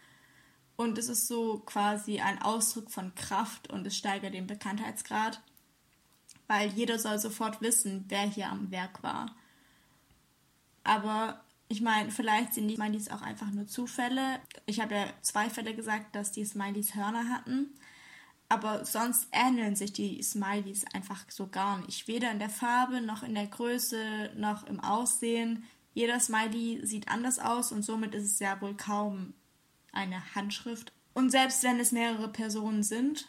Und 0.76 0.98
es 0.98 1.10
ist 1.10 1.28
so 1.28 1.60
quasi 1.60 2.20
ein 2.20 2.42
Ausdruck 2.42 2.92
von 2.92 3.14
Kraft 3.16 3.70
und 3.70 3.86
es 3.86 3.96
steigert 3.96 4.34
den 4.34 4.48
Bekanntheitsgrad, 4.48 5.42
weil 6.48 6.70
jeder 6.70 7.00
soll 7.00 7.20
sofort 7.20 7.62
wissen, 7.62 8.06
wer 8.08 8.22
hier 8.22 8.50
am 8.50 8.72
Werk 8.72 9.04
war. 9.04 9.36
Aber 10.84 11.41
ich 11.68 11.82
meine, 11.82 12.12
vielleicht 12.12 12.54
sind 12.54 12.68
die 12.68 12.76
Smileys 12.76 13.10
auch 13.10 13.22
einfach 13.22 13.52
nur 13.52 13.68
Zufälle. 13.68 14.39
Ich 14.66 14.80
habe 14.80 14.95
ja 14.95 15.06
zwei 15.22 15.50
Fälle 15.50 15.76
gesagt, 15.76 16.16
dass 16.16 16.32
die 16.32 16.45
Smileys 16.45 16.95
Hörner 16.95 17.30
hatten. 17.30 17.74
Aber 18.50 18.86
sonst 18.86 19.28
ähneln 19.34 19.76
sich 19.76 19.91
die 19.91 20.24
Smileys 20.24 20.86
einfach 20.93 21.26
so 21.30 21.48
gar 21.48 21.80
nicht. 21.80 22.08
Weder 22.08 22.32
in 22.32 22.39
der 22.39 22.50
Farbe, 22.50 23.02
noch 23.02 23.24
in 23.24 23.36
der 23.36 23.48
Größe, 23.48 24.32
noch 24.38 24.66
im 24.66 24.80
Aussehen. 24.80 25.66
Jeder 25.93 26.20
Smiley 26.20 26.86
sieht 26.86 27.10
anders 27.10 27.39
aus 27.39 27.72
und 27.72 27.84
somit 27.84 28.14
ist 28.16 28.26
es 28.26 28.39
ja 28.39 28.62
wohl 28.62 28.76
kaum 28.76 29.34
eine 29.91 30.36
Handschrift. 30.36 30.93
Und 31.14 31.32
selbst 31.32 31.64
wenn 31.64 31.80
es 31.80 31.91
mehrere 31.91 32.30
Personen 32.30 32.84
sind, 32.84 33.28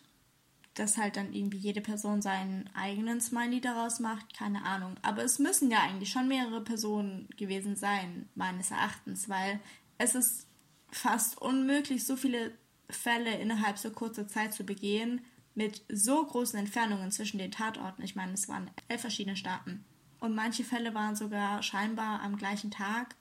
dass 0.79 0.97
halt 0.97 1.17
dann 1.17 1.33
irgendwie 1.33 1.59
jede 1.59 1.81
Person 1.81 2.23
seinen 2.23 2.69
eigenen 2.75 3.21
Smiley 3.21 3.61
daraus 3.61 4.01
macht, 4.01 4.37
keine 4.37 4.65
Ahnung. 4.65 4.95
Aber 5.03 5.25
es 5.25 5.39
müssen 5.39 5.71
ja 5.71 5.81
eigentlich 5.81 6.11
schon 6.11 6.29
mehrere 6.29 6.63
Personen 6.63 7.29
gewesen 7.37 7.77
sein, 7.77 8.29
meines 8.35 8.71
Erachtens, 8.71 9.29
weil 9.29 9.61
es 9.99 10.15
ist 10.15 10.47
fast 10.91 11.41
unmöglich, 11.41 12.07
so 12.07 12.17
viele 12.17 12.53
Fälle 12.89 13.37
innerhalb 13.39 13.79
so 13.79 13.91
kurzer 13.91 14.29
Zeit 14.29 14.55
zu 14.55 14.65
begehen, 14.65 15.21
mit 15.55 15.83
so 15.89 16.25
großen 16.25 16.59
Entfernungen 16.59 17.11
zwischen 17.11 17.39
den 17.39 17.51
Tatorten. 17.51 18.03
Ich 18.03 18.15
meine, 18.15 18.33
es 18.33 18.49
waren 18.49 18.71
elf 18.87 19.01
verschiedene 19.01 19.37
Staaten. 19.37 19.85
Und 20.21 20.35
manche 20.35 20.65
Fälle 20.65 20.95
waren 20.95 21.17
sogar 21.17 21.63
scheinbar 21.63 22.21
am 22.23 22.37
gleichen 22.37 22.71
Tag. 22.71 23.17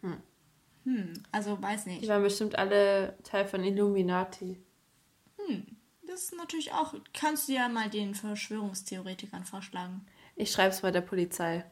Hm. 0.00 0.16
Hm, 0.84 1.12
also 1.30 1.60
weiß 1.60 1.86
nicht. 1.86 2.02
Die 2.02 2.08
waren 2.08 2.22
bestimmt 2.22 2.58
alle 2.58 3.16
Teil 3.22 3.46
von 3.46 3.62
Illuminati. 3.62 4.58
Hm, 5.38 5.66
ist 6.12 6.34
natürlich 6.36 6.72
auch. 6.72 6.94
Kannst 7.12 7.48
du 7.48 7.52
ja 7.52 7.68
mal 7.68 7.90
den 7.90 8.14
Verschwörungstheoretikern 8.14 9.44
vorschlagen. 9.44 10.06
Ich 10.36 10.50
schreibe 10.50 10.70
es 10.70 10.82
mal 10.82 10.92
der 10.92 11.00
Polizei. 11.00 11.64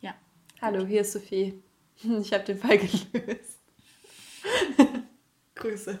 Ja. 0.00 0.14
Hallo, 0.60 0.86
hier 0.86 1.02
ist 1.02 1.12
Sophie. 1.12 1.62
Ich 2.20 2.32
habe 2.32 2.44
den 2.44 2.58
Fall 2.58 2.78
gelöst. 2.78 3.58
Grüße. 5.56 5.98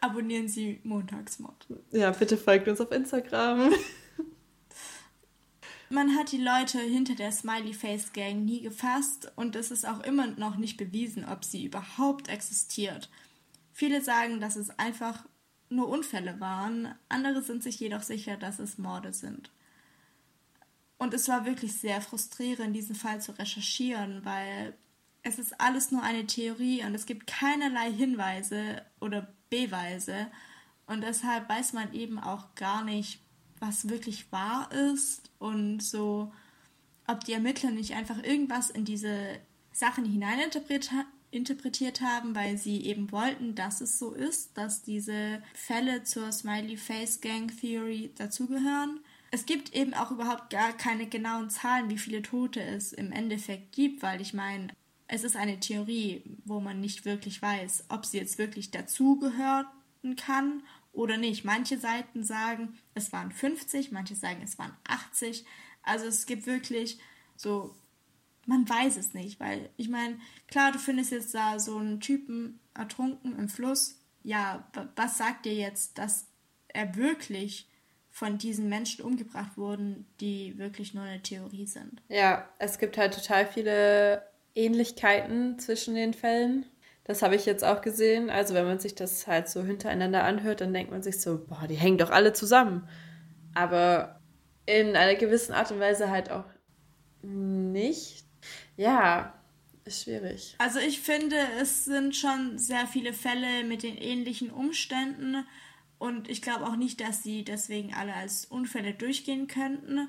Abonnieren 0.00 0.48
Sie 0.48 0.80
Montagsmord. 0.84 1.66
Ja, 1.90 2.12
bitte 2.12 2.38
folgt 2.38 2.66
uns 2.66 2.80
auf 2.80 2.90
Instagram. 2.90 3.74
Man 5.90 6.16
hat 6.16 6.32
die 6.32 6.42
Leute 6.42 6.80
hinter 6.80 7.14
der 7.14 7.30
Smiley 7.30 7.74
Face 7.74 8.14
Gang 8.14 8.46
nie 8.46 8.62
gefasst 8.62 9.30
und 9.36 9.54
es 9.54 9.70
ist 9.70 9.86
auch 9.86 10.00
immer 10.00 10.28
noch 10.28 10.56
nicht 10.56 10.78
bewiesen, 10.78 11.26
ob 11.26 11.44
sie 11.44 11.66
überhaupt 11.66 12.28
existiert. 12.28 13.10
Viele 13.74 14.02
sagen, 14.02 14.40
dass 14.40 14.56
es 14.56 14.70
einfach 14.78 15.26
nur 15.72 15.88
Unfälle 15.88 16.40
waren, 16.40 16.94
andere 17.08 17.42
sind 17.42 17.62
sich 17.62 17.80
jedoch 17.80 18.02
sicher, 18.02 18.36
dass 18.36 18.58
es 18.58 18.78
Morde 18.78 19.12
sind. 19.12 19.50
Und 20.98 21.14
es 21.14 21.28
war 21.28 21.44
wirklich 21.44 21.72
sehr 21.74 22.00
frustrierend, 22.00 22.76
diesen 22.76 22.94
Fall 22.94 23.20
zu 23.20 23.32
recherchieren, 23.32 24.24
weil 24.24 24.74
es 25.22 25.38
ist 25.38 25.60
alles 25.60 25.90
nur 25.90 26.02
eine 26.02 26.26
Theorie 26.26 26.84
und 26.84 26.94
es 26.94 27.06
gibt 27.06 27.26
keinerlei 27.26 27.92
Hinweise 27.92 28.82
oder 29.00 29.32
Beweise. 29.50 30.28
Und 30.86 31.02
deshalb 31.02 31.48
weiß 31.48 31.72
man 31.72 31.92
eben 31.92 32.18
auch 32.18 32.54
gar 32.54 32.84
nicht, 32.84 33.20
was 33.58 33.88
wirklich 33.88 34.30
wahr 34.32 34.70
ist 34.92 35.30
und 35.38 35.82
so, 35.82 36.32
ob 37.06 37.24
die 37.24 37.32
Ermittler 37.32 37.70
nicht 37.70 37.94
einfach 37.94 38.22
irgendwas 38.22 38.70
in 38.70 38.84
diese 38.84 39.38
Sachen 39.72 40.04
hineininterpretiert 40.04 41.06
haben, 42.00 42.34
weil 42.34 42.58
sie 42.58 42.84
eben 42.84 43.10
wollten, 43.10 43.54
dass 43.54 43.80
es 43.80 43.98
so 43.98 44.12
ist, 44.12 44.56
dass 44.56 44.82
diese 44.82 45.42
Fälle 45.54 46.04
zur 46.04 46.30
Smiley 46.30 46.76
Face 46.76 47.20
Gang 47.20 47.50
Theory 47.60 48.12
dazugehören. 48.16 49.00
Es 49.30 49.46
gibt 49.46 49.74
eben 49.74 49.94
auch 49.94 50.10
überhaupt 50.10 50.50
gar 50.50 50.72
keine 50.74 51.06
genauen 51.06 51.48
Zahlen, 51.48 51.88
wie 51.88 51.98
viele 51.98 52.22
Tote 52.22 52.60
es 52.60 52.92
im 52.92 53.12
Endeffekt 53.12 53.72
gibt, 53.72 54.02
weil 54.02 54.20
ich 54.20 54.34
meine, 54.34 54.68
es 55.08 55.24
ist 55.24 55.36
eine 55.36 55.58
Theorie, 55.58 56.22
wo 56.44 56.60
man 56.60 56.80
nicht 56.80 57.04
wirklich 57.04 57.40
weiß, 57.40 57.86
ob 57.88 58.06
sie 58.06 58.18
jetzt 58.18 58.38
wirklich 58.38 58.70
dazugehören 58.70 59.66
kann 60.16 60.62
oder 60.92 61.16
nicht. 61.16 61.44
Manche 61.44 61.78
Seiten 61.78 62.24
sagen, 62.24 62.78
es 62.94 63.12
waren 63.12 63.30
50, 63.30 63.92
manche 63.92 64.14
sagen, 64.14 64.40
es 64.42 64.58
waren 64.58 64.76
80. 64.86 65.44
Also 65.82 66.06
es 66.06 66.26
gibt 66.26 66.46
wirklich 66.46 66.98
so 67.36 67.74
man 68.46 68.68
weiß 68.68 68.96
es 68.96 69.14
nicht, 69.14 69.40
weil 69.40 69.70
ich 69.76 69.88
meine, 69.88 70.18
klar, 70.48 70.72
du 70.72 70.78
findest 70.78 71.12
jetzt 71.12 71.34
da 71.34 71.58
so 71.58 71.76
einen 71.76 72.00
Typen 72.00 72.60
ertrunken 72.74 73.38
im 73.38 73.48
Fluss. 73.48 73.98
Ja, 74.22 74.68
was 74.96 75.18
sagt 75.18 75.46
dir 75.46 75.54
jetzt, 75.54 75.98
dass 75.98 76.26
er 76.68 76.96
wirklich 76.96 77.68
von 78.10 78.38
diesen 78.38 78.68
Menschen 78.68 79.04
umgebracht 79.04 79.56
wurden, 79.56 80.06
die 80.20 80.58
wirklich 80.58 80.94
nur 80.94 81.04
eine 81.04 81.22
Theorie 81.22 81.66
sind? 81.66 82.02
Ja, 82.08 82.48
es 82.58 82.78
gibt 82.78 82.98
halt 82.98 83.14
total 83.14 83.46
viele 83.46 84.22
Ähnlichkeiten 84.54 85.58
zwischen 85.58 85.94
den 85.94 86.14
Fällen. 86.14 86.66
Das 87.04 87.22
habe 87.22 87.34
ich 87.34 87.46
jetzt 87.46 87.64
auch 87.64 87.80
gesehen. 87.80 88.30
Also 88.30 88.54
wenn 88.54 88.66
man 88.66 88.78
sich 88.78 88.94
das 88.94 89.26
halt 89.26 89.48
so 89.48 89.64
hintereinander 89.64 90.24
anhört, 90.24 90.60
dann 90.60 90.72
denkt 90.72 90.92
man 90.92 91.02
sich 91.02 91.20
so, 91.20 91.44
boah, 91.44 91.66
die 91.68 91.74
hängen 91.74 91.98
doch 91.98 92.10
alle 92.10 92.32
zusammen. 92.32 92.88
Aber 93.54 94.20
in 94.66 94.94
einer 94.94 95.16
gewissen 95.16 95.52
Art 95.52 95.72
und 95.72 95.80
Weise 95.80 96.10
halt 96.10 96.30
auch 96.30 96.44
nicht. 97.22 98.21
Ja, 98.76 99.34
ist 99.84 100.04
schwierig. 100.04 100.54
Also 100.58 100.78
ich 100.78 101.00
finde, 101.00 101.36
es 101.60 101.84
sind 101.84 102.14
schon 102.14 102.58
sehr 102.58 102.86
viele 102.86 103.12
Fälle 103.12 103.64
mit 103.64 103.82
den 103.82 103.96
ähnlichen 103.96 104.50
Umständen 104.50 105.44
und 105.98 106.28
ich 106.28 106.42
glaube 106.42 106.66
auch 106.66 106.76
nicht, 106.76 107.00
dass 107.00 107.22
sie 107.22 107.44
deswegen 107.44 107.94
alle 107.94 108.14
als 108.14 108.44
Unfälle 108.44 108.94
durchgehen 108.94 109.46
könnten. 109.46 110.08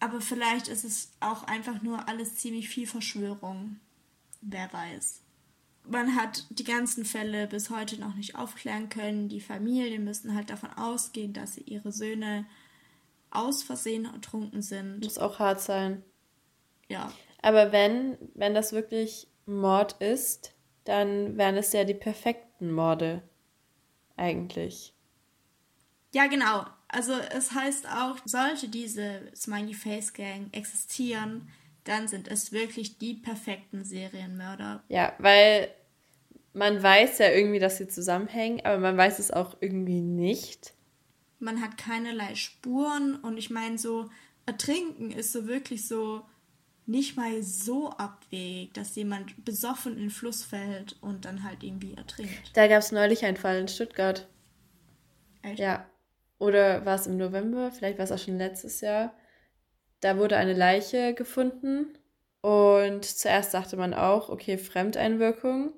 Aber 0.00 0.20
vielleicht 0.20 0.68
ist 0.68 0.84
es 0.84 1.12
auch 1.20 1.44
einfach 1.44 1.82
nur 1.82 2.08
alles 2.08 2.36
ziemlich 2.36 2.68
viel 2.68 2.86
Verschwörung. 2.86 3.80
Wer 4.40 4.72
weiß. 4.72 5.22
Man 5.88 6.16
hat 6.16 6.46
die 6.50 6.64
ganzen 6.64 7.04
Fälle 7.04 7.46
bis 7.46 7.70
heute 7.70 7.98
noch 8.00 8.14
nicht 8.14 8.34
aufklären 8.34 8.88
können. 8.88 9.28
Die 9.28 9.40
Familien 9.40 10.04
müssen 10.04 10.34
halt 10.34 10.50
davon 10.50 10.70
ausgehen, 10.70 11.32
dass 11.32 11.54
sie 11.54 11.62
ihre 11.62 11.92
Söhne 11.92 12.44
aus 13.30 13.62
Versehen 13.62 14.04
ertrunken 14.04 14.62
sind. 14.62 15.02
Muss 15.02 15.18
auch 15.18 15.38
hart 15.38 15.60
sein. 15.60 16.02
Ja. 16.88 17.12
Aber 17.42 17.72
wenn, 17.72 18.16
wenn 18.34 18.54
das 18.54 18.72
wirklich 18.72 19.28
Mord 19.46 19.94
ist, 20.00 20.54
dann 20.84 21.36
wären 21.36 21.56
es 21.56 21.72
ja 21.72 21.84
die 21.84 21.94
perfekten 21.94 22.72
Morde. 22.72 23.22
Eigentlich. 24.16 24.94
Ja, 26.14 26.26
genau. 26.26 26.64
Also 26.88 27.12
es 27.12 27.52
heißt 27.52 27.88
auch, 27.88 28.18
sollte 28.24 28.68
diese 28.68 29.30
Smiley 29.34 29.74
Face 29.74 30.12
Gang 30.12 30.48
existieren, 30.52 31.48
dann 31.84 32.08
sind 32.08 32.28
es 32.28 32.52
wirklich 32.52 32.98
die 32.98 33.14
perfekten 33.14 33.84
Serienmörder. 33.84 34.82
Ja, 34.88 35.12
weil 35.18 35.68
man 36.52 36.82
weiß 36.82 37.18
ja 37.18 37.30
irgendwie, 37.30 37.58
dass 37.58 37.76
sie 37.76 37.88
zusammenhängen, 37.88 38.64
aber 38.64 38.78
man 38.78 38.96
weiß 38.96 39.18
es 39.18 39.30
auch 39.30 39.56
irgendwie 39.60 40.00
nicht. 40.00 40.74
Man 41.38 41.60
hat 41.60 41.76
keinerlei 41.76 42.34
Spuren 42.34 43.16
und 43.16 43.36
ich 43.36 43.50
meine, 43.50 43.78
so 43.78 44.08
ertrinken 44.46 45.10
ist 45.10 45.32
so 45.32 45.46
wirklich 45.46 45.86
so 45.86 46.24
nicht 46.86 47.16
mal 47.16 47.42
so 47.42 47.90
abwegig, 47.90 48.72
dass 48.74 48.94
jemand 48.94 49.44
besoffen 49.44 49.94
in 49.94 50.02
den 50.02 50.10
Fluss 50.10 50.44
fällt 50.44 50.96
und 51.02 51.24
dann 51.24 51.42
halt 51.42 51.62
irgendwie 51.62 51.94
ertrinkt. 51.94 52.56
Da 52.56 52.68
gab 52.68 52.78
es 52.78 52.92
neulich 52.92 53.24
einen 53.24 53.36
Fall 53.36 53.58
in 53.58 53.68
Stuttgart. 53.68 54.28
Echt? 55.42 55.58
Ja. 55.58 55.86
Oder 56.38 56.84
war 56.84 56.94
es 56.94 57.06
im 57.06 57.16
November? 57.16 57.72
Vielleicht 57.72 57.98
war 57.98 58.04
es 58.04 58.12
auch 58.12 58.18
schon 58.18 58.38
letztes 58.38 58.80
Jahr. 58.80 59.14
Da 60.00 60.18
wurde 60.18 60.36
eine 60.36 60.52
Leiche 60.52 61.14
gefunden 61.14 61.98
und 62.42 63.04
zuerst 63.04 63.54
dachte 63.54 63.76
man 63.76 63.94
auch, 63.94 64.28
okay, 64.28 64.58
Fremdeinwirkung. 64.58 65.72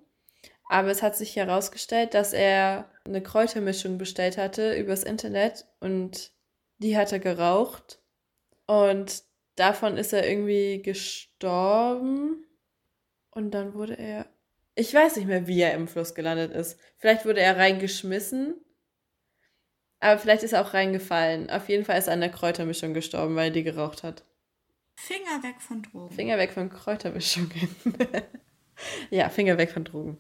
Aber 0.69 0.91
es 0.91 1.03
hat 1.03 1.17
sich 1.17 1.35
herausgestellt, 1.37 2.13
dass 2.13 2.35
er 2.35 2.91
eine 3.05 3.23
Kräutermischung 3.23 3.97
bestellt 3.97 4.37
hatte 4.37 4.77
übers 4.77 5.03
Internet 5.03 5.67
und 5.81 6.33
die 6.79 6.97
hat 6.97 7.13
er 7.13 7.21
geraucht. 7.21 8.01
Und 8.67 9.23
davon 9.59 9.97
ist 9.97 10.13
er 10.13 10.29
irgendwie 10.29 10.83
gestorben. 10.83 12.45
Und 13.31 13.53
dann 13.53 13.75
wurde 13.75 13.95
er. 13.95 14.27
Ich 14.75 14.95
weiß 14.95 15.17
nicht 15.17 15.27
mehr, 15.27 15.47
wie 15.47 15.61
er 15.61 15.75
im 15.75 15.89
Fluss 15.89 16.15
gelandet 16.15 16.53
ist. 16.53 16.79
Vielleicht 16.97 17.25
wurde 17.25 17.41
er 17.41 17.57
reingeschmissen. 17.57 18.55
Aber 20.01 20.19
vielleicht 20.19 20.45
ist 20.45 20.53
er 20.53 20.63
auch 20.63 20.75
reingefallen. 20.75 21.51
Auf 21.51 21.69
jeden 21.69 21.85
Fall 21.85 21.99
ist 21.99 22.07
er 22.07 22.13
an 22.13 22.21
der 22.21 22.31
Kräutermischung 22.31 22.95
gestorben, 22.95 23.35
weil 23.35 23.47
er 23.47 23.53
die 23.53 23.65
geraucht 23.65 24.03
hat. 24.03 24.25
Finger 24.95 25.43
weg 25.43 25.61
von 25.61 25.83
Drogen. 25.83 26.15
Finger 26.15 26.39
weg 26.39 26.53
von 26.53 26.71
Kräutermischungen. 26.71 27.51
ja, 29.11 29.29
Finger 29.29 29.59
weg 29.59 29.71
von 29.71 29.85
Drogen. 29.85 30.19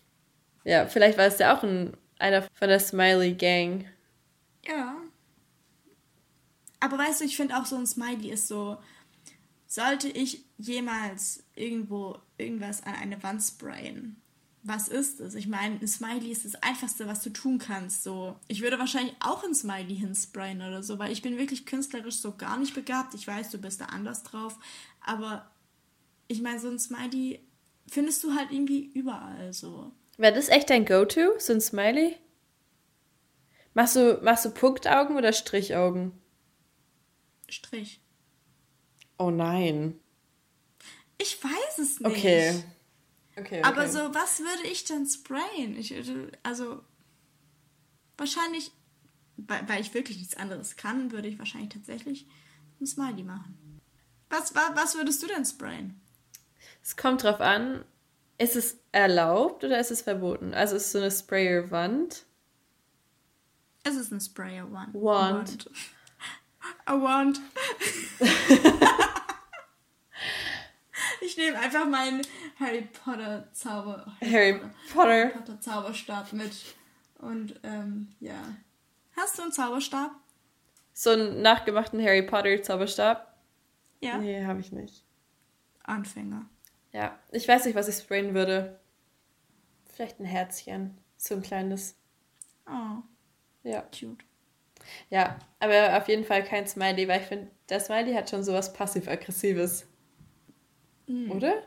ja, 0.64 0.86
vielleicht 0.86 1.18
war 1.18 1.26
es 1.26 1.38
ja 1.38 1.56
auch 1.56 1.62
ein, 1.62 1.96
einer 2.18 2.42
von 2.42 2.68
der 2.68 2.80
Smiley 2.80 3.34
Gang. 3.34 3.86
Ja. 4.66 4.96
Aber 6.80 6.98
weißt 6.98 7.20
du, 7.20 7.24
ich 7.24 7.36
finde 7.36 7.56
auch 7.56 7.66
so 7.66 7.76
ein 7.76 7.86
Smiley 7.86 8.30
ist 8.30 8.48
so, 8.48 8.78
sollte 9.66 10.08
ich 10.08 10.44
jemals 10.58 11.44
irgendwo 11.54 12.18
irgendwas 12.38 12.82
an 12.82 12.94
eine 12.94 13.22
Wand 13.22 13.42
sprayen, 13.42 14.20
was 14.62 14.88
ist 14.88 15.20
es? 15.20 15.34
Ich 15.34 15.46
meine, 15.46 15.76
ein 15.76 15.86
Smiley 15.86 16.30
ist 16.30 16.44
das 16.44 16.56
Einfachste, 16.56 17.06
was 17.06 17.22
du 17.22 17.30
tun 17.30 17.58
kannst. 17.58 18.02
So, 18.02 18.36
ich 18.48 18.62
würde 18.62 18.78
wahrscheinlich 18.78 19.14
auch 19.20 19.44
ein 19.44 19.54
Smiley 19.54 19.96
hinsprayen 19.96 20.60
oder 20.60 20.82
so, 20.82 20.98
weil 20.98 21.12
ich 21.12 21.22
bin 21.22 21.38
wirklich 21.38 21.66
künstlerisch 21.66 22.16
so 22.16 22.32
gar 22.32 22.58
nicht 22.58 22.74
begabt. 22.74 23.14
Ich 23.14 23.26
weiß, 23.26 23.50
du 23.50 23.58
bist 23.58 23.80
da 23.80 23.86
anders 23.86 24.24
drauf, 24.24 24.58
aber 25.00 25.48
ich 26.26 26.42
meine, 26.42 26.58
so 26.58 26.68
ein 26.68 26.80
Smiley 26.80 27.40
findest 27.86 28.24
du 28.24 28.34
halt 28.34 28.50
irgendwie 28.50 28.90
überall 28.92 29.52
so. 29.52 29.92
Wäre 30.16 30.34
das 30.34 30.48
echt 30.48 30.70
dein 30.70 30.84
Go-To, 30.84 31.38
so 31.38 31.52
ein 31.52 31.60
Smiley? 31.60 32.16
Machst 33.74 33.94
du, 33.94 34.18
machst 34.22 34.46
du 34.46 34.50
Punktaugen 34.50 35.16
oder 35.16 35.32
Strichaugen? 35.32 36.12
Strich. 37.48 38.00
Oh 39.18 39.30
nein. 39.30 39.98
Ich 41.18 41.42
weiß 41.42 41.78
es 41.78 42.00
nicht. 42.00 42.10
Okay. 42.10 42.62
Okay, 43.36 43.60
okay. 43.60 43.62
Aber 43.62 43.88
so, 43.88 43.98
was 44.14 44.40
würde 44.40 44.68
ich 44.70 44.84
dann 44.84 45.06
sprayen? 45.06 45.76
Ich, 45.76 45.94
also, 46.42 46.82
wahrscheinlich, 48.16 48.72
weil, 49.36 49.80
ich 49.80 49.94
wirklich 49.94 50.18
nichts 50.18 50.36
anderes 50.36 50.76
kann, 50.76 51.12
würde 51.12 51.28
ich 51.28 51.38
wahrscheinlich 51.38 51.70
tatsächlich 51.70 52.26
ein 52.80 52.86
Smiley 52.86 53.22
machen. 53.22 53.80
Was, 54.30 54.54
was, 54.54 54.74
was 54.74 54.94
würdest 54.96 55.22
du 55.22 55.26
denn 55.26 55.44
sprayen? 55.44 56.00
Es 56.82 56.96
kommt 56.96 57.22
drauf 57.22 57.40
an, 57.40 57.84
ist 58.38 58.56
es 58.56 58.78
erlaubt 58.92 59.64
oder 59.64 59.78
ist 59.80 59.90
es 59.90 60.02
verboten? 60.02 60.54
Also 60.54 60.76
ist 60.76 60.86
es 60.86 60.92
so 60.92 60.98
eine 60.98 61.10
Sprayer-Wand? 61.10 62.24
Es 63.84 63.96
ist 63.96 64.12
eine 64.12 64.20
Sprayer-Wand. 64.20 64.94
Wand. 64.94 65.70
A 66.84 66.94
wand. 67.00 67.40
ich 71.20 71.36
nehme 71.36 71.58
einfach 71.58 71.86
meinen 71.86 72.22
Harry 72.58 72.82
Potter 72.82 73.48
Zauber. 73.52 74.16
Harry, 74.20 74.60
Potter. 74.92 75.08
Harry 75.08 75.30
Potter 75.30 75.60
Zauberstab 75.60 76.32
mit. 76.32 76.52
Und 77.18 77.58
ähm, 77.62 78.14
ja. 78.20 78.56
Hast 79.16 79.38
du 79.38 79.42
einen 79.42 79.52
Zauberstab? 79.52 80.12
So 80.92 81.10
einen 81.10 81.42
nachgemachten 81.42 82.02
Harry 82.02 82.22
Potter 82.22 82.62
Zauberstab? 82.62 83.34
Ja. 84.00 84.18
Nee, 84.18 84.44
habe 84.44 84.60
ich 84.60 84.72
nicht. 84.72 85.04
Anfänger. 85.82 86.46
Ja, 86.92 87.18
ich 87.30 87.46
weiß 87.46 87.64
nicht, 87.66 87.74
was 87.74 87.88
ich 87.88 87.96
sprayen 87.96 88.34
würde. 88.34 88.80
Vielleicht 89.86 90.20
ein 90.20 90.24
Herzchen. 90.26 90.98
So 91.16 91.34
ein 91.34 91.42
kleines. 91.42 91.96
Oh. 92.66 93.02
Ja. 93.62 93.82
Cute. 93.82 94.24
Ja, 95.10 95.38
aber 95.58 95.96
auf 95.96 96.08
jeden 96.08 96.24
Fall 96.24 96.44
kein 96.44 96.66
Smiley, 96.66 97.08
weil 97.08 97.20
ich 97.20 97.26
finde, 97.26 97.50
der 97.68 97.80
Smiley 97.80 98.14
hat 98.14 98.30
schon 98.30 98.44
sowas 98.44 98.72
passiv-aggressives. 98.72 99.86
Mhm. 101.06 101.30
Oder? 101.30 101.62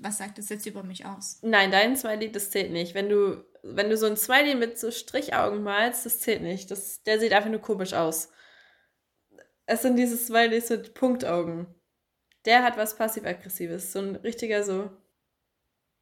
Was 0.00 0.18
sagt 0.18 0.38
das 0.38 0.48
jetzt 0.48 0.66
über 0.66 0.82
mich 0.82 1.04
aus? 1.06 1.38
Nein, 1.42 1.70
dein 1.70 1.96
Smiley, 1.96 2.30
das 2.30 2.50
zählt 2.50 2.70
nicht. 2.70 2.94
Wenn 2.94 3.08
du, 3.08 3.44
wenn 3.62 3.90
du 3.90 3.96
so 3.96 4.06
ein 4.06 4.16
Smiley 4.16 4.54
mit 4.54 4.78
so 4.78 4.90
Strichaugen 4.90 5.62
malst, 5.62 6.06
das 6.06 6.20
zählt 6.20 6.42
nicht. 6.42 6.70
Das, 6.70 7.02
der 7.02 7.18
sieht 7.18 7.32
einfach 7.32 7.50
nur 7.50 7.60
komisch 7.60 7.94
aus. 7.94 8.30
Es 9.66 9.82
sind 9.82 9.96
diese 9.96 10.16
Smileys 10.16 10.70
mit 10.70 10.94
Punktaugen. 10.94 11.66
Der 12.44 12.62
hat 12.62 12.76
was 12.76 12.96
passiv-aggressives. 12.96 13.92
So 13.92 13.98
ein 13.98 14.16
richtiger 14.16 14.62
so. 14.62 14.90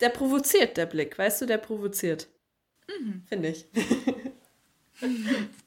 Der 0.00 0.10
provoziert, 0.10 0.76
der 0.76 0.86
Blick. 0.86 1.18
Weißt 1.18 1.40
du, 1.40 1.46
der 1.46 1.58
provoziert. 1.58 2.28
Mhm. 2.88 3.24
Finde 3.26 3.48
ich. 3.48 3.66
Mhm. 5.00 5.50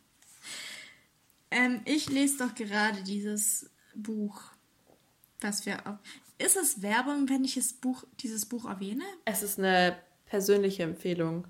Ähm, 1.52 1.82
ich 1.86 2.10
lese 2.10 2.38
doch 2.40 2.56
gerade 2.56 3.02
dieses 3.04 3.70
Buch, 3.96 4.42
was 5.42 5.66
wir 5.66 5.88
auch. 5.88 5.98
Ist 6.38 6.58
es 6.58 6.82
Werbung, 6.82 7.28
wenn 7.30 7.44
ich 7.44 7.56
das 7.56 7.74
Buch, 7.74 8.06
dieses 8.22 8.46
Buch 8.46 8.66
erwähne? 8.70 9.04
Es 9.26 9.44
ist 9.44 9.60
eine 9.60 9.98
persönliche 10.26 10.84
Empfehlung. 10.84 11.48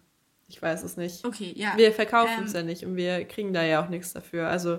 Ich 0.47 0.61
weiß 0.61 0.83
es 0.83 0.97
nicht. 0.97 1.23
Okay, 1.25 1.53
ja. 1.55 1.77
Wir 1.77 1.93
verkaufen 1.93 2.39
ähm, 2.39 2.45
es 2.45 2.53
ja 2.53 2.63
nicht 2.63 2.83
und 2.83 2.95
wir 2.95 3.25
kriegen 3.25 3.53
da 3.53 3.63
ja 3.63 3.83
auch 3.83 3.89
nichts 3.89 4.13
dafür. 4.13 4.49
Also 4.49 4.75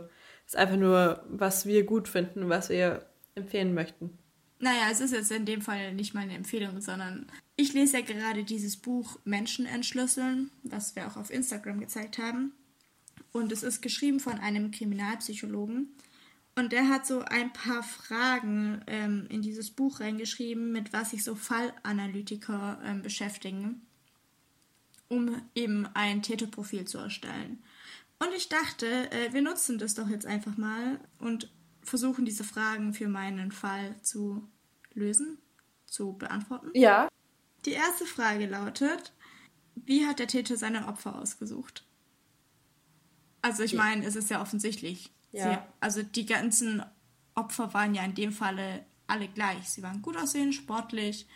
es 0.46 0.54
ist 0.54 0.56
einfach 0.56 0.76
nur, 0.76 1.24
was 1.28 1.64
wir 1.64 1.84
gut 1.84 2.08
finden 2.08 2.44
und 2.44 2.48
was 2.48 2.70
wir 2.70 3.06
empfehlen 3.36 3.72
möchten. 3.72 4.18
Naja, 4.58 4.88
es 4.90 5.00
ist 5.00 5.12
jetzt 5.12 5.30
in 5.30 5.46
dem 5.46 5.62
Fall 5.62 5.94
nicht 5.94 6.12
mal 6.12 6.20
eine 6.20 6.34
Empfehlung, 6.34 6.80
sondern 6.80 7.30
ich 7.56 7.72
lese 7.72 7.98
ja 7.98 8.04
gerade 8.04 8.44
dieses 8.44 8.76
Buch 8.76 9.18
Menschen 9.24 9.64
entschlüsseln, 9.64 10.50
was 10.64 10.96
wir 10.96 11.06
auch 11.06 11.16
auf 11.16 11.30
Instagram 11.30 11.80
gezeigt 11.80 12.18
haben. 12.18 12.52
Und 13.32 13.52
es 13.52 13.62
ist 13.62 13.80
geschrieben 13.80 14.20
von 14.20 14.38
einem 14.38 14.70
Kriminalpsychologen. 14.70 15.88
Und 16.56 16.72
der 16.72 16.88
hat 16.88 17.06
so 17.06 17.20
ein 17.20 17.52
paar 17.52 17.82
Fragen 17.82 18.82
ähm, 18.86 19.26
in 19.28 19.40
dieses 19.40 19.70
Buch 19.70 20.00
reingeschrieben, 20.00 20.72
mit 20.72 20.92
was 20.92 21.10
sich 21.10 21.22
so 21.24 21.34
Fallanalytiker 21.34 22.80
ähm, 22.84 23.02
beschäftigen, 23.02 23.82
um 25.08 25.40
eben 25.54 25.86
ein 25.94 26.22
Täterprofil 26.22 26.86
zu 26.86 26.98
erstellen. 26.98 27.62
Und 28.18 28.34
ich 28.36 28.48
dachte, 28.48 29.10
äh, 29.12 29.32
wir 29.32 29.42
nutzen 29.42 29.78
das 29.78 29.94
doch 29.94 30.08
jetzt 30.08 30.26
einfach 30.26 30.56
mal 30.56 31.00
und 31.18 31.50
versuchen 31.82 32.24
diese 32.24 32.44
Fragen 32.44 32.92
für 32.92 33.08
meinen 33.08 33.52
Fall 33.52 33.96
zu 34.02 34.46
lösen, 34.92 35.38
zu 35.86 36.12
beantworten. 36.12 36.70
Ja. 36.74 37.08
Die 37.64 37.72
erste 37.72 38.06
Frage 38.06 38.46
lautet, 38.46 39.12
wie 39.74 40.06
hat 40.06 40.18
der 40.18 40.26
Täter 40.26 40.56
seine 40.56 40.88
Opfer 40.88 41.18
ausgesucht? 41.18 41.84
Also 43.42 43.62
ich 43.62 43.74
meine, 43.74 44.04
es 44.04 44.16
ist 44.16 44.30
ja 44.30 44.42
offensichtlich. 44.42 45.10
Ja. 45.32 45.52
Sie, 45.52 45.58
also 45.80 46.02
die 46.02 46.26
ganzen 46.26 46.82
Opfer 47.34 47.72
waren 47.74 47.94
ja 47.94 48.04
in 48.04 48.14
dem 48.14 48.32
Falle 48.32 48.84
alle 49.06 49.28
gleich. 49.28 49.68
Sie 49.68 49.82
waren 49.82 50.02
gut 50.02 50.16
aussehend, 50.16 50.54
sportlich. 50.54 51.26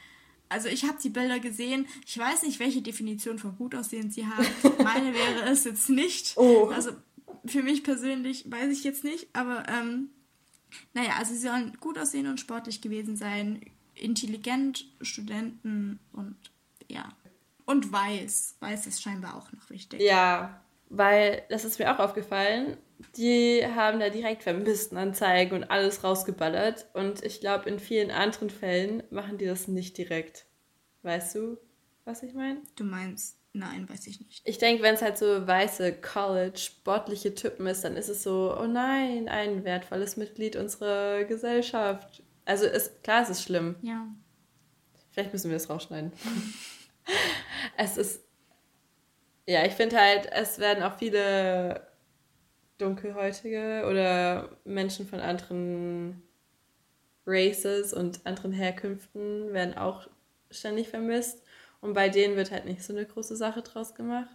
Also 0.48 0.68
ich 0.68 0.84
habe 0.84 0.98
die 1.02 1.08
Bilder 1.08 1.40
gesehen. 1.40 1.86
Ich 2.06 2.16
weiß 2.18 2.42
nicht, 2.42 2.60
welche 2.60 2.82
Definition 2.82 3.38
von 3.38 3.56
gut 3.56 3.74
aussehend 3.74 4.12
sie 4.12 4.26
haben. 4.26 4.46
Meine 4.82 5.14
wäre 5.14 5.48
es 5.50 5.64
jetzt 5.64 5.88
nicht. 5.88 6.36
Oh. 6.36 6.68
Also 6.68 6.92
für 7.46 7.62
mich 7.62 7.82
persönlich 7.82 8.50
weiß 8.50 8.70
ich 8.70 8.84
jetzt 8.84 9.04
nicht. 9.04 9.28
Aber 9.32 9.68
ähm, 9.68 10.10
naja, 10.92 11.14
also 11.18 11.32
sie 11.32 11.40
sollen 11.40 11.76
gut 11.80 11.98
aussehen 11.98 12.26
und 12.26 12.40
sportlich 12.40 12.80
gewesen 12.80 13.16
sein. 13.16 13.60
Intelligent, 13.94 14.86
Studenten 15.00 15.98
und 16.12 16.36
ja. 16.88 17.08
Und 17.64 17.90
weiß. 17.92 18.56
Weiß 18.60 18.86
ist 18.86 19.02
scheinbar 19.02 19.36
auch 19.36 19.50
noch 19.52 19.70
wichtig. 19.70 20.00
Ja, 20.00 20.63
weil 20.96 21.42
das 21.48 21.64
ist 21.64 21.78
mir 21.78 21.94
auch 21.94 21.98
aufgefallen. 21.98 22.76
Die 23.16 23.62
haben 23.66 24.00
da 24.00 24.08
direkt 24.08 24.44
Vermisstenanzeigen 24.44 25.58
und 25.58 25.70
alles 25.70 26.04
rausgeballert. 26.04 26.86
Und 26.94 27.24
ich 27.24 27.40
glaube, 27.40 27.68
in 27.68 27.78
vielen 27.78 28.10
anderen 28.10 28.50
Fällen 28.50 29.02
machen 29.10 29.38
die 29.38 29.46
das 29.46 29.68
nicht 29.68 29.98
direkt. 29.98 30.46
Weißt 31.02 31.34
du, 31.34 31.58
was 32.04 32.22
ich 32.22 32.34
meine? 32.34 32.62
Du 32.76 32.84
meinst, 32.84 33.38
nein, 33.52 33.88
weiß 33.88 34.06
ich 34.06 34.20
nicht. 34.20 34.42
Ich 34.44 34.58
denke, 34.58 34.82
wenn 34.82 34.94
es 34.94 35.02
halt 35.02 35.18
so 35.18 35.46
weiße, 35.46 36.00
college, 36.00 36.58
sportliche 36.58 37.34
Typen 37.34 37.66
ist, 37.66 37.84
dann 37.84 37.96
ist 37.96 38.08
es 38.08 38.22
so, 38.22 38.56
oh 38.58 38.66
nein, 38.66 39.28
ein 39.28 39.64
wertvolles 39.64 40.16
Mitglied 40.16 40.56
unserer 40.56 41.24
Gesellschaft. 41.24 42.22
Also 42.44 42.66
ist, 42.66 43.02
klar, 43.02 43.22
es 43.22 43.30
ist 43.30 43.42
schlimm. 43.42 43.76
Ja. 43.82 44.06
Vielleicht 45.10 45.32
müssen 45.32 45.50
wir 45.50 45.56
es 45.56 45.70
rausschneiden. 45.70 46.12
es 47.76 47.96
ist. 47.96 48.22
Ja, 49.46 49.64
ich 49.66 49.72
finde 49.72 50.00
halt, 50.00 50.26
es 50.32 50.58
werden 50.58 50.82
auch 50.82 50.96
viele 50.98 51.86
Dunkelhäutige 52.78 53.86
oder 53.88 54.56
Menschen 54.64 55.06
von 55.06 55.20
anderen 55.20 56.22
Races 57.26 57.92
und 57.94 58.24
anderen 58.26 58.52
Herkünften 58.52 59.52
werden 59.52 59.76
auch 59.76 60.08
ständig 60.50 60.88
vermisst. 60.88 61.42
Und 61.80 61.94
bei 61.94 62.08
denen 62.08 62.36
wird 62.36 62.50
halt 62.50 62.64
nicht 62.64 62.82
so 62.82 62.92
eine 62.92 63.06
große 63.06 63.36
Sache 63.36 63.62
draus 63.62 63.94
gemacht. 63.94 64.28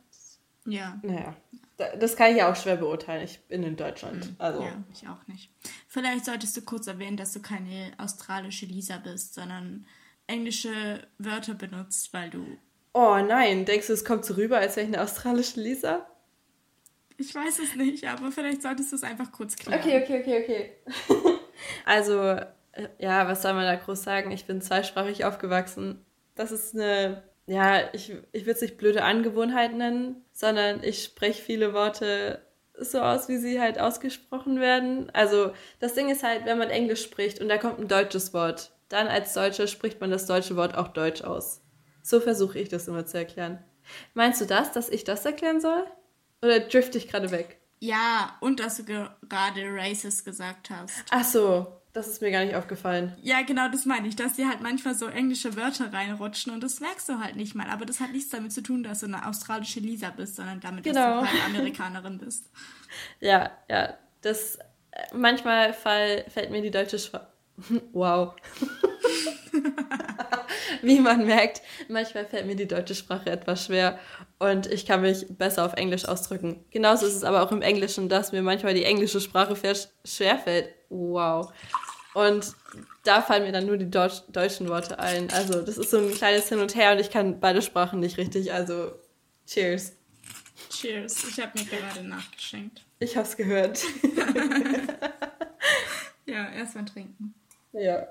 Ja. 0.66 1.00
Naja, 1.04 1.36
da- 1.78 1.96
das 1.96 2.16
kann 2.16 2.32
ich 2.32 2.38
ja 2.38 2.52
auch 2.52 2.56
schwer 2.56 2.78
beurteilen. 2.78 3.24
Ich 3.24 3.40
bin 3.48 3.64
in 3.64 3.76
Deutschland. 3.76 4.34
Also, 4.38 4.62
Ja, 4.62 4.84
ich 4.92 5.08
auch 5.08 5.26
nicht. 5.28 5.52
Vielleicht 5.88 6.26
solltest 6.26 6.56
du 6.58 6.62
kurz 6.62 6.88
erwähnen, 6.88 7.18
dass 7.18 7.34
du 7.34 7.42
keine 7.42 7.92
australische 7.98 8.66
Lisa 8.68 8.98
bist, 8.98 9.34
sondern 9.34 9.86
englische 10.28 11.08
Wörter 11.18 11.56
benutzt, 11.56 12.14
weil 12.14 12.30
du. 12.30 12.46
Oh 12.94 13.18
nein, 13.18 13.66
denkst 13.66 13.88
du, 13.88 13.94
es 13.94 14.06
kommt 14.06 14.26
so 14.26 14.36
rüber, 14.36 14.58
als 14.58 14.76
wäre 14.76 14.88
ich 14.88 14.94
eine 14.94 15.04
australische 15.04 15.60
Lisa? 15.60 16.08
Ich 17.18 17.36
weiß 17.36 17.60
es 17.60 17.76
nicht, 17.76 18.08
aber 18.08 18.32
vielleicht 18.32 18.62
solltest 18.62 18.92
du 18.92 18.96
es 18.96 19.04
einfach 19.04 19.32
kurz 19.32 19.58
klären. 19.58 19.80
Okay, 19.80 20.02
okay, 20.02 20.22
okay, 20.22 20.44
okay. 20.44 21.20
also, 21.86 22.22
äh, 22.72 22.88
ja, 22.98 23.28
was 23.28 23.42
soll 23.42 23.54
man 23.54 23.66
da 23.66 23.76
groß 23.76 24.04
sagen? 24.04 24.32
Ich 24.32 24.46
bin 24.46 24.62
zweisprachig 24.62 25.26
aufgewachsen. 25.26 26.06
Das 26.36 26.54
ist 26.54 26.74
eine, 26.76 27.24
ja, 27.46 27.94
ich, 27.94 28.16
ich 28.32 28.44
würde 28.44 28.52
es 28.56 28.62
nicht 28.62 28.78
blöde 28.78 29.04
Angewohnheit 29.04 29.74
nennen, 29.74 30.24
sondern 30.32 30.82
ich 30.82 31.04
spreche 31.04 31.44
viele 31.44 31.74
Worte 31.74 32.42
so 32.80 33.02
aus, 33.02 33.28
wie 33.28 33.38
sie 33.38 33.60
halt 33.60 33.80
ausgesprochen 33.80 34.62
werden. 34.62 35.10
Also, 35.12 35.52
das 35.82 35.96
Ding 35.96 36.10
ist 36.10 36.24
halt, 36.24 36.46
wenn 36.46 36.58
man 36.58 36.70
Englisch 36.70 37.04
spricht 37.04 37.42
und 37.42 37.50
da 37.50 37.58
kommt 37.58 37.80
ein 37.80 37.90
deutsches 37.90 38.34
Wort, 38.34 38.72
dann 38.88 39.08
als 39.08 39.34
Deutscher 39.34 39.68
spricht 39.68 40.00
man 40.00 40.10
das 40.10 40.26
deutsche 40.26 40.56
Wort 40.56 40.78
auch 40.78 40.88
deutsch 40.88 41.22
aus. 41.22 41.59
So 42.02 42.20
versuche 42.20 42.60
ich 42.60 42.70
das 42.70 42.88
immer 42.88 43.06
zu 43.06 43.18
erklären. 43.18 43.60
Meinst 44.14 44.40
du 44.42 44.46
das, 44.46 44.72
dass 44.72 44.90
ich 44.90 45.04
das 45.04 45.26
erklären 45.26 45.62
soll? 45.62 45.84
Oder 46.42 46.60
drifte 46.62 46.98
ich 46.98 47.08
gerade 47.08 47.32
weg? 47.32 47.60
Ja, 47.80 48.38
und 48.42 48.60
dass 48.60 48.78
du 48.78 48.84
gerade 48.84 49.62
racist 49.74 50.26
gesagt 50.26 50.70
hast. 50.70 51.04
Ach 51.12 51.24
so, 51.24 51.68
das 51.94 52.08
ist 52.08 52.22
mir 52.22 52.30
gar 52.32 52.44
nicht 52.46 52.56
aufgefallen. 52.56 53.16
Ja, 53.22 53.42
genau, 53.42 53.70
das 53.70 53.86
meine 53.86 54.08
ich, 54.08 54.16
dass 54.16 54.34
dir 54.34 54.48
halt 54.50 54.62
manchmal 54.62 54.96
so 54.96 55.08
englische 55.08 55.56
Wörter 55.56 55.92
reinrutschen 55.92 56.54
und 56.54 56.62
das 56.62 56.80
merkst 56.82 57.08
du 57.10 57.20
halt 57.20 57.36
nicht 57.36 57.56
mal. 57.56 57.70
Aber 57.70 57.86
das 57.86 58.00
hat 58.00 58.12
nichts 58.12 58.30
damit 58.30 58.52
zu 58.52 58.62
tun, 58.62 58.84
dass 58.84 59.00
du 59.00 59.06
eine 59.08 59.26
australische 59.28 59.80
Lisa 59.80 60.10
bist, 60.10 60.36
sondern 60.36 60.60
damit, 60.60 60.84
Genau. 60.84 61.22
dass 61.22 61.30
du 61.30 61.36
halt 61.36 61.46
Amerikanerin 61.46 62.18
bist. 62.18 62.46
Ja, 63.20 63.52
ja, 63.70 63.94
das 64.22 64.56
äh, 64.56 64.64
manchmal 65.14 65.74
fall, 65.74 66.26
fällt 66.30 66.50
mir 66.52 66.62
die 66.62 66.72
deutsche 66.72 66.98
Sprache. 67.00 67.28
Wow. 67.94 68.36
Wie 70.82 71.00
man 71.00 71.26
merkt, 71.26 71.62
manchmal 71.88 72.26
fällt 72.26 72.46
mir 72.48 72.56
die 72.56 72.68
deutsche 72.68 72.96
Sprache 72.96 73.30
etwas 73.30 73.66
schwer 73.66 74.00
und 74.40 74.68
ich 74.68 74.86
kann 74.86 75.02
mich 75.02 75.26
besser 75.30 75.66
auf 75.66 75.74
Englisch 75.74 76.06
ausdrücken. 76.06 76.64
Genauso 76.72 77.06
ist 77.06 77.16
es 77.16 77.24
aber 77.24 77.44
auch 77.44 77.52
im 77.52 77.62
Englischen, 77.62 78.10
dass 78.10 78.32
mir 78.32 78.42
manchmal 78.42 78.74
die 78.74 78.86
englische 78.86 79.20
Sprache 79.22 79.56
ver- 79.56 79.76
schwerfällt. 80.06 80.70
Wow. 80.90 81.52
Und 82.14 82.54
da 83.04 83.22
fallen 83.22 83.44
mir 83.44 83.52
dann 83.52 83.66
nur 83.68 83.78
die 83.78 83.90
Deutsch 83.90 84.22
deutschen 84.30 84.68
Worte 84.70 84.98
ein. 85.00 85.30
Also, 85.32 85.62
das 85.62 85.78
ist 85.78 85.92
so 85.92 85.98
ein 86.00 86.12
kleines 86.12 86.50
Hin 86.50 86.60
und 86.60 86.76
Her 86.76 86.94
und 86.94 87.00
ich 87.00 87.12
kann 87.12 87.40
beide 87.40 87.62
Sprachen 87.62 88.00
nicht 88.00 88.18
richtig. 88.18 88.52
Also, 88.52 88.92
cheers. 89.46 89.94
Cheers, 90.72 91.24
ich 91.30 91.40
habe 91.40 91.58
mir 91.58 91.66
gerade 91.66 92.04
nachgeschenkt. 92.08 92.84
Ich 93.00 93.16
hab's 93.18 93.36
gehört. 93.38 93.80
Ja, 96.26 96.48
erstmal 96.52 96.86
trinken. 96.86 97.34
ja. 97.74 98.08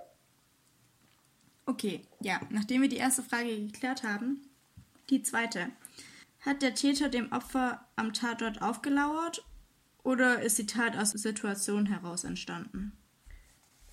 Okay, 1.68 2.00
ja, 2.20 2.40
nachdem 2.48 2.80
wir 2.80 2.88
die 2.88 2.96
erste 2.96 3.22
Frage 3.22 3.54
geklärt 3.54 4.02
haben, 4.02 4.40
die 5.10 5.22
zweite. 5.22 5.66
Hat 6.40 6.62
der 6.62 6.74
Täter 6.74 7.10
dem 7.10 7.30
Opfer 7.30 7.84
am 7.94 8.14
Tatort 8.14 8.62
aufgelauert 8.62 9.44
oder 10.02 10.40
ist 10.40 10.56
die 10.56 10.64
Tat 10.64 10.96
aus 10.96 11.10
der 11.10 11.20
Situation 11.20 11.84
heraus 11.84 12.24
entstanden? 12.24 12.92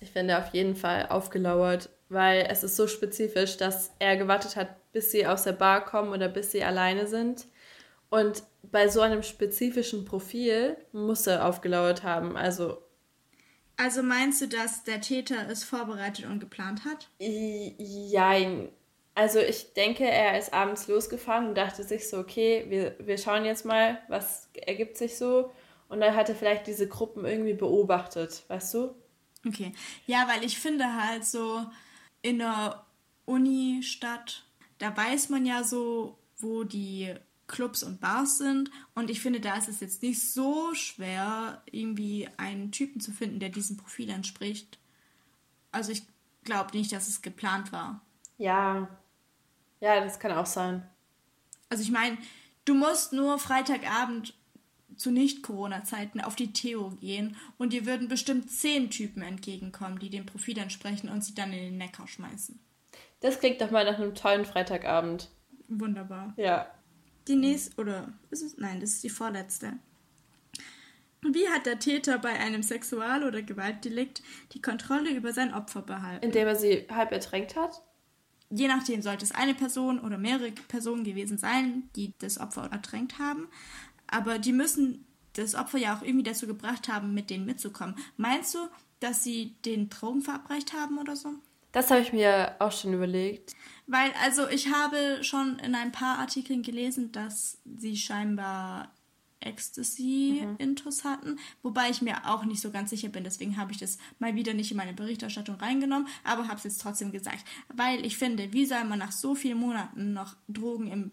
Ich 0.00 0.10
finde 0.10 0.38
auf 0.38 0.54
jeden 0.54 0.74
Fall 0.74 1.08
aufgelauert, 1.10 1.90
weil 2.08 2.46
es 2.48 2.64
ist 2.64 2.76
so 2.76 2.86
spezifisch, 2.86 3.58
dass 3.58 3.92
er 3.98 4.16
gewartet 4.16 4.56
hat, 4.56 4.90
bis 4.92 5.10
sie 5.10 5.26
aus 5.26 5.42
der 5.42 5.52
Bar 5.52 5.84
kommen 5.84 6.14
oder 6.14 6.30
bis 6.30 6.52
sie 6.52 6.64
alleine 6.64 7.06
sind. 7.06 7.46
Und 8.08 8.42
bei 8.62 8.88
so 8.88 9.02
einem 9.02 9.22
spezifischen 9.22 10.06
Profil 10.06 10.78
muss 10.92 11.26
er 11.26 11.44
aufgelauert 11.44 12.04
haben. 12.04 12.38
Also, 12.38 12.85
Also 13.76 14.02
meinst 14.02 14.40
du, 14.40 14.48
dass 14.48 14.84
der 14.84 15.00
Täter 15.00 15.48
es 15.50 15.64
vorbereitet 15.64 16.26
und 16.26 16.40
geplant 16.40 16.84
hat? 16.84 17.08
jein. 17.18 18.70
Also 19.14 19.38
ich 19.38 19.72
denke, 19.74 20.04
er 20.04 20.38
ist 20.38 20.52
abends 20.52 20.88
losgefahren 20.88 21.48
und 21.48 21.54
dachte 21.54 21.82
sich 21.82 22.08
so, 22.08 22.18
okay, 22.18 22.66
wir, 22.68 22.96
wir 22.98 23.16
schauen 23.16 23.44
jetzt 23.44 23.64
mal, 23.64 23.98
was 24.08 24.50
ergibt 24.54 24.96
sich 24.96 25.16
so. 25.16 25.50
Und 25.88 26.00
dann 26.00 26.14
hat 26.14 26.28
er 26.28 26.34
vielleicht 26.34 26.66
diese 26.66 26.88
Gruppen 26.88 27.24
irgendwie 27.24 27.54
beobachtet, 27.54 28.44
weißt 28.48 28.74
du? 28.74 28.94
Okay. 29.46 29.72
Ja, 30.06 30.28
weil 30.28 30.44
ich 30.44 30.58
finde 30.58 30.84
halt 31.02 31.24
so 31.24 31.64
in 32.22 32.40
der 32.40 32.84
Uni-Stadt, 33.24 34.44
da 34.78 34.96
weiß 34.96 35.28
man 35.28 35.46
ja 35.46 35.62
so, 35.62 36.18
wo 36.38 36.64
die 36.64 37.14
Clubs 37.46 37.82
und 37.82 38.00
Bars 38.00 38.38
sind. 38.38 38.70
Und 38.94 39.10
ich 39.10 39.20
finde, 39.20 39.40
da 39.40 39.56
ist 39.56 39.68
es 39.68 39.80
jetzt 39.80 40.02
nicht 40.02 40.20
so 40.32 40.74
schwer, 40.74 41.62
irgendwie 41.70 42.28
einen 42.36 42.72
Typen 42.72 43.00
zu 43.00 43.12
finden, 43.12 43.40
der 43.40 43.50
diesem 43.50 43.76
Profil 43.76 44.10
entspricht. 44.10 44.78
Also 45.72 45.92
ich 45.92 46.02
glaube 46.44 46.76
nicht, 46.76 46.92
dass 46.92 47.08
es 47.08 47.22
geplant 47.22 47.72
war. 47.72 48.00
Ja. 48.38 48.88
Ja, 49.80 50.00
das 50.00 50.18
kann 50.18 50.32
auch 50.32 50.46
sein. 50.46 50.88
Also 51.68 51.82
ich 51.82 51.90
meine, 51.90 52.16
du 52.64 52.74
musst 52.74 53.12
nur 53.12 53.38
Freitagabend 53.38 54.34
zu 54.96 55.10
Nicht-Corona-Zeiten 55.10 56.20
auf 56.20 56.36
die 56.36 56.52
Theo 56.52 56.90
gehen 57.00 57.36
und 57.58 57.72
dir 57.72 57.84
würden 57.84 58.08
bestimmt 58.08 58.50
zehn 58.50 58.90
Typen 58.90 59.22
entgegenkommen, 59.22 59.98
die 59.98 60.10
dem 60.10 60.24
Profil 60.24 60.58
entsprechen 60.58 61.08
und 61.10 61.22
sie 61.22 61.34
dann 61.34 61.52
in 61.52 61.58
den 61.58 61.76
Neckar 61.76 62.08
schmeißen. 62.08 62.58
Das 63.20 63.40
klingt 63.40 63.60
doch 63.60 63.70
mal 63.70 63.84
nach 63.84 63.98
einem 63.98 64.14
tollen 64.14 64.44
Freitagabend. 64.44 65.28
Wunderbar. 65.68 66.32
Ja. 66.36 66.70
Die 67.28 67.36
nächste, 67.36 67.80
oder 67.80 68.12
ist 68.30 68.42
es? 68.42 68.56
Nein, 68.56 68.80
das 68.80 68.90
ist 68.90 69.04
die 69.04 69.10
vorletzte. 69.10 69.74
Wie 71.22 71.48
hat 71.48 71.66
der 71.66 71.78
Täter 71.78 72.18
bei 72.18 72.38
einem 72.38 72.62
Sexual- 72.62 73.24
oder 73.24 73.42
Gewaltdelikt 73.42 74.22
die 74.52 74.62
Kontrolle 74.62 75.10
über 75.10 75.32
sein 75.32 75.52
Opfer 75.52 75.82
behalten? 75.82 76.24
Indem 76.24 76.46
er 76.46 76.56
sie 76.56 76.86
halb 76.90 77.10
ertränkt 77.10 77.56
hat? 77.56 77.82
Je 78.50 78.68
nachdem 78.68 79.02
sollte 79.02 79.24
es 79.24 79.32
eine 79.32 79.54
Person 79.54 79.98
oder 79.98 80.18
mehrere 80.18 80.52
Personen 80.52 81.02
gewesen 81.02 81.36
sein, 81.36 81.90
die 81.96 82.12
das 82.18 82.38
Opfer 82.38 82.70
ertränkt 82.70 83.18
haben. 83.18 83.48
Aber 84.06 84.38
die 84.38 84.52
müssen 84.52 85.04
das 85.32 85.56
Opfer 85.56 85.78
ja 85.78 85.96
auch 85.96 86.02
irgendwie 86.02 86.22
dazu 86.22 86.46
gebracht 86.46 86.88
haben, 86.88 87.12
mit 87.12 87.30
denen 87.30 87.44
mitzukommen. 87.44 87.96
Meinst 88.16 88.54
du, 88.54 88.58
dass 89.00 89.24
sie 89.24 89.54
den 89.64 89.88
Drogen 89.88 90.22
verabreicht 90.22 90.72
haben 90.72 90.98
oder 90.98 91.16
so? 91.16 91.34
Das 91.72 91.90
habe 91.90 92.00
ich 92.00 92.12
mir 92.12 92.54
auch 92.60 92.72
schon 92.72 92.94
überlegt. 92.94 93.54
Weil, 93.86 94.12
also 94.22 94.48
ich 94.48 94.72
habe 94.72 95.22
schon 95.22 95.58
in 95.60 95.74
ein 95.74 95.92
paar 95.92 96.18
Artikeln 96.18 96.62
gelesen, 96.62 97.12
dass 97.12 97.58
sie 97.64 97.96
scheinbar 97.96 98.92
Ecstasy-Intus 99.40 101.04
hatten, 101.04 101.38
wobei 101.62 101.90
ich 101.90 102.02
mir 102.02 102.26
auch 102.28 102.44
nicht 102.44 102.60
so 102.60 102.70
ganz 102.70 102.90
sicher 102.90 103.08
bin. 103.08 103.24
Deswegen 103.24 103.56
habe 103.56 103.72
ich 103.72 103.78
das 103.78 103.98
mal 104.18 104.34
wieder 104.34 104.54
nicht 104.54 104.70
in 104.70 104.76
meine 104.76 104.92
Berichterstattung 104.92 105.56
reingenommen, 105.56 106.08
aber 106.24 106.48
habe 106.48 106.56
es 106.56 106.64
jetzt 106.64 106.80
trotzdem 106.80 107.12
gesagt. 107.12 107.44
Weil 107.72 108.04
ich 108.04 108.16
finde, 108.16 108.52
wie 108.52 108.66
soll 108.66 108.84
man 108.84 108.98
nach 108.98 109.12
so 109.12 109.34
vielen 109.34 109.58
Monaten 109.58 110.12
noch 110.12 110.36
Drogen 110.48 110.88
im 110.88 111.10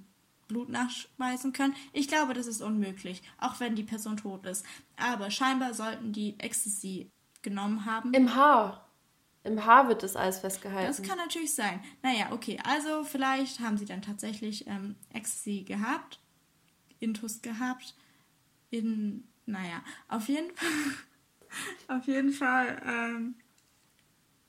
Blut 0.47 0.69
nachweisen 0.69 1.53
können? 1.53 1.76
Ich 1.91 2.07
glaube, 2.07 2.34
das 2.34 2.47
ist 2.47 2.61
unmöglich, 2.61 3.21
auch 3.38 3.59
wenn 3.59 3.76
die 3.76 3.84
Person 3.84 4.17
tot 4.17 4.45
ist. 4.45 4.65
Aber 4.97 5.30
scheinbar 5.30 5.74
sollten 5.74 6.11
die 6.11 6.39
Ecstasy 6.39 7.11
genommen 7.41 7.86
haben. 7.86 8.13
Im 8.13 8.34
Haar. 8.36 8.83
Im 9.44 9.66
Haar 9.66 9.89
wird 9.89 10.04
das 10.04 10.16
alles 10.16 10.39
festgehalten. 10.39 10.88
Das 10.88 11.08
kann 11.08 11.18
natürlich 11.18 11.54
sein. 11.54 11.82
Naja, 12.02 12.32
okay, 12.32 12.60
also 12.64 13.04
vielleicht 13.04 13.60
haben 13.60 13.78
sie 13.78 13.86
dann 13.86 14.02
tatsächlich 14.02 14.68
ähm, 14.68 14.96
Ecstasy 15.14 15.64
gehabt, 15.64 16.20
Intus 17.00 17.41
gehabt 17.41 17.96
in, 18.70 19.28
naja, 19.46 19.84
auf 20.08 20.28
jeden 20.30 20.56
Fall, 20.56 20.70
auf 22.00 22.08
jeden 22.08 22.32
Fall 22.32 22.82
ähm, 22.86 23.36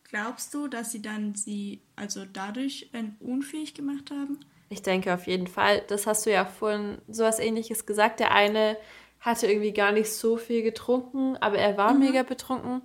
glaubst 0.04 0.54
du, 0.54 0.68
dass 0.68 0.92
sie 0.92 1.02
dann 1.02 1.34
sie 1.34 1.82
also 1.96 2.24
dadurch 2.24 2.88
äh, 2.92 3.04
unfähig 3.20 3.74
gemacht 3.74 4.10
haben? 4.12 4.38
Ich 4.68 4.82
denke 4.82 5.12
auf 5.12 5.26
jeden 5.26 5.46
Fall. 5.46 5.82
Das 5.88 6.06
hast 6.06 6.24
du 6.24 6.32
ja 6.32 6.44
vorhin 6.44 6.98
sowas 7.08 7.38
ähnliches 7.38 7.84
gesagt. 7.84 8.20
Der 8.20 8.32
eine 8.32 8.76
hatte 9.24 9.46
irgendwie 9.46 9.72
gar 9.72 9.90
nicht 9.90 10.12
so 10.12 10.36
viel 10.36 10.62
getrunken, 10.62 11.38
aber 11.38 11.56
er 11.56 11.78
war 11.78 11.94
mhm. 11.94 12.00
mega 12.00 12.22
betrunken. 12.22 12.82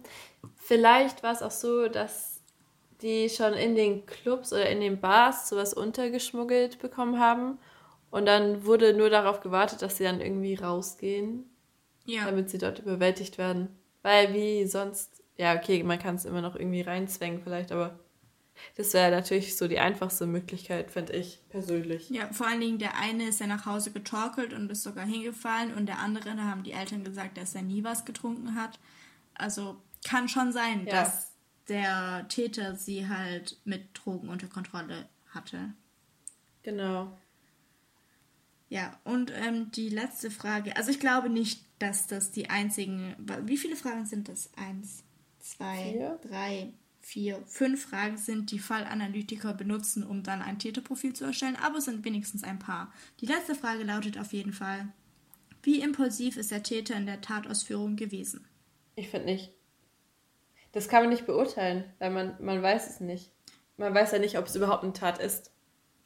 Vielleicht 0.56 1.22
war 1.22 1.34
es 1.34 1.42
auch 1.42 1.52
so, 1.52 1.90
dass 1.90 2.42
die 3.02 3.30
schon 3.30 3.54
in 3.54 3.76
den 3.76 4.06
Clubs 4.06 4.54
oder 4.54 4.70
in 4.70 4.80
den 4.80 5.02
Bars 5.02 5.50
sowas 5.50 5.74
untergeschmuggelt 5.74 6.80
bekommen 6.80 7.20
haben 7.20 7.60
und 8.10 8.26
dann 8.26 8.66
wurde 8.66 8.94
nur 8.94 9.10
darauf 9.10 9.42
gewartet, 9.42 9.82
dass 9.82 9.98
sie 9.98 10.06
dann 10.06 10.22
irgendwie 10.22 10.56
rausgehen, 10.56 11.44
ja. 12.06 12.26
damit 12.26 12.50
sie 12.50 12.58
dort 12.58 12.80
überwältigt 12.80 13.38
werden. 13.38 13.78
Weil 14.02 14.34
wie 14.34 14.66
sonst, 14.66 15.22
ja, 15.38 15.56
okay, 15.56 15.84
man 15.84 16.00
kann 16.00 16.16
es 16.16 16.26
immer 16.26 16.42
noch 16.42 16.56
irgendwie 16.56 16.82
reinzwängen 16.82 17.42
vielleicht, 17.44 17.74
aber 17.74 18.00
das 18.76 18.94
wäre 18.94 19.12
natürlich 19.12 19.58
so 19.58 19.68
die 19.68 19.80
einfachste 19.80 20.26
Möglichkeit, 20.26 20.92
finde 20.92 21.14
ich 21.14 21.40
persönlich. 21.50 22.10
Ja, 22.10 22.32
vor 22.32 22.48
allen 22.48 22.62
Dingen 22.62 22.80
der 22.80 22.98
eine 22.98 23.28
ist 23.28 23.40
ja 23.40 23.48
nach 23.48 23.66
Hause 23.66 23.92
getorkelt 23.92 24.54
und 24.54 24.72
ist 24.72 24.84
sogar 24.84 25.06
hingefallen 25.06 25.74
und 25.74 25.86
der 25.86 26.00
andere, 26.00 26.36
da 26.36 26.44
haben 26.44 26.64
die 26.64 26.72
Eltern 26.72 27.04
gesagt, 27.04 27.38
dass 27.38 27.56
er 27.56 27.62
nie 27.62 27.84
was 27.84 28.06
getrunken 28.06 28.56
hat. 28.56 28.80
Also 29.34 29.82
kann 30.06 30.28
schon 30.30 30.52
sein, 30.52 30.86
ja. 30.86 30.92
dass 30.92 31.32
der 31.68 32.26
Täter 32.30 32.76
sie 32.76 33.08
halt 33.08 33.58
mit 33.64 33.90
Drogen 33.94 34.30
unter 34.30 34.48
Kontrolle 34.48 35.08
hatte. 35.30 35.74
Genau. 36.64 37.18
Ja, 38.70 39.00
und 39.04 39.32
ähm, 39.32 39.72
die 39.72 39.90
letzte 39.90 40.30
Frage. 40.30 40.76
Also 40.78 40.92
ich 40.92 41.00
glaube 41.00 41.30
nicht, 41.30 41.66
dass 41.80 42.08
das 42.08 42.32
die 42.32 42.50
einzigen. 42.50 43.16
Wie 43.44 43.58
viele 43.58 43.76
Fragen 43.76 44.06
sind 44.06 44.30
das? 44.30 44.52
Eins, 44.56 45.04
zwei, 45.40 45.94
vier? 45.94 46.20
drei, 46.22 46.74
vier, 47.10 47.42
fünf 47.48 47.90
Fragen 47.90 48.18
sind, 48.18 48.52
die 48.52 48.60
Fallanalytiker 48.60 49.54
benutzen, 49.54 50.04
um 50.04 50.24
dann 50.24 50.42
ein 50.42 50.60
Täterprofil 50.60 51.14
zu 51.14 51.26
erstellen, 51.26 51.58
aber 51.62 51.80
es 51.80 51.86
sind 51.86 52.06
wenigstens 52.06 52.44
ein 52.44 52.60
paar. 52.60 52.94
Die 53.20 53.26
letzte 53.26 53.56
Frage 53.56 53.84
lautet 53.84 54.20
auf 54.20 54.32
jeden 54.32 54.54
Fall: 54.54 54.88
Wie 55.64 55.82
impulsiv 55.82 56.38
ist 56.38 56.52
der 56.52 56.64
Täter 56.64 56.96
in 56.96 57.06
der 57.06 57.22
Tatausführung 57.22 57.96
gewesen? 57.96 58.46
Ich 58.96 59.10
finde 59.10 59.26
nicht. 59.26 59.52
Das 60.72 60.88
kann 60.88 61.02
man 61.02 61.10
nicht 61.10 61.26
beurteilen, 61.26 61.84
weil 61.98 62.12
man, 62.12 62.36
man 62.40 62.62
weiß 62.62 62.90
es 62.90 63.00
nicht. 63.00 63.32
Man 63.78 63.94
weiß 63.94 64.12
ja 64.12 64.20
nicht, 64.20 64.38
ob 64.38 64.46
es 64.46 64.56
überhaupt 64.56 64.84
eine 64.84 64.94
Tat 64.94 65.20
ist. 65.20 65.52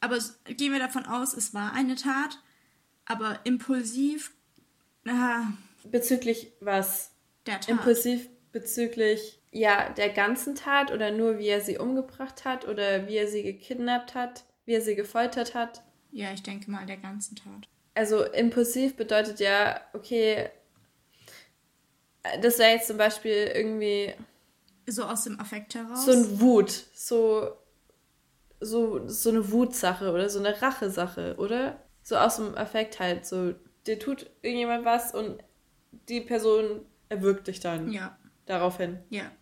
Aber 0.00 0.18
gehen 0.46 0.72
wir 0.72 0.78
davon 0.78 1.04
aus, 1.04 1.34
es 1.34 1.52
war 1.52 1.72
eine 1.74 1.96
Tat 1.96 2.38
aber 3.06 3.40
impulsiv. 3.44 4.32
Äh, 5.04 5.42
bezüglich 5.84 6.52
was? 6.60 7.10
Der 7.46 7.60
Tat. 7.60 7.68
Impulsiv 7.68 8.28
bezüglich 8.52 9.40
ja 9.54 9.88
der 9.90 10.10
ganzen 10.10 10.54
Tat 10.54 10.92
oder 10.92 11.10
nur 11.10 11.38
wie 11.38 11.48
er 11.48 11.60
sie 11.60 11.78
umgebracht 11.78 12.44
hat 12.44 12.68
oder 12.68 13.06
wie 13.08 13.16
er 13.16 13.28
sie 13.28 13.42
gekidnappt 13.42 14.14
hat, 14.14 14.44
wie 14.66 14.74
er 14.74 14.80
sie 14.82 14.94
gefoltert 14.94 15.54
hat? 15.54 15.82
Ja, 16.12 16.32
ich 16.32 16.42
denke 16.42 16.70
mal 16.70 16.84
der 16.86 16.98
ganzen 16.98 17.36
Tat. 17.36 17.68
Also 17.94 18.24
impulsiv 18.24 18.96
bedeutet 18.96 19.40
ja, 19.40 19.80
okay, 19.94 20.50
das 22.42 22.58
wäre 22.58 22.72
jetzt 22.72 22.88
zum 22.88 22.98
Beispiel 22.98 23.50
irgendwie 23.54 24.12
so 24.86 25.04
aus 25.04 25.24
dem 25.24 25.40
Affekt 25.40 25.74
heraus. 25.74 26.04
So 26.04 26.12
ein 26.12 26.40
Wut, 26.40 26.70
so 26.94 27.56
so 28.60 29.08
so 29.08 29.30
eine 29.30 29.50
Wutsache 29.50 30.12
oder 30.12 30.28
so 30.28 30.38
eine 30.38 30.60
Rachesache, 30.60 31.36
oder? 31.38 31.80
so 32.04 32.16
aus 32.16 32.36
dem 32.36 32.56
Affekt 32.56 33.00
halt, 33.00 33.26
so, 33.26 33.54
dir 33.86 33.98
tut 33.98 34.30
irgendjemand 34.42 34.84
was 34.84 35.12
und 35.12 35.42
die 36.08 36.20
Person 36.20 36.82
erwürgt 37.08 37.48
dich 37.48 37.60
dann. 37.60 37.90
Ja. 37.90 38.16
Daraufhin. 38.46 38.98
Ja. 39.08 39.32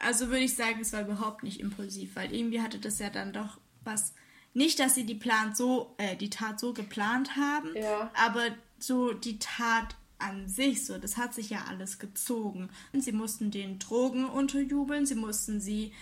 Also 0.00 0.28
würde 0.28 0.44
ich 0.44 0.54
sagen, 0.54 0.80
es 0.80 0.92
war 0.92 1.02
überhaupt 1.02 1.42
nicht 1.42 1.60
impulsiv, 1.60 2.16
weil 2.16 2.34
irgendwie 2.34 2.60
hatte 2.60 2.78
das 2.78 2.98
ja 2.98 3.10
dann 3.10 3.32
doch 3.32 3.60
was. 3.84 4.14
Nicht, 4.52 4.80
dass 4.80 4.96
sie 4.96 5.06
die 5.06 5.14
Plan 5.14 5.54
so, 5.54 5.94
äh, 5.98 6.16
die 6.16 6.30
Tat 6.30 6.58
so 6.58 6.72
geplant 6.72 7.36
haben, 7.36 7.68
ja. 7.76 8.10
aber 8.14 8.46
so 8.80 9.12
die 9.12 9.38
Tat 9.38 9.94
an 10.18 10.48
sich, 10.48 10.84
so, 10.84 10.98
das 10.98 11.16
hat 11.16 11.34
sich 11.34 11.50
ja 11.50 11.66
alles 11.68 12.00
gezogen. 12.00 12.68
Sie 12.92 13.12
mussten 13.12 13.52
den 13.52 13.78
Drogen 13.78 14.24
unterjubeln, 14.24 15.06
sie 15.06 15.14
mussten 15.14 15.60
sie 15.60 15.92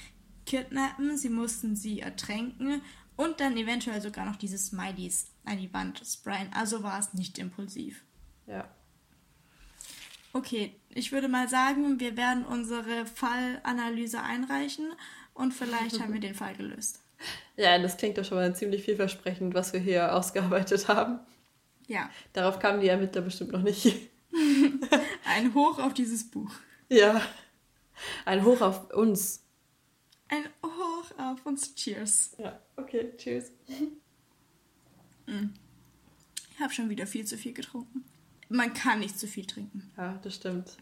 kidnappen, 0.47 1.19
sie 1.19 1.29
mussten 1.29 1.77
sie 1.77 2.01
ertränken 2.01 2.81
und 3.17 3.41
dann 3.41 3.57
eventuell 3.57 4.01
sogar 4.01 4.25
noch 4.25 4.37
diese 4.37 4.57
Smileys 4.57 5.27
an 5.45 5.59
die 5.59 5.73
Wand 5.75 6.01
sprayen. 6.07 6.51
Also 6.55 6.83
war 6.83 6.99
es 6.99 7.13
nicht 7.13 7.39
impulsiv. 7.39 8.03
Ja. 8.47 8.69
Okay, 10.33 10.75
ich 10.91 11.13
würde 11.13 11.29
mal 11.29 11.49
sagen, 11.49 12.01
wir 12.01 12.17
werden 12.17 12.45
unsere 12.45 13.07
Fallanalyse 13.07 14.21
einreichen 14.21 14.93
und 15.35 15.53
vielleicht 15.53 16.01
haben 16.01 16.13
wir 16.13 16.21
den 16.21 16.35
Fall 16.35 16.55
gelöst. 16.55 17.01
Ja, 17.57 17.77
das 17.77 17.97
klingt 17.97 18.17
doch 18.17 18.25
schon 18.25 18.39
mal 18.39 18.55
ziemlich 18.55 18.85
vielversprechend, 18.85 19.53
was 19.53 19.73
wir 19.73 19.81
hier 19.81 20.15
ausgearbeitet 20.15 20.87
haben. 20.87 21.19
Ja. 21.89 22.09
Darauf 22.33 22.61
kamen 22.61 22.81
die 22.81 22.87
Ermittler 22.87 23.23
bestimmt 23.23 23.51
noch 23.51 23.63
nicht. 23.63 23.93
Ein 25.25 25.53
Hoch 25.53 25.81
auf 25.81 25.95
dieses 25.95 26.31
Buch. 26.31 26.53
Ja. 26.89 27.21
Ein 28.25 28.45
Hoch 28.45 28.61
auf 28.61 28.93
uns. 28.93 29.43
Ein 30.29 30.45
Hoch 30.63 31.19
auf 31.19 31.45
uns. 31.45 31.75
Cheers. 31.75 32.37
Ja, 32.39 32.61
okay, 32.77 33.13
cheers. 33.17 33.51
Hm. 35.27 35.55
Ich 36.53 36.61
habe 36.61 36.73
schon 36.73 36.89
wieder 36.89 37.09
viel 37.09 37.25
zu 37.25 37.37
viel 37.37 37.53
getrunken. 37.53 38.05
Man 38.49 38.73
kann 38.73 39.01
nicht 39.01 39.19
zu 39.19 39.27
viel 39.27 39.47
trinken. 39.47 39.91
Ja, 39.97 40.19
das 40.23 40.35
stimmt. 40.35 40.77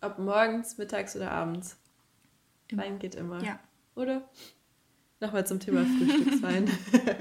Ob 0.00 0.18
morgens, 0.18 0.78
mittags 0.78 1.16
oder 1.16 1.30
abends. 1.30 1.76
Immer. 2.68 2.82
Wein 2.82 2.98
geht 2.98 3.14
immer. 3.14 3.42
Ja. 3.42 3.60
Oder? 3.94 4.28
Nochmal 5.20 5.46
zum 5.46 5.60
Thema 5.60 5.84
Frühstückswein. 5.84 6.70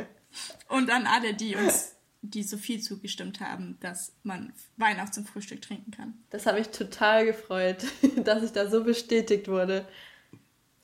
Und 0.69 0.89
an 0.89 1.05
alle, 1.05 1.33
die 1.33 1.55
uns, 1.55 1.95
die 2.21 2.43
so 2.43 2.57
viel 2.57 2.81
zugestimmt 2.81 3.39
haben, 3.41 3.77
dass 3.81 4.13
man 4.23 4.53
Wein 4.77 4.99
auch 4.99 5.09
zum 5.09 5.25
Frühstück 5.25 5.61
trinken 5.61 5.91
kann. 5.91 6.13
Das 6.29 6.45
hat 6.45 6.55
mich 6.55 6.69
total 6.69 7.25
gefreut, 7.25 7.85
dass 8.23 8.43
ich 8.43 8.51
da 8.51 8.69
so 8.69 8.83
bestätigt 8.83 9.47
wurde. 9.47 9.87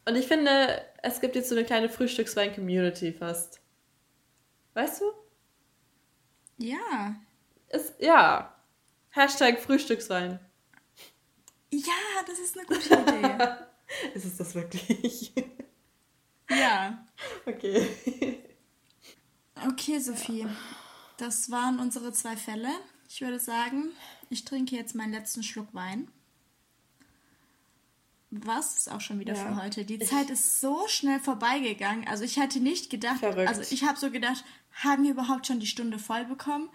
Und 0.06 0.16
ich 0.16 0.28
finde, 0.28 0.82
es 1.02 1.22
gibt 1.22 1.36
jetzt 1.36 1.50
so 1.50 1.56
eine 1.56 1.66
kleine 1.66 1.90
Frühstückswein-Community 1.90 3.14
fast. 3.14 3.62
Weißt 4.74 5.02
du? 5.02 5.06
Ja. 6.58 7.16
Ist, 7.70 7.96
ja. 8.00 8.57
Hashtag 9.18 9.60
Frühstückswein. 9.60 10.40
Ja, 11.72 11.94
das 12.28 12.38
ist 12.38 12.56
eine 12.56 12.68
gute 12.68 12.94
Idee. 12.94 13.56
ist 14.14 14.26
es 14.26 14.38
das 14.38 14.54
wirklich? 14.54 15.34
ja. 16.50 17.04
Okay. 17.48 17.88
Okay, 19.68 20.00
Sophie. 20.00 20.46
Das 21.18 21.50
waren 21.50 21.80
unsere 21.80 22.14
zwei 22.14 22.38
Fälle. 22.38 22.70
Ich 23.10 23.22
würde 23.22 23.40
sagen, 23.40 23.90
ich 24.30 24.46
trinke 24.46 24.76
jetzt 24.76 24.94
meinen 24.94 25.14
letzten 25.14 25.42
Schluck 25.42 25.74
Wein. 25.74 26.12
Was 28.30 28.78
ist 28.78 28.92
auch 28.92 29.02
schon 29.02 29.20
wieder 29.20 29.34
ja. 29.34 29.48
für 29.48 29.56
heute? 29.56 29.84
Die 29.84 29.96
ich 29.96 30.10
Zeit 30.10 30.30
ist 30.30 30.60
so 30.62 30.88
schnell 30.88 31.20
vorbeigegangen. 31.20 32.08
Also 32.08 32.24
ich 32.24 32.38
hätte 32.38 32.60
nicht 32.60 32.92
gedacht, 32.92 33.20
Verrückt. 33.20 33.50
also 33.50 33.62
ich 33.74 33.84
habe 33.84 33.98
so 33.98 34.12
gedacht, 34.12 34.46
haben 34.74 35.04
wir 35.04 35.12
überhaupt 35.12 35.48
schon 35.48 35.60
die 35.60 35.66
Stunde 35.66 35.98
voll 35.98 36.26
bekommen? 36.26 36.70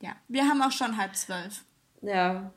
Ja, 0.00 0.16
wir 0.28 0.48
haben 0.48 0.62
auch 0.62 0.72
schon 0.72 0.96
halb 0.96 1.16
zwölf. 1.16 1.65
Ja, 2.02 2.52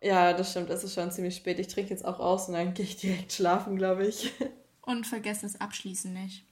ja, 0.00 0.32
das 0.32 0.50
stimmt. 0.50 0.70
Es 0.70 0.84
ist 0.84 0.94
schon 0.94 1.10
ziemlich 1.10 1.36
spät. 1.36 1.58
Ich 1.58 1.68
trinke 1.68 1.90
jetzt 1.90 2.04
auch 2.04 2.20
aus 2.20 2.48
und 2.48 2.54
dann 2.54 2.74
gehe 2.74 2.84
ich 2.84 2.96
direkt 2.96 3.32
schlafen, 3.32 3.76
glaube 3.76 4.06
ich. 4.06 4.32
Und 4.82 5.06
vergesst 5.06 5.42
das 5.42 5.60
Abschließen 5.60 6.12
nicht. 6.12 6.44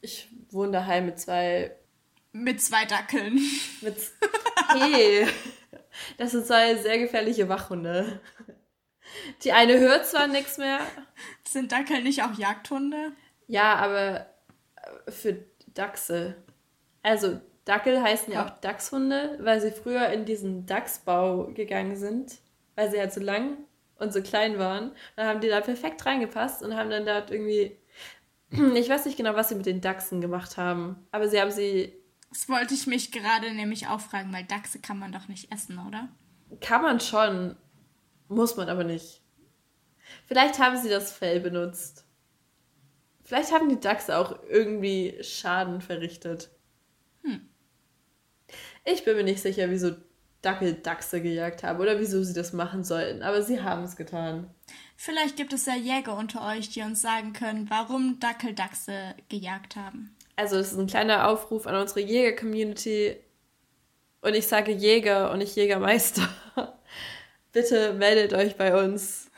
Ich 0.00 0.28
wohne 0.50 0.72
daheim 0.72 1.06
mit 1.06 1.20
zwei. 1.20 1.76
Mit 2.32 2.62
zwei 2.62 2.86
Dackeln. 2.86 3.34
Mit. 3.80 3.96
Hey. 4.68 5.26
Das 6.16 6.30
sind 6.30 6.46
zwei 6.46 6.76
sehr 6.76 6.98
gefährliche 6.98 7.48
Wachhunde. 7.48 8.20
Die 9.42 9.52
eine 9.52 9.78
hört 9.78 10.06
zwar 10.06 10.28
nichts 10.28 10.56
mehr. 10.56 10.80
Sind 11.46 11.72
Dackel 11.72 12.02
nicht 12.02 12.22
auch 12.22 12.38
Jagdhunde? 12.38 13.12
Ja, 13.48 13.74
aber 13.74 14.26
äh, 14.76 15.10
für 15.10 15.44
Dachse. 15.74 16.36
Also 17.02 17.40
Dackel 17.70 18.02
heißen 18.02 18.32
ja 18.32 18.44
auch 18.44 18.50
Dachshunde, 18.58 19.38
weil 19.40 19.60
sie 19.60 19.70
früher 19.70 20.08
in 20.08 20.24
diesen 20.24 20.66
Dachsbau 20.66 21.52
gegangen 21.54 21.94
sind, 21.94 22.40
weil 22.74 22.90
sie 22.90 22.98
halt 22.98 23.12
so 23.12 23.20
lang 23.20 23.58
und 24.00 24.12
so 24.12 24.22
klein 24.22 24.58
waren. 24.58 24.90
Dann 25.14 25.28
haben 25.28 25.40
die 25.40 25.46
da 25.46 25.60
perfekt 25.60 26.04
reingepasst 26.04 26.64
und 26.64 26.74
haben 26.74 26.90
dann 26.90 27.06
dort 27.06 27.30
irgendwie, 27.30 27.78
ich 28.50 28.88
weiß 28.88 29.06
nicht 29.06 29.16
genau, 29.16 29.36
was 29.36 29.50
sie 29.50 29.54
mit 29.54 29.66
den 29.66 29.80
Dachsen 29.80 30.20
gemacht 30.20 30.56
haben, 30.56 31.06
aber 31.12 31.28
sie 31.28 31.40
haben 31.40 31.52
sie. 31.52 31.94
Das 32.30 32.48
wollte 32.48 32.74
ich 32.74 32.88
mich 32.88 33.12
gerade 33.12 33.52
nämlich 33.52 33.86
auch 33.86 34.00
fragen, 34.00 34.32
weil 34.32 34.44
Dachse 34.44 34.80
kann 34.80 34.98
man 34.98 35.12
doch 35.12 35.28
nicht 35.28 35.52
essen, 35.52 35.78
oder? 35.86 36.08
Kann 36.60 36.82
man 36.82 36.98
schon, 36.98 37.54
muss 38.26 38.56
man 38.56 38.68
aber 38.68 38.82
nicht. 38.82 39.22
Vielleicht 40.26 40.58
haben 40.58 40.76
sie 40.76 40.88
das 40.88 41.12
Fell 41.12 41.38
benutzt. 41.38 42.04
Vielleicht 43.22 43.52
haben 43.52 43.68
die 43.68 43.78
Dachse 43.78 44.18
auch 44.18 44.42
irgendwie 44.48 45.22
Schaden 45.22 45.80
verrichtet. 45.80 46.50
Ich 48.84 49.04
bin 49.04 49.16
mir 49.16 49.24
nicht 49.24 49.42
sicher, 49.42 49.70
wieso 49.70 49.92
Dackel 50.42 50.74
Dachse 50.74 51.20
gejagt 51.20 51.62
haben 51.62 51.80
oder 51.80 52.00
wieso 52.00 52.22
sie 52.22 52.32
das 52.32 52.52
machen 52.52 52.82
sollten, 52.82 53.22
aber 53.22 53.42
sie 53.42 53.62
haben 53.62 53.84
es 53.84 53.96
getan. 53.96 54.50
Vielleicht 54.96 55.36
gibt 55.36 55.52
es 55.52 55.66
ja 55.66 55.74
Jäger 55.74 56.16
unter 56.16 56.46
euch, 56.46 56.70
die 56.70 56.82
uns 56.82 57.02
sagen 57.02 57.32
können, 57.32 57.68
warum 57.68 58.18
Dackel 58.20 58.54
Dachse 58.54 59.14
gejagt 59.28 59.76
haben. 59.76 60.16
Also, 60.36 60.56
es 60.56 60.72
ist 60.72 60.78
ein 60.78 60.86
kleiner 60.86 61.28
Aufruf 61.28 61.66
an 61.66 61.74
unsere 61.74 62.00
Jäger-Community. 62.00 63.16
Und 64.22 64.34
ich 64.34 64.46
sage 64.46 64.72
Jäger 64.72 65.30
und 65.30 65.38
nicht 65.38 65.56
Jägermeister. 65.56 66.28
Bitte 67.52 67.94
meldet 67.94 68.32
euch 68.32 68.56
bei 68.56 68.82
uns. 68.82 69.30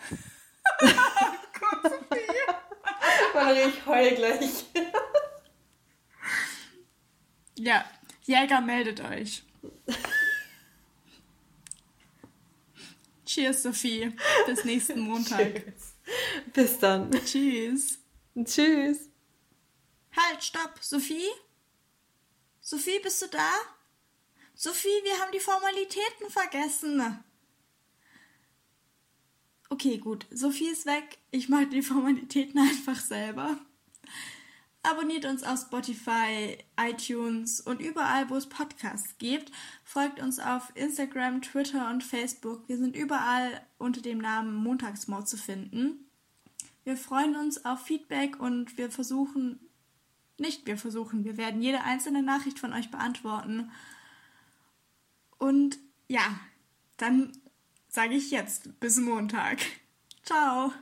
Gott, 0.78 0.95
Valerie, 3.34 3.70
ich 3.70 3.86
heul 3.86 4.14
gleich. 4.14 4.64
ja, 7.57 7.84
Jäger 8.23 8.61
meldet 8.61 9.01
euch. 9.01 9.45
Cheers, 13.25 13.62
Sophie. 13.62 14.12
Bis 14.47 14.64
nächsten 14.64 15.01
Montag. 15.01 15.55
Cheers. 15.55 15.95
Bis 16.53 16.79
dann. 16.79 17.11
Tschüss. 17.11 17.99
Tschüss. 18.45 19.09
Halt, 20.16 20.45
stopp. 20.45 20.75
Sophie? 20.81 21.31
Sophie, 22.61 23.01
bist 23.03 23.23
du 23.23 23.29
da? 23.29 23.51
Sophie, 24.55 24.89
wir 25.03 25.18
haben 25.18 25.33
die 25.33 25.41
Formalitäten 25.41 26.31
vergessen. 26.31 27.25
Okay, 29.70 29.99
gut. 29.99 30.27
Sophie 30.31 30.68
ist 30.68 30.85
weg. 30.87 31.18
Ich 31.31 31.49
mache 31.49 31.66
die 31.66 31.83
Formalitäten 31.83 32.61
einfach 32.70 33.01
selber. 33.01 33.59
Abonniert 34.85 35.24
uns 35.26 35.45
auf 35.45 35.61
Spotify, 35.61 36.59
iTunes 36.76 37.61
und 37.61 37.80
überall, 37.80 38.28
wo 38.30 38.37
es 38.37 38.49
Podcasts 38.49 39.16
gibt. 39.18 39.53
Folgt 39.85 40.20
uns 40.20 40.41
auf 40.41 40.72
Instagram, 40.74 41.41
Twitter 41.41 41.89
und 41.89 42.03
Facebook. 42.03 42.68
Wir 42.68 42.76
sind 42.76 42.97
überall 42.97 43.64
unter 43.78 44.01
dem 44.01 44.18
Namen 44.18 44.55
Montagsmord 44.55 45.28
zu 45.28 45.37
finden. 45.37 46.09
Wir 46.83 46.97
freuen 46.97 47.37
uns 47.37 47.64
auf 47.64 47.83
Feedback 47.83 48.41
und 48.41 48.76
wir 48.76 48.91
versuchen, 48.91 49.61
nicht 50.39 50.66
wir 50.66 50.76
versuchen, 50.76 51.24
wir 51.24 51.37
werden 51.37 51.62
jede 51.62 51.85
einzelne 51.85 52.22
Nachricht 52.22 52.59
von 52.59 52.72
euch 52.72 52.91
beantworten. 52.91 53.70
Und 55.39 55.78
ja, 56.09 56.41
dann 56.97 57.30
sage 57.89 58.14
ich 58.14 58.33
jetzt 58.33 58.80
bis 58.80 58.99
Montag. 58.99 59.61
Ciao. 60.24 60.72